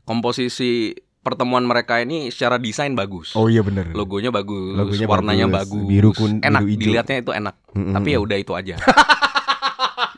Komposisi 0.04 0.92
pertemuan 1.24 1.64
mereka 1.64 2.04
ini 2.04 2.28
secara 2.28 2.60
desain 2.60 2.92
bagus. 2.92 3.32
Oh 3.34 3.48
iya 3.48 3.64
bener. 3.64 3.96
Logonya 3.96 4.28
bagus, 4.28 4.76
Logonya 4.76 5.08
warnanya 5.08 5.48
bagus. 5.48 5.72
bagus, 5.72 5.88
Biru 5.88 6.12
kun- 6.12 6.44
enak 6.44 6.62
biru 6.68 6.80
dilihatnya 6.84 7.18
itu 7.24 7.32
enak. 7.32 7.56
Mm-mm. 7.72 7.96
Tapi 7.96 8.08
ya 8.12 8.20
udah 8.20 8.38
itu 8.38 8.52
aja. 8.52 8.76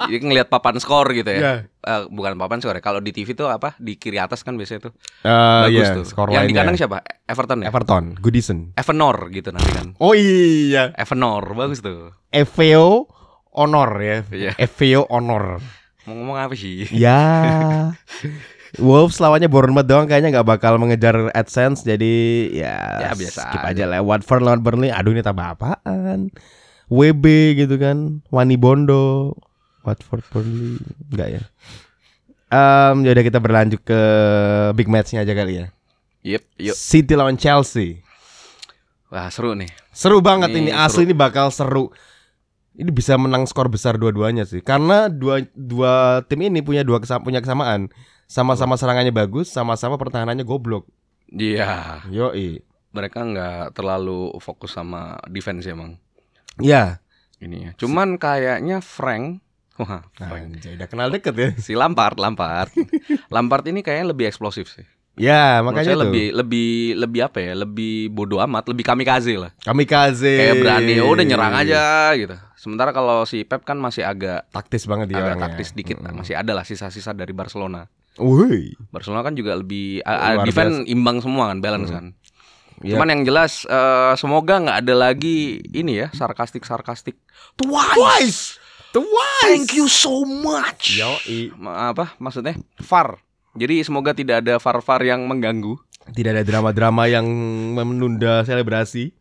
Jadi 0.06 0.18
ngelihat 0.22 0.48
papan 0.48 0.78
skor 0.78 1.10
gitu 1.12 1.30
ya. 1.30 1.40
Ya. 1.40 1.56
Eh, 1.66 2.02
bukan 2.10 2.38
papan 2.38 2.62
skor 2.62 2.78
ya. 2.78 2.84
Kalau 2.84 3.02
di 3.02 3.12
TV 3.12 3.34
tuh 3.34 3.50
apa? 3.50 3.74
Di 3.78 3.98
kiri 3.98 4.22
atas 4.22 4.46
kan 4.46 4.56
biasanya 4.56 4.90
tuh. 4.90 4.94
Eh, 5.26 5.62
bagus 5.70 5.88
iya, 5.90 5.96
tuh. 5.98 6.06
skor 6.06 6.28
Yang 6.30 6.46
di 6.50 6.54
kanan 6.54 6.76
siapa? 6.78 7.02
Everton 7.26 7.66
ya? 7.66 7.68
Everton, 7.70 8.04
Goodison. 8.22 8.60
Evenor 8.78 9.18
gitu 9.34 9.50
nanti 9.50 9.72
kan. 9.74 9.88
Oh 9.98 10.14
iya, 10.14 10.94
Evenor 10.96 11.44
bagus 11.58 11.82
tuh. 11.82 12.14
EVO 12.30 13.10
Honor 13.56 13.92
ya. 14.04 14.18
Iya. 14.30 14.52
EVO 14.60 15.08
Honor. 15.10 15.60
Mau 16.06 16.14
ngomong 16.14 16.38
apa 16.38 16.54
sih? 16.54 16.86
Ya. 16.94 17.18
Wolves 18.76 19.24
lawannya 19.24 19.48
Bournemouth 19.48 19.88
doang 19.88 20.04
kayaknya 20.04 20.36
nggak 20.36 20.48
bakal 20.48 20.76
mengejar 20.76 21.32
AdSense 21.32 21.88
jadi 21.88 22.14
ya, 22.52 22.76
Ya, 23.08 23.12
biasa 23.16 23.48
skip 23.48 23.64
aja. 23.64 23.72
aja 23.72 23.84
lah. 23.88 24.00
Watford 24.04 24.44
lawan 24.44 24.60
Burnley. 24.62 24.92
Aduh 24.92 25.16
ini 25.16 25.24
tambah 25.24 25.56
apaan? 25.56 26.30
WB 26.92 27.26
gitu 27.56 27.80
kan. 27.80 28.20
Wani 28.30 28.60
Bondo. 28.60 29.34
Watford 29.86 30.26
Burnley 30.34 30.82
enggak 31.14 31.30
ya. 31.40 31.42
Em 32.50 33.06
ya 33.06 33.14
udah 33.14 33.26
kita 33.26 33.40
berlanjut 33.40 33.82
ke 33.86 34.02
big 34.74 34.90
matchnya 34.90 35.22
aja 35.22 35.34
kali 35.38 35.62
ya. 35.62 35.66
Yep, 36.26 36.44
yuk. 36.58 36.76
City 36.76 37.14
lawan 37.14 37.38
Chelsea. 37.38 38.02
Wah, 39.14 39.30
seru 39.30 39.54
nih. 39.54 39.70
Seru 39.94 40.18
banget 40.20 40.50
ini, 40.58 40.74
Ini 40.74 40.82
asli 40.82 41.06
ini 41.06 41.14
bakal 41.14 41.54
seru. 41.54 41.94
Ini 42.76 42.90
bisa 42.90 43.16
menang 43.16 43.46
skor 43.46 43.70
besar 43.70 43.96
dua-duanya 43.96 44.44
sih. 44.44 44.60
Karena 44.60 45.08
dua 45.08 45.46
dua 45.54 46.26
tim 46.26 46.42
ini 46.42 46.66
punya 46.66 46.82
dua 46.82 46.98
kesam, 46.98 47.22
punya 47.22 47.40
kesamaan. 47.40 47.94
Sama-sama 48.26 48.74
serangannya 48.76 49.14
bagus, 49.14 49.54
sama-sama 49.54 50.02
pertahanannya 50.02 50.42
goblok. 50.42 50.90
Iya, 51.30 52.02
Yoi. 52.10 52.66
mereka 52.90 53.22
nggak 53.22 53.78
terlalu 53.78 54.34
fokus 54.42 54.74
sama 54.74 55.22
defense 55.30 55.70
emang. 55.70 56.02
Ya. 56.58 57.04
Ini 57.38 57.58
ya. 57.62 57.72
Cuman 57.78 58.18
kayaknya 58.18 58.82
Frank 58.82 59.45
Wah. 59.76 60.02
Anjay, 60.18 60.80
udah 60.80 60.88
kenal 60.88 61.12
deket 61.12 61.36
ya. 61.36 61.50
Si 61.60 61.76
Lampard, 61.76 62.16
Lampard. 62.16 62.72
Lampard 63.28 63.68
ini 63.68 63.84
kayaknya 63.84 64.12
lebih 64.12 64.26
eksplosif 64.26 64.72
sih. 64.72 64.88
Ya, 65.16 65.64
makanya 65.64 65.96
itu. 65.96 66.02
lebih 66.04 66.26
lebih 66.36 66.70
lebih 67.00 67.22
apa 67.24 67.40
ya? 67.40 67.54
Lebih 67.56 68.12
bodoh 68.12 68.44
amat, 68.44 68.68
lebih 68.68 68.84
kamikaze 68.84 69.36
lah. 69.36 69.52
Kamikaze. 69.64 70.28
Kayak 70.28 70.56
berani, 70.60 70.94
oh, 71.00 71.12
udah 71.12 71.24
nyerang 71.24 71.56
aja 71.56 71.84
gitu. 72.16 72.36
Sementara 72.56 72.92
kalau 72.92 73.24
si 73.24 73.44
Pep 73.44 73.64
kan 73.64 73.80
masih 73.80 74.04
agak 74.04 74.48
Taktis 74.50 74.84
banget 74.84 75.12
dia 75.12 75.20
agak 75.20 75.36
orangnya. 75.36 75.44
taktis 75.56 75.72
dikit, 75.72 76.00
Mm-mm. 76.00 76.20
masih 76.20 76.36
ada 76.36 76.52
lah 76.52 76.64
sisa-sisa 76.64 77.12
dari 77.12 77.32
Barcelona. 77.32 77.88
Wih. 78.16 78.76
Barcelona 78.90 79.24
kan 79.24 79.36
juga 79.36 79.56
lebih 79.56 80.00
Luar 80.02 80.44
defense 80.44 80.84
imbang 80.86 81.20
semua 81.20 81.48
kan, 81.48 81.60
balance 81.60 81.92
Hmm. 81.92 81.96
kan. 81.96 82.06
Ya. 82.84 82.96
Cuman 82.96 83.08
yang 83.08 83.22
jelas 83.24 83.64
eh, 83.64 84.14
semoga 84.16 84.60
nggak 84.60 84.78
ada 84.84 84.94
lagi 85.00 85.64
ini 85.66 85.96
ya 85.96 86.12
sarkastik 86.12 86.68
sarkastik. 86.68 87.16
Twice. 87.56 87.96
Twice. 87.96 88.42
Twice. 88.96 89.44
Thank 89.44 89.76
you 89.76 89.92
so 89.92 90.24
much. 90.24 90.96
Yoi. 90.96 91.52
Ma- 91.60 91.92
apa 91.92 92.16
maksudnya? 92.16 92.56
VAR. 92.80 93.20
Jadi 93.52 93.84
semoga 93.84 94.16
tidak 94.16 94.48
ada 94.48 94.56
VAR-VAR 94.56 95.04
yang 95.04 95.28
mengganggu. 95.28 95.76
Tidak 96.16 96.32
ada 96.32 96.48
drama-drama 96.48 97.12
yang 97.12 97.28
menunda 97.76 98.48
selebrasi. 98.48 99.12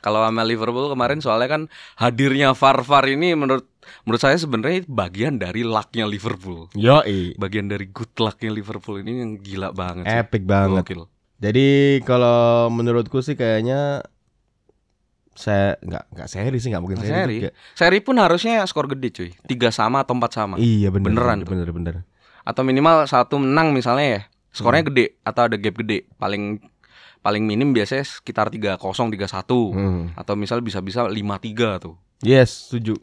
Kalau 0.00 0.24
sama 0.24 0.46
Liverpool 0.48 0.88
kemarin 0.88 1.20
soalnya 1.20 1.48
kan 1.50 1.62
hadirnya 2.00 2.56
VAR-VAR 2.56 3.04
ini 3.12 3.36
menurut 3.36 3.68
menurut 4.08 4.22
saya 4.22 4.40
sebenarnya 4.40 4.88
bagian 4.88 5.36
dari 5.36 5.60
lucknya 5.60 6.08
Liverpool. 6.08 6.72
Yoi. 6.72 7.36
Bagian 7.36 7.68
dari 7.68 7.92
good 7.92 8.16
lucknya 8.16 8.48
Liverpool 8.48 9.04
ini 9.04 9.20
yang 9.20 9.36
gila 9.36 9.76
banget 9.76 10.08
sih. 10.08 10.16
Epic 10.24 10.42
banget. 10.48 10.88
Gokil. 10.88 11.04
Jadi 11.36 12.00
kalau 12.08 12.72
menurutku 12.72 13.20
sih 13.20 13.36
kayaknya 13.36 14.00
saya 15.36 15.76
nggak 15.78 16.04
nggak 16.10 16.28
seri 16.28 16.56
sih 16.56 16.72
nggak 16.72 16.82
mungkin 16.82 16.98
seri. 16.98 17.12
seri. 17.12 17.36
juga. 17.38 17.50
Seri 17.76 17.98
pun 18.00 18.16
harusnya 18.16 18.64
skor 18.64 18.88
gede 18.88 19.08
cuy. 19.12 19.30
Tiga 19.44 19.68
sama 19.68 20.02
atau 20.02 20.16
empat 20.16 20.32
sama. 20.32 20.54
Iya 20.56 20.88
bener, 20.88 21.12
Beneran 21.12 21.38
bener, 21.44 21.68
bener 21.68 21.70
bener. 21.70 21.94
Atau 22.42 22.64
minimal 22.64 23.04
satu 23.04 23.36
menang 23.36 23.70
misalnya 23.70 24.06
ya. 24.08 24.20
Skornya 24.50 24.82
Hmm. 24.82 24.90
gede 24.90 25.06
atau 25.20 25.42
ada 25.44 25.54
gap 25.54 25.76
gede. 25.76 26.08
Paling 26.16 26.64
paling 27.20 27.42
minim 27.42 27.70
biasanya 27.70 28.02
sekitar 28.02 28.48
3-0, 28.48 29.12
3-1. 29.12 29.70
Hmm. 29.70 30.14
Atau 30.14 30.32
misal 30.34 30.62
bisa-bisa 30.62 31.04
5-3 31.04 31.76
tuh. 31.76 31.94
Yes, 32.20 32.66
setuju. 32.66 32.96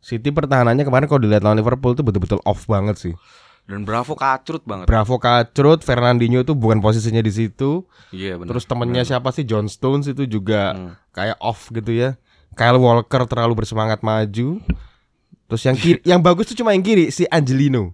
City 0.00 0.30
pertahanannya 0.30 0.86
kemarin 0.86 1.04
kalau 1.04 1.18
dilihat 1.18 1.42
lawan 1.42 1.58
Liverpool 1.58 1.92
tuh 1.92 2.06
betul-betul 2.06 2.38
off 2.42 2.64
banget 2.64 2.96
sih. 2.96 3.14
Dan 3.66 3.82
Bravo 3.82 4.14
kacrut 4.14 4.62
banget. 4.62 4.86
Bravo 4.86 5.18
kacrut, 5.18 5.82
Fernandinho 5.82 6.42
tuh 6.42 6.54
bukan 6.54 6.78
posisinya 6.78 7.18
di 7.18 7.30
situ. 7.30 7.82
Iya 8.10 8.38
benar. 8.38 8.54
Terus 8.54 8.64
temennya 8.64 9.02
siapa 9.02 9.30
sih 9.30 9.42
John 9.42 9.66
Stones 9.66 10.06
itu 10.06 10.22
juga 10.24 10.70
Hmm. 10.70 10.94
kayak 11.10 11.34
off 11.38 11.68
gitu 11.70 11.90
ya. 11.90 12.14
Kyle 12.54 12.78
Walker 12.78 13.26
terlalu 13.26 13.58
bersemangat 13.58 14.00
maju. 14.00 14.62
Terus 15.46 15.62
yang 15.62 15.74
kiri, 15.74 15.98
yang 16.02 16.18
bagus 16.18 16.46
tuh 16.46 16.56
cuma 16.56 16.72
yang 16.72 16.82
kiri 16.82 17.10
si 17.10 17.26
Angelino. 17.26 17.90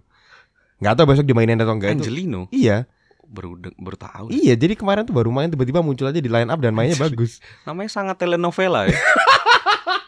Nggak 0.77 0.93
tahu 0.93 1.05
besok 1.09 1.25
dimainin 1.25 1.57
atau 1.57 1.73
enggak 1.73 1.97
itu. 1.97 2.05
Angelino 2.05 2.45
Iya, 2.47 2.85
baru 3.23 3.57
baru 3.75 3.97
tahu. 3.97 4.25
iya. 4.29 4.53
Jadi 4.53 4.73
kemarin 4.73 5.03
tuh 5.03 5.11
baru 5.11 5.29
main 5.29 5.47
tiba-tiba 5.47 5.81
muncul 5.81 6.05
aja 6.05 6.17
di 6.17 6.27
line 6.27 6.47
up 6.47 6.57
dan 6.57 6.71
mainnya 6.71 6.95
bagus. 6.95 7.41
Namanya 7.63 7.89
sangat 7.89 8.17
telenovela 8.17 8.85
ya. 8.85 8.93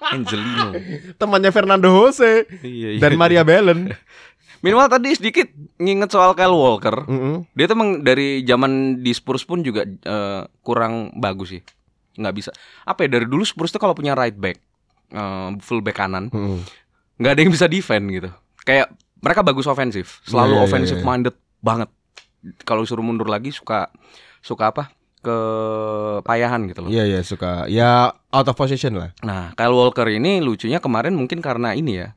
Angelino. 0.06 0.78
Temannya 1.18 1.50
Fernando 1.50 1.90
Jose 1.90 2.46
Iya, 2.62 2.96
iya. 2.96 3.02
dan 3.02 3.18
Maria 3.18 3.42
Belen. 3.42 3.90
Minimal 4.66 4.90
tadi 4.90 5.14
sedikit 5.14 5.46
nginget 5.78 6.10
soal 6.10 6.34
Kyle 6.34 6.58
Walker. 6.58 7.06
Mm-mm. 7.06 7.46
Dia 7.54 7.70
tuh 7.70 7.78
emang 7.78 8.02
dari 8.02 8.42
zaman 8.42 9.06
di 9.06 9.14
Spurs 9.14 9.46
pun 9.46 9.62
juga 9.62 9.86
eh, 9.86 10.42
kurang 10.66 11.14
bagus 11.14 11.54
sih. 11.54 11.62
Nggak 12.18 12.34
bisa. 12.34 12.50
Apa 12.82 13.06
ya 13.06 13.22
dari 13.22 13.30
dulu 13.30 13.46
Spurs 13.46 13.70
tuh 13.70 13.78
kalau 13.78 13.94
punya 13.94 14.18
right 14.18 14.34
back, 14.34 14.58
eh, 15.14 15.50
full 15.62 15.86
back 15.86 16.02
kanan, 16.02 16.34
Mm-mm. 16.34 16.66
nggak 17.22 17.32
ada 17.38 17.42
yang 17.46 17.54
bisa 17.54 17.70
defend 17.70 18.10
gitu. 18.10 18.34
Kayak 18.66 18.90
mereka 19.22 19.46
bagus 19.46 19.70
ofensif, 19.70 20.26
selalu 20.26 20.58
Iya, 20.58 20.58
iya, 20.58 20.66
offensive 20.66 21.00
iya. 21.02 21.06
minded 21.06 21.36
banget. 21.62 21.90
Kalau 22.66 22.82
suruh 22.90 23.06
mundur 23.06 23.30
lagi 23.30 23.54
suka 23.54 23.94
suka 24.42 24.74
apa? 24.74 24.90
ke 25.26 25.38
payahan 26.22 26.70
gitu 26.70 26.86
loh. 26.86 26.90
Iya 26.94 27.04
iya 27.10 27.22
suka. 27.26 27.66
Ya 27.66 28.14
out 28.30 28.46
of 28.46 28.54
position 28.54 28.94
lah. 28.94 29.10
Nah, 29.26 29.58
Kyle 29.58 29.74
Walker 29.74 30.06
ini 30.06 30.38
lucunya 30.38 30.78
kemarin 30.78 31.18
mungkin 31.18 31.42
karena 31.42 31.74
ini 31.74 31.98
ya. 31.98 32.14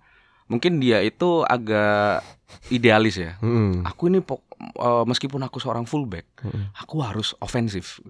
mungkin 0.49 0.81
dia 0.81 1.05
itu 1.05 1.45
agak 1.45 2.25
idealis 2.69 3.17
ya. 3.17 3.37
Mm-mm. 3.41 3.85
Aku 3.85 4.09
ini 4.09 4.21
pok- 4.21 4.45
eh, 4.59 5.05
meskipun 5.05 5.41
aku 5.41 5.59
seorang 5.59 5.85
fullback, 5.85 6.27
aku 6.75 7.01
harus 7.01 7.33
ofensif. 7.39 8.01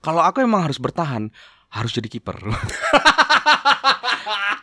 Kalau 0.00 0.20
aku 0.20 0.40
emang 0.40 0.64
harus 0.64 0.76
bertahan, 0.76 1.28
harus 1.68 1.92
jadi 1.92 2.08
kiper. 2.08 2.36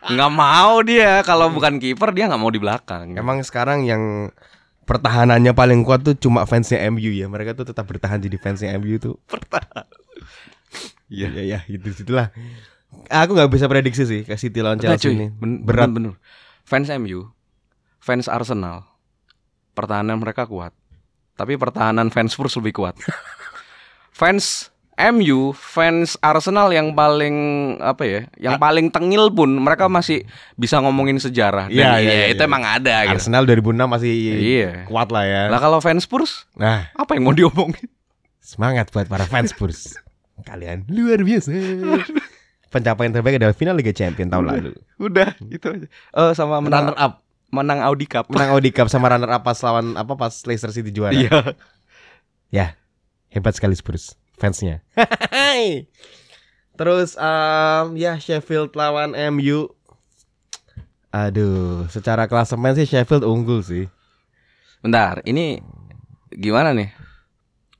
nggak 0.09 0.32
mau 0.34 0.82
dia 0.82 1.21
kalau 1.21 1.53
bukan 1.53 1.77
kiper 1.77 2.09
dia 2.11 2.25
nggak 2.25 2.41
mau 2.41 2.49
di 2.49 2.57
belakang. 2.57 3.13
Emang 3.13 3.45
sekarang 3.45 3.86
yang 3.86 4.34
pertahanannya 4.84 5.53
paling 5.53 5.86
kuat 5.86 6.01
tuh 6.01 6.17
cuma 6.17 6.49
fansnya 6.49 6.82
MU 6.89 7.13
ya. 7.13 7.30
Mereka 7.30 7.53
tuh 7.53 7.69
tetap 7.69 7.86
bertahan 7.86 8.17
jadi 8.17 8.38
fansnya 8.41 8.73
MU 8.82 8.97
tuh. 8.97 9.15
Bertahan. 9.30 9.86
Iya, 11.09 11.30
iya, 11.34 11.41
ya, 11.41 11.59
gitu 11.65 11.93
itulah. 12.05 12.30
Aku 13.09 13.38
nggak 13.38 13.49
bisa 13.53 13.69
prediksi 13.69 14.05
sih 14.05 14.21
ke 14.25 14.34
City 14.34 14.61
lawan 14.61 14.82
Chelsea 14.82 15.13
ini. 15.13 15.30
Berat. 15.61 15.89
bener, 15.89 16.13
bener. 16.13 16.13
Fans 16.65 16.89
MU, 16.97 17.30
fans 17.97 18.25
Arsenal, 18.25 18.88
pertahanan 19.80 20.19
mereka 20.19 20.43
kuat. 20.43 20.75
Tapi 21.34 21.55
pertahanan 21.55 22.11
fans 22.11 22.36
Spurs 22.36 22.59
lebih 22.59 22.75
kuat. 22.75 22.99
fans 24.11 24.67
MU, 24.99 25.55
fans 25.55 26.19
Arsenal 26.19 26.75
yang 26.75 26.91
paling 26.91 27.36
apa 27.80 28.03
ya, 28.03 28.21
yang 28.36 28.59
paling 28.59 28.91
tengil 28.91 29.32
pun 29.32 29.47
mereka 29.47 29.88
masih 29.88 30.27
bisa 30.53 30.75
ngomongin 30.77 31.15
sejarah. 31.15 31.71
Dan 31.71 31.80
Iya, 31.80 31.88
iya, 31.88 31.95
iya, 31.95 32.13
iya, 32.19 32.25
itu 32.30 32.43
iya. 32.43 32.49
emang 32.51 32.63
ada 32.67 32.95
gitu. 33.07 33.15
Arsenal 33.15 33.47
2006 33.47 33.80
masih 33.88 34.11
Iya. 34.36 34.71
kuat 34.84 35.07
lah 35.07 35.23
ya. 35.23 35.47
Lah 35.47 35.55
kalau 35.57 35.80
fans 35.80 36.03
Spurs, 36.03 36.43
Nah, 36.53 36.91
apa 36.91 37.15
yang 37.15 37.23
mau 37.23 37.32
diomongin? 37.32 37.88
semangat 38.43 38.91
buat 38.91 39.07
para 39.07 39.23
fans 39.23 39.55
Spurs. 39.55 39.95
Kalian 40.43 40.84
luar 40.91 41.23
biasa. 41.23 41.55
Pencapaian 42.67 43.09
terbaik 43.09 43.39
adalah 43.39 43.55
final 43.55 43.73
Liga 43.73 43.89
Champions 43.89 44.30
tahun 44.30 44.45
lalu. 44.45 44.71
Udah, 44.99 45.32
itu 45.41 45.63
aja. 45.63 45.88
Eh 45.88 46.32
sama 46.34 46.59
menang 46.59 46.91
Runner 46.91 46.97
up, 46.99 47.23
menang 47.50 47.82
Audi 47.82 48.06
Cup. 48.06 48.30
menang 48.30 48.54
Audi 48.54 48.70
Cup 48.70 48.88
sama 48.88 49.10
runner 49.10 49.30
up 49.30 49.43
pas 49.43 49.58
lawan 49.62 49.97
apa 49.97 50.14
pas 50.14 50.34
Leicester 50.45 50.70
City 50.70 50.89
juara. 50.93 51.14
Iya. 51.14 51.30
Ya, 52.50 52.74
hebat 53.30 53.54
sekali 53.54 53.78
Spurs 53.78 54.18
fansnya. 54.39 54.82
Terus 56.74 57.20
em, 57.20 57.86
ya 58.00 58.16
Sheffield 58.18 58.72
lawan 58.74 59.12
MU. 59.36 59.68
Aduh, 61.10 61.89
secara 61.89 62.30
klasemen 62.30 62.78
sih 62.78 62.88
Sheffield 62.88 63.28
unggul 63.28 63.60
sih. 63.62 63.86
Bentar, 64.80 65.20
ini 65.28 65.60
gimana 66.32 66.72
nih? 66.72 66.93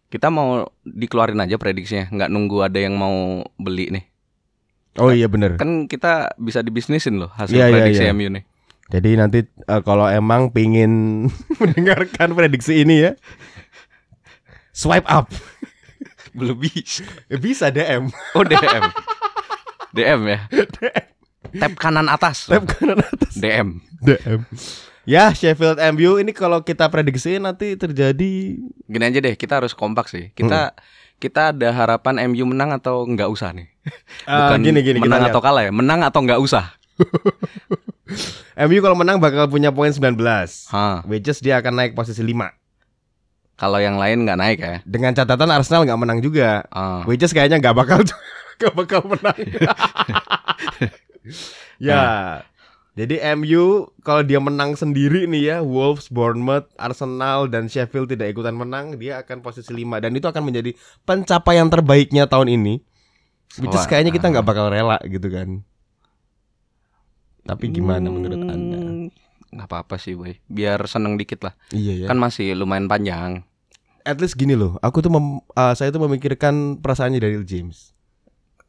Kita 0.10 0.28
mau 0.34 0.68
dikeluarin 0.84 1.38
aja 1.38 1.56
prediksinya, 1.56 2.10
nggak 2.10 2.30
nunggu 2.34 2.66
ada 2.66 2.82
yang 2.82 2.98
mau 2.98 3.46
beli 3.56 3.94
nih. 3.94 4.06
Oh 4.98 5.14
iya 5.14 5.30
bener. 5.30 5.56
Kan 5.56 5.86
kita 5.86 6.34
bisa 6.36 6.60
dibisnisin 6.60 7.22
loh 7.22 7.30
hasil 7.32 7.56
Iya, 7.56 7.70
iya, 7.70 7.74
prediksi 7.78 8.04
iya. 8.04 8.12
MU 8.12 8.28
nih. 8.34 8.44
Jadi 8.90 9.10
nanti 9.16 9.40
eh, 9.46 9.82
kalau 9.86 10.10
emang 10.10 10.50
pingin 10.50 11.26
mendengarkan 11.62 12.34
prediksi 12.34 12.82
ini 12.82 13.10
ya, 13.10 13.12
swipe 14.74 15.06
up. 15.06 15.30
Belum 16.38 16.58
bisa. 16.58 17.06
Bisa 17.30 17.70
DM. 17.70 18.10
Oh 18.34 18.46
DM. 18.46 18.84
DM 19.94 20.22
ya. 20.30 20.40
Tab 21.58 21.74
kanan 21.78 22.10
atas. 22.10 22.50
Tab 22.50 22.66
kanan 22.66 23.02
atas. 23.02 23.34
DM. 23.38 23.82
DM. 24.02 24.46
Ya 25.10 25.34
Sheffield 25.34 25.82
MU 25.98 26.22
ini 26.22 26.30
kalau 26.38 26.62
kita 26.62 26.86
prediksi 26.94 27.42
nanti 27.42 27.74
terjadi 27.74 28.62
Gini 28.90 29.04
aja 29.06 29.20
deh, 29.22 29.34
kita 29.34 29.58
harus 29.58 29.74
kompak 29.74 30.06
sih. 30.06 30.30
Kita 30.38 30.78
kita 31.18 31.54
ada 31.54 31.70
harapan 31.74 32.30
MU 32.30 32.46
menang 32.46 32.74
atau 32.74 33.06
nggak 33.06 33.30
usah 33.30 33.54
nih? 33.54 33.68
Ah, 34.30 34.54
gini, 34.56 34.80
gini, 34.86 35.02
kita 35.02 35.06
menang 35.06 35.28
lihat. 35.28 35.34
atau 35.34 35.42
kalah 35.42 35.64
ya? 35.66 35.72
Menang 35.74 36.06
atau 36.06 36.22
nggak 36.22 36.40
usah? 36.42 36.74
MU 38.68 38.80
kalau 38.82 38.98
menang 38.98 39.18
bakal 39.22 39.46
punya 39.48 39.70
poin 39.70 39.94
19. 39.94 40.18
Hah. 40.74 41.06
Which 41.06 41.30
is 41.30 41.40
dia 41.40 41.62
akan 41.62 41.74
naik 41.78 41.94
posisi 41.94 42.22
5. 42.26 42.36
Kalau 43.60 43.76
yang 43.76 44.00
lain 44.00 44.24
nggak 44.24 44.40
naik 44.40 44.60
ya? 44.64 44.76
Dengan 44.88 45.12
catatan 45.12 45.52
Arsenal 45.52 45.84
nggak 45.84 46.00
menang 46.00 46.20
juga. 46.24 46.64
Ah. 46.72 47.04
Which 47.04 47.24
is 47.24 47.36
kayaknya 47.36 47.60
nggak 47.60 47.76
bakal 47.76 48.00
nggak 48.60 48.74
bakal 48.76 49.02
menang. 49.04 49.40
ya. 51.92 52.04
Jadi 53.00 53.16
MU 53.40 53.96
kalau 54.04 54.28
dia 54.28 54.44
menang 54.44 54.76
sendiri 54.76 55.24
nih 55.24 55.44
ya, 55.56 55.58
Wolves, 55.64 56.12
Bournemouth, 56.12 56.68
Arsenal 56.76 57.48
dan 57.48 57.72
Sheffield 57.72 58.12
tidak 58.12 58.36
ikutan 58.36 58.52
menang, 58.52 59.00
dia 59.00 59.24
akan 59.24 59.40
posisi 59.40 59.72
5 59.72 60.04
dan 60.04 60.12
itu 60.12 60.28
akan 60.28 60.44
menjadi 60.44 60.76
pencapaian 61.08 61.72
terbaiknya 61.72 62.28
tahun 62.28 62.60
ini. 62.60 62.84
Which 63.64 63.72
is 63.72 63.88
kayaknya 63.88 64.12
kita 64.12 64.28
nggak 64.36 64.44
bakal 64.44 64.68
rela 64.68 65.00
gitu 65.08 65.32
kan. 65.32 65.64
Tapi 67.50 67.66
gimana 67.68 68.06
menurut 68.06 68.38
Anda? 68.40 68.78
Hmm, 68.78 69.10
nggak 69.50 69.68
apa-apa 69.68 69.98
sih, 69.98 70.14
boy. 70.14 70.38
Biar 70.46 70.78
seneng 70.86 71.18
dikit 71.18 71.42
lah. 71.42 71.54
Iya 71.70 72.06
ya. 72.06 72.08
Kan 72.08 72.18
masih 72.18 72.54
lumayan 72.54 72.86
panjang. 72.86 73.42
At 74.02 74.18
least 74.18 74.36
gini 74.36 74.54
loh, 74.54 74.78
aku 74.80 75.02
tuh 75.02 75.10
mem- 75.10 75.42
uh, 75.50 75.74
saya 75.74 75.90
tuh 75.90 76.00
memikirkan 76.00 76.78
perasaannya 76.78 77.18
Daniel 77.18 77.44
James. 77.44 77.92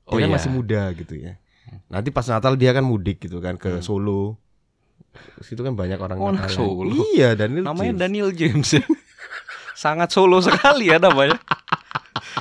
Dia 0.03 0.09
Oh 0.09 0.19
kan 0.19 0.27
iya. 0.27 0.35
masih 0.35 0.51
muda 0.51 0.83
gitu 0.93 1.15
ya. 1.15 1.37
Nanti 1.87 2.11
pas 2.11 2.27
Natal 2.27 2.57
dia 2.57 2.73
kan 2.73 2.83
mudik 2.83 3.23
gitu 3.23 3.39
kan 3.39 3.55
ke 3.55 3.79
Solo. 3.79 4.41
Situ 5.39 5.61
kan 5.61 5.75
banyak 5.75 5.97
orang 5.97 6.19
Hmm. 6.19 6.35
Oh. 6.35 6.51
Solo. 6.51 6.91
Iya, 7.15 7.35
Daniel 7.35 7.63
Namanya 7.63 7.95
James. 7.95 8.01
Daniel 8.01 8.31
James 8.33 8.69
ya. 8.73 8.85
Sangat 9.79 10.11
solo 10.11 10.39
sekali 10.41 10.89
ya 10.89 10.99
namanya. 10.99 11.39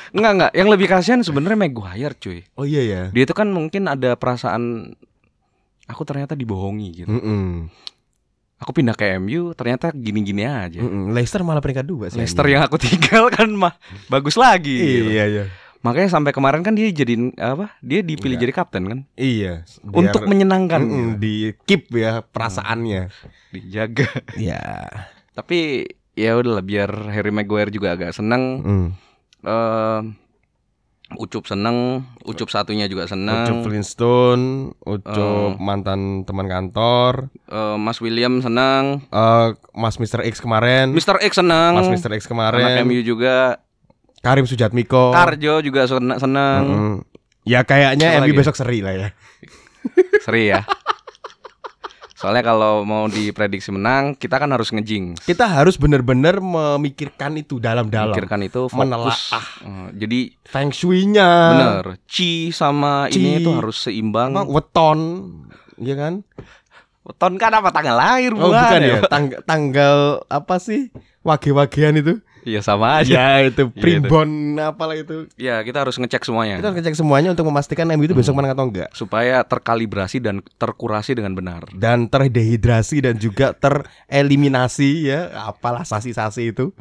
Enggak 0.10 0.32
enggak, 0.34 0.52
yang 0.54 0.68
lebih 0.68 0.88
kasihan 0.88 1.22
sebenarnya 1.22 1.56
Maguire 1.56 2.16
cuy. 2.16 2.40
Oh 2.54 2.66
iya 2.66 2.82
ya. 2.82 3.02
Dia 3.10 3.24
itu 3.24 3.32
kan 3.32 3.48
mungkin 3.48 3.86
ada 3.86 4.18
perasaan 4.18 4.94
aku 5.90 6.02
ternyata 6.04 6.32
dibohongi 6.32 6.90
gitu. 6.96 7.10
Mm-mm. 7.10 7.66
Aku 8.58 8.70
pindah 8.70 8.92
ke 8.92 9.16
MU 9.16 9.52
ternyata 9.52 9.90
gini-gini 9.90 10.44
aja. 10.44 10.78
Mm-mm. 10.78 11.10
Leicester 11.10 11.42
malah 11.42 11.58
peringkat 11.58 11.84
dua 11.84 12.08
sih. 12.08 12.20
Leicester 12.20 12.46
yang 12.46 12.62
aku 12.62 12.78
tinggal 12.78 13.28
kan 13.30 13.50
mah 13.50 13.74
bagus 14.06 14.36
lagi. 14.36 14.76
gitu. 14.76 15.10
Iya 15.10 15.26
iya. 15.26 15.46
Makanya 15.80 16.12
sampai 16.12 16.30
kemarin 16.30 16.60
kan 16.60 16.76
dia 16.76 16.86
jadiin 16.88 17.34
apa? 17.36 17.72
Dia 17.80 18.04
dipilih 18.04 18.36
Iya. 18.36 18.44
jadi 18.44 18.54
kapten 18.54 18.84
kan 18.86 19.00
Iya. 19.16 19.64
Biar- 19.80 20.12
untuk 20.12 20.28
menyenangkan, 20.28 20.82
Mm-mm, 20.82 21.10
di 21.18 21.56
keep 21.64 21.88
ya 21.90 22.20
perasaannya. 22.22 23.08
dijaga. 23.50 24.12
Iya. 24.36 24.60
Tapi 25.32 25.88
ya 26.14 26.36
udahlah 26.36 26.60
biar 26.62 26.92
Harry 27.10 27.32
Maguire 27.32 27.72
juga 27.72 27.96
agak 27.96 28.12
seneng. 28.12 28.44
Mm. 28.60 28.88
eh 29.42 30.00
Ucup 31.12 31.44
seneng, 31.44 32.06
Ucup 32.22 32.48
satunya 32.48 32.86
juga 32.86 33.04
seneng. 33.04 33.44
Ucup 33.44 33.66
Flintstone, 33.66 34.78
Ucup 34.80 35.18
Oh. 35.18 35.58
mantan 35.58 36.22
teman 36.22 36.46
kantor, 36.46 37.34
Eh, 37.44 37.76
Mas 37.76 37.98
William 37.98 38.38
seneng, 38.40 39.02
eh 39.06 39.48
Mas 39.72 39.96
Mr. 39.96 40.22
X 40.24 40.38
kemarin, 40.38 40.92
Mr. 40.92 41.18
X 41.20 41.34
seneng, 41.36 41.74
Mas 41.74 41.90
Mr. 41.90 42.14
X 42.14 42.24
anak 42.24 42.30
kemarin, 42.54 42.86
MU 42.86 43.02
juga, 43.02 43.58
Karim 44.20 44.46
Sujatmiko. 44.46 45.10
Karjo 45.10 45.62
juga 45.62 45.86
seneng, 45.86 46.18
seneng. 46.18 46.62
Mm-mm. 46.64 46.96
Ya 47.42 47.64
kayaknya 47.64 48.14
Siapa 48.14 48.22
MU 48.22 48.30
lagi? 48.30 48.38
besok 48.38 48.54
seri 48.54 48.80
lah 48.80 48.94
ya. 48.94 49.08
seri 50.22 50.48
ya. 50.48 50.62
Soalnya 52.20 52.44
kalau 52.44 52.84
mau 52.84 53.08
diprediksi 53.08 53.72
menang, 53.72 54.12
kita 54.12 54.36
kan 54.36 54.52
harus 54.52 54.76
ngejing. 54.76 55.16
Kita 55.18 55.48
harus 55.48 55.80
benar-benar 55.80 56.44
memikirkan 56.44 57.40
itu 57.40 57.64
dalam-dalam. 57.64 58.12
Pikirkan 58.12 58.44
itu 58.44 58.68
fokus. 58.68 58.76
Menelaah. 58.76 59.46
Eh, 59.64 59.88
jadi 59.96 60.20
Feng 60.44 60.68
shui-nya. 60.70 61.32
bener, 61.50 61.86
chi 62.04 62.52
sama 62.52 63.08
ini 63.08 63.40
Chi. 63.40 63.40
itu 63.40 63.50
harus 63.56 63.80
seimbang. 63.80 64.36
Weton, 64.44 65.00
ya 65.80 65.96
kan? 65.96 66.28
Weton 67.08 67.40
kan 67.40 67.56
apa 67.56 67.72
tanggal 67.72 67.96
lahir 67.96 68.36
Oh, 68.36 68.52
bukan, 68.52 68.68
bukan 68.68 68.82
ya. 68.84 69.00
Tang- 69.08 69.40
tanggal 69.48 69.98
apa 70.28 70.60
sih? 70.60 70.92
Wage-wagean 71.24 72.04
itu? 72.04 72.20
Iya 72.48 72.62
sama 72.64 73.04
aja. 73.04 73.12
Ya 73.12 73.52
itu 73.52 73.68
primbon 73.72 74.56
apalah 74.60 74.96
itu. 74.96 75.28
Ya 75.36 75.60
kita 75.62 75.84
harus 75.84 76.00
ngecek 76.00 76.24
semuanya 76.24 76.60
Kita 76.60 76.72
harus 76.72 76.78
ngecek 76.80 76.96
semuanya 76.96 77.30
untuk 77.36 77.46
memastikan 77.48 77.88
MU 77.96 78.08
itu 78.08 78.16
besok 78.16 78.40
menang 78.40 78.56
atau 78.56 78.66
enggak. 78.68 78.90
supaya 78.96 79.44
terkalibrasi 79.44 80.24
dan 80.24 80.40
terkurasi 80.56 81.16
dengan 81.20 81.36
benar. 81.36 81.68
Dan 81.76 82.08
terdehidrasi 82.08 83.04
dan 83.04 83.16
juga 83.20 83.52
tereliminasi 83.56 85.10
ya, 85.10 85.30
apalah 85.46 85.84
sasi-sasi 85.84 86.52
itu. 86.56 86.72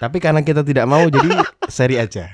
Tapi 0.00 0.16
karena 0.16 0.40
kita 0.40 0.64
tidak 0.64 0.88
mau 0.88 1.04
jadi 1.06 1.28
seri 1.68 2.00
aja. 2.00 2.30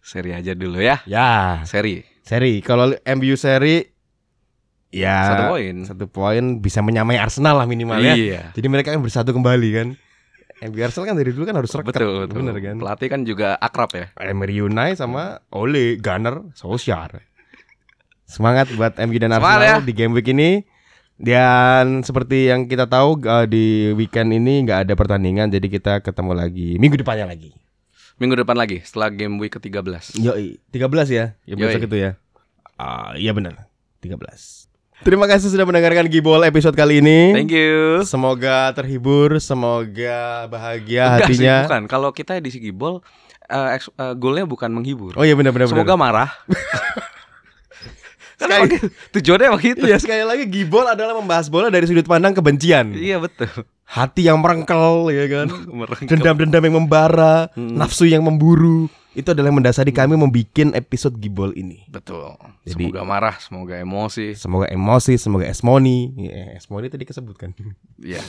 Seri 0.00 0.30
aja 0.34 0.54
dulu 0.54 0.78
ya. 0.78 1.02
Ya, 1.06 1.62
Seri. 1.66 2.02
seri. 2.22 2.62
Kalau 2.62 2.94
MU 2.94 3.34
seri 3.34 3.82
ya 4.90 5.16
Satu 5.34 5.42
poin. 5.54 5.74
Satu 5.86 6.04
poin 6.10 6.44
bisa 6.58 6.82
menyamai 6.82 7.18
Arsenal 7.18 7.58
lah 7.58 7.66
minimal 7.66 7.98
ya. 8.02 8.14
Iya. 8.14 8.42
Jadi 8.54 8.66
mereka 8.66 8.90
kan 8.94 9.02
bersatu 9.02 9.30
kembali 9.34 9.68
kan. 9.74 9.88
MU 10.60 10.76
Arsenal 10.84 11.08
kan 11.08 11.16
dari 11.16 11.32
dulu 11.32 11.44
kan 11.48 11.56
harus 11.56 11.72
rekat. 11.72 11.96
Betul, 11.96 12.28
betul. 12.28 12.36
Bener 12.44 12.56
kan? 12.60 12.76
Pelatih 12.76 13.08
kan 13.08 13.20
juga 13.24 13.56
akrab 13.56 13.90
ya. 13.96 14.06
Emery 14.20 14.60
Unai 14.60 14.92
sama 14.92 15.40
Ole 15.48 15.96
Gunnar 15.96 16.52
Solskjaer. 16.52 17.24
Semangat 18.28 18.68
buat 18.76 18.94
MU 19.00 19.16
dan 19.16 19.32
Semangat 19.32 19.56
Arsenal 19.56 19.80
ya. 19.80 19.88
di 19.88 19.92
game 19.96 20.12
week 20.12 20.28
ini. 20.30 20.62
Dan 21.20 22.00
seperti 22.00 22.48
yang 22.48 22.64
kita 22.64 22.88
tahu 22.88 23.20
eh, 23.24 23.44
di 23.44 23.92
weekend 23.92 24.32
ini 24.32 24.64
nggak 24.64 24.88
ada 24.88 24.94
pertandingan, 24.96 25.52
jadi 25.52 25.68
kita 25.68 26.00
ketemu 26.00 26.32
lagi 26.32 26.80
minggu 26.80 26.96
depannya 26.96 27.28
lagi. 27.28 27.52
Minggu 28.16 28.40
depan 28.40 28.56
lagi 28.56 28.80
setelah 28.84 29.12
game 29.12 29.36
week 29.40 29.56
ke-13. 29.56 30.16
Yoi, 30.20 30.60
13 30.72 31.08
ya. 31.08 31.36
Ya 31.44 31.54
Yoi. 31.56 31.60
besok 31.60 31.88
itu 31.88 31.96
ya. 31.96 32.10
Ah, 32.76 33.16
iya 33.16 33.32
benar. 33.36 33.68
13. 34.00 34.59
Terima 35.00 35.24
kasih 35.24 35.48
sudah 35.48 35.64
mendengarkan 35.64 36.04
Gibol 36.06 36.44
episode 36.44 36.76
kali 36.76 37.00
ini. 37.00 37.32
Thank 37.32 37.50
you. 37.50 38.04
Semoga 38.04 38.68
terhibur, 38.70 39.40
semoga 39.40 40.44
bahagia 40.46 41.16
Enggak 41.16 41.28
sih, 41.32 41.40
hatinya. 41.40 41.56
bukan. 41.64 41.82
Kalau 41.88 42.10
kita 42.12 42.36
di 42.36 42.52
Sigibol 42.52 43.00
eh, 43.42 43.68
eks- 43.74 43.88
eh, 43.90 44.14
goalnya 44.14 44.44
bukan 44.44 44.68
menghibur. 44.68 45.16
Oh 45.16 45.24
iya 45.24 45.32
benar 45.32 45.50
benar. 45.50 45.66
Semoga 45.66 45.96
benar. 45.96 46.28
marah. 46.28 46.30
kan 48.40 48.48
Sekali- 48.68 48.88
tujuannya 49.10 49.46
emang 49.48 49.62
gitu. 49.62 49.84
Iya 49.84 49.96
sekali 49.96 50.20
lagi 50.20 50.44
Gibol 50.46 50.84
adalah 50.84 51.12
membahas 51.12 51.48
bola 51.48 51.68
dari 51.68 51.84
sudut 51.84 52.04
pandang 52.04 52.32
kebencian. 52.32 52.92
Iya 52.92 53.16
betul. 53.18 53.48
Hati 53.84 54.22
yang 54.22 54.36
merengkel 54.38 55.08
ya 55.10 55.24
kan. 55.26 55.48
Merengkel. 55.80 56.08
Dendam-dendam 56.12 56.62
yang 56.62 56.76
membara, 56.76 57.48
Hmm. 57.52 57.72
nafsu 57.72 58.04
yang 58.04 58.20
memburu. 58.20 58.92
Itu 59.10 59.34
adalah 59.34 59.50
yang 59.50 59.58
mendasari 59.58 59.90
kami 59.90 60.14
membuat 60.14 60.54
episode 60.72 61.18
Gibol 61.18 61.50
ini. 61.52 61.82
Betul. 61.86 62.38
Jadi- 62.62 62.86
semoga 62.86 63.02
marah, 63.02 63.36
semoga 63.42 63.74
emosi. 63.74 64.38
Semoga 64.38 64.70
emosi, 64.70 65.18
semoga 65.18 65.44
esmoni. 65.44 66.14
Ya, 66.14 66.54
esmoni 66.54 66.86
tadi 66.86 67.02
kesebutkan. 67.02 67.50
Iya. 67.98 68.22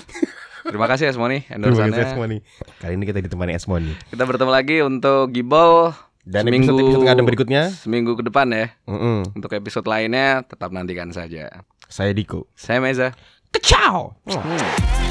Terima 0.61 0.85
kasih 0.85 1.09
Esmoni 1.09 1.41
Terima 1.49 1.89
kasih. 1.89 2.13
Esmoni. 2.13 2.37
Kali 2.77 2.93
ini 2.93 3.05
kita 3.05 3.17
ditemani 3.17 3.57
Esmoni. 3.57 3.97
Kita 4.09 4.25
bertemu 4.25 4.51
lagi 4.53 4.77
untuk 4.81 5.33
Gibol 5.33 5.89
Dan 6.21 6.45
seminggu 6.45 6.69
episode-episode 6.69 7.05
ngadem 7.09 7.25
berikutnya, 7.25 7.63
seminggu 7.73 8.13
ke 8.13 8.21
depan 8.21 8.45
ya. 8.53 8.69
mm-mm, 8.85 9.33
Untuk 9.33 9.49
episode 9.53 9.89
lainnya 9.89 10.45
tetap 10.45 10.69
nantikan 10.69 11.09
saja. 11.09 11.65
saya 11.89 12.13
Diko. 12.13 12.45
Saya 12.53 12.77
Meza. 12.77 13.17
Ciao. 13.57 14.13
Gak 14.23 15.10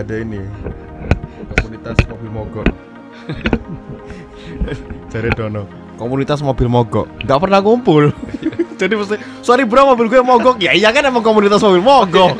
ada 0.00 0.16
ini 0.16 0.40
komunitas 1.60 1.96
mobil 2.08 2.30
mogok. 2.32 2.66
Cari 5.12 5.30
Dono. 5.36 5.68
Komunitas 6.00 6.40
mobil 6.40 6.72
mogok. 6.72 7.04
Gak 7.28 7.36
pernah 7.36 7.60
ngumpul. 7.60 8.08
Jadi 8.80 8.96
mesti 8.96 9.20
sorry 9.44 9.68
bro 9.68 9.92
mobil 9.92 10.08
gue 10.08 10.24
mogok. 10.24 10.56
Ya 10.56 10.72
iya 10.72 10.88
kan 10.88 11.04
emang 11.04 11.20
komunitas 11.20 11.60
mobil 11.60 11.84
mogok. 11.84 12.32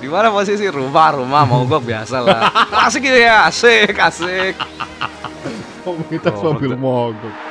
Di 0.00 0.08
mana 0.08 0.32
posisi 0.32 0.64
rumah 0.72 1.12
rumah 1.12 1.44
mau 1.44 1.68
gue 1.68 1.80
biasa 1.84 2.24
lah. 2.24 2.48
Asik 2.88 3.04
gitu 3.04 3.20
ya, 3.20 3.44
asik 3.52 3.92
asik. 3.92 4.56
komunitas 5.84 6.32
Oh, 6.40 6.56
mobil 6.56 6.72
mogok. 6.80 7.49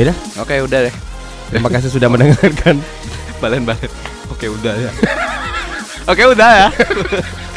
Ya 0.00 0.08
udah, 0.08 0.16
Oke 0.40 0.56
udah 0.64 0.80
deh. 0.88 0.94
terima 1.52 1.68
kasih 1.68 1.92
sudah 1.92 2.08
mendengarkan. 2.08 2.80
Balen 3.44 3.68
balen. 3.68 3.92
Oke 4.32 4.48
udah 4.48 4.72
ya. 4.72 4.88
Oke 6.10 6.24
udah 6.24 6.50
ya. 6.56 6.68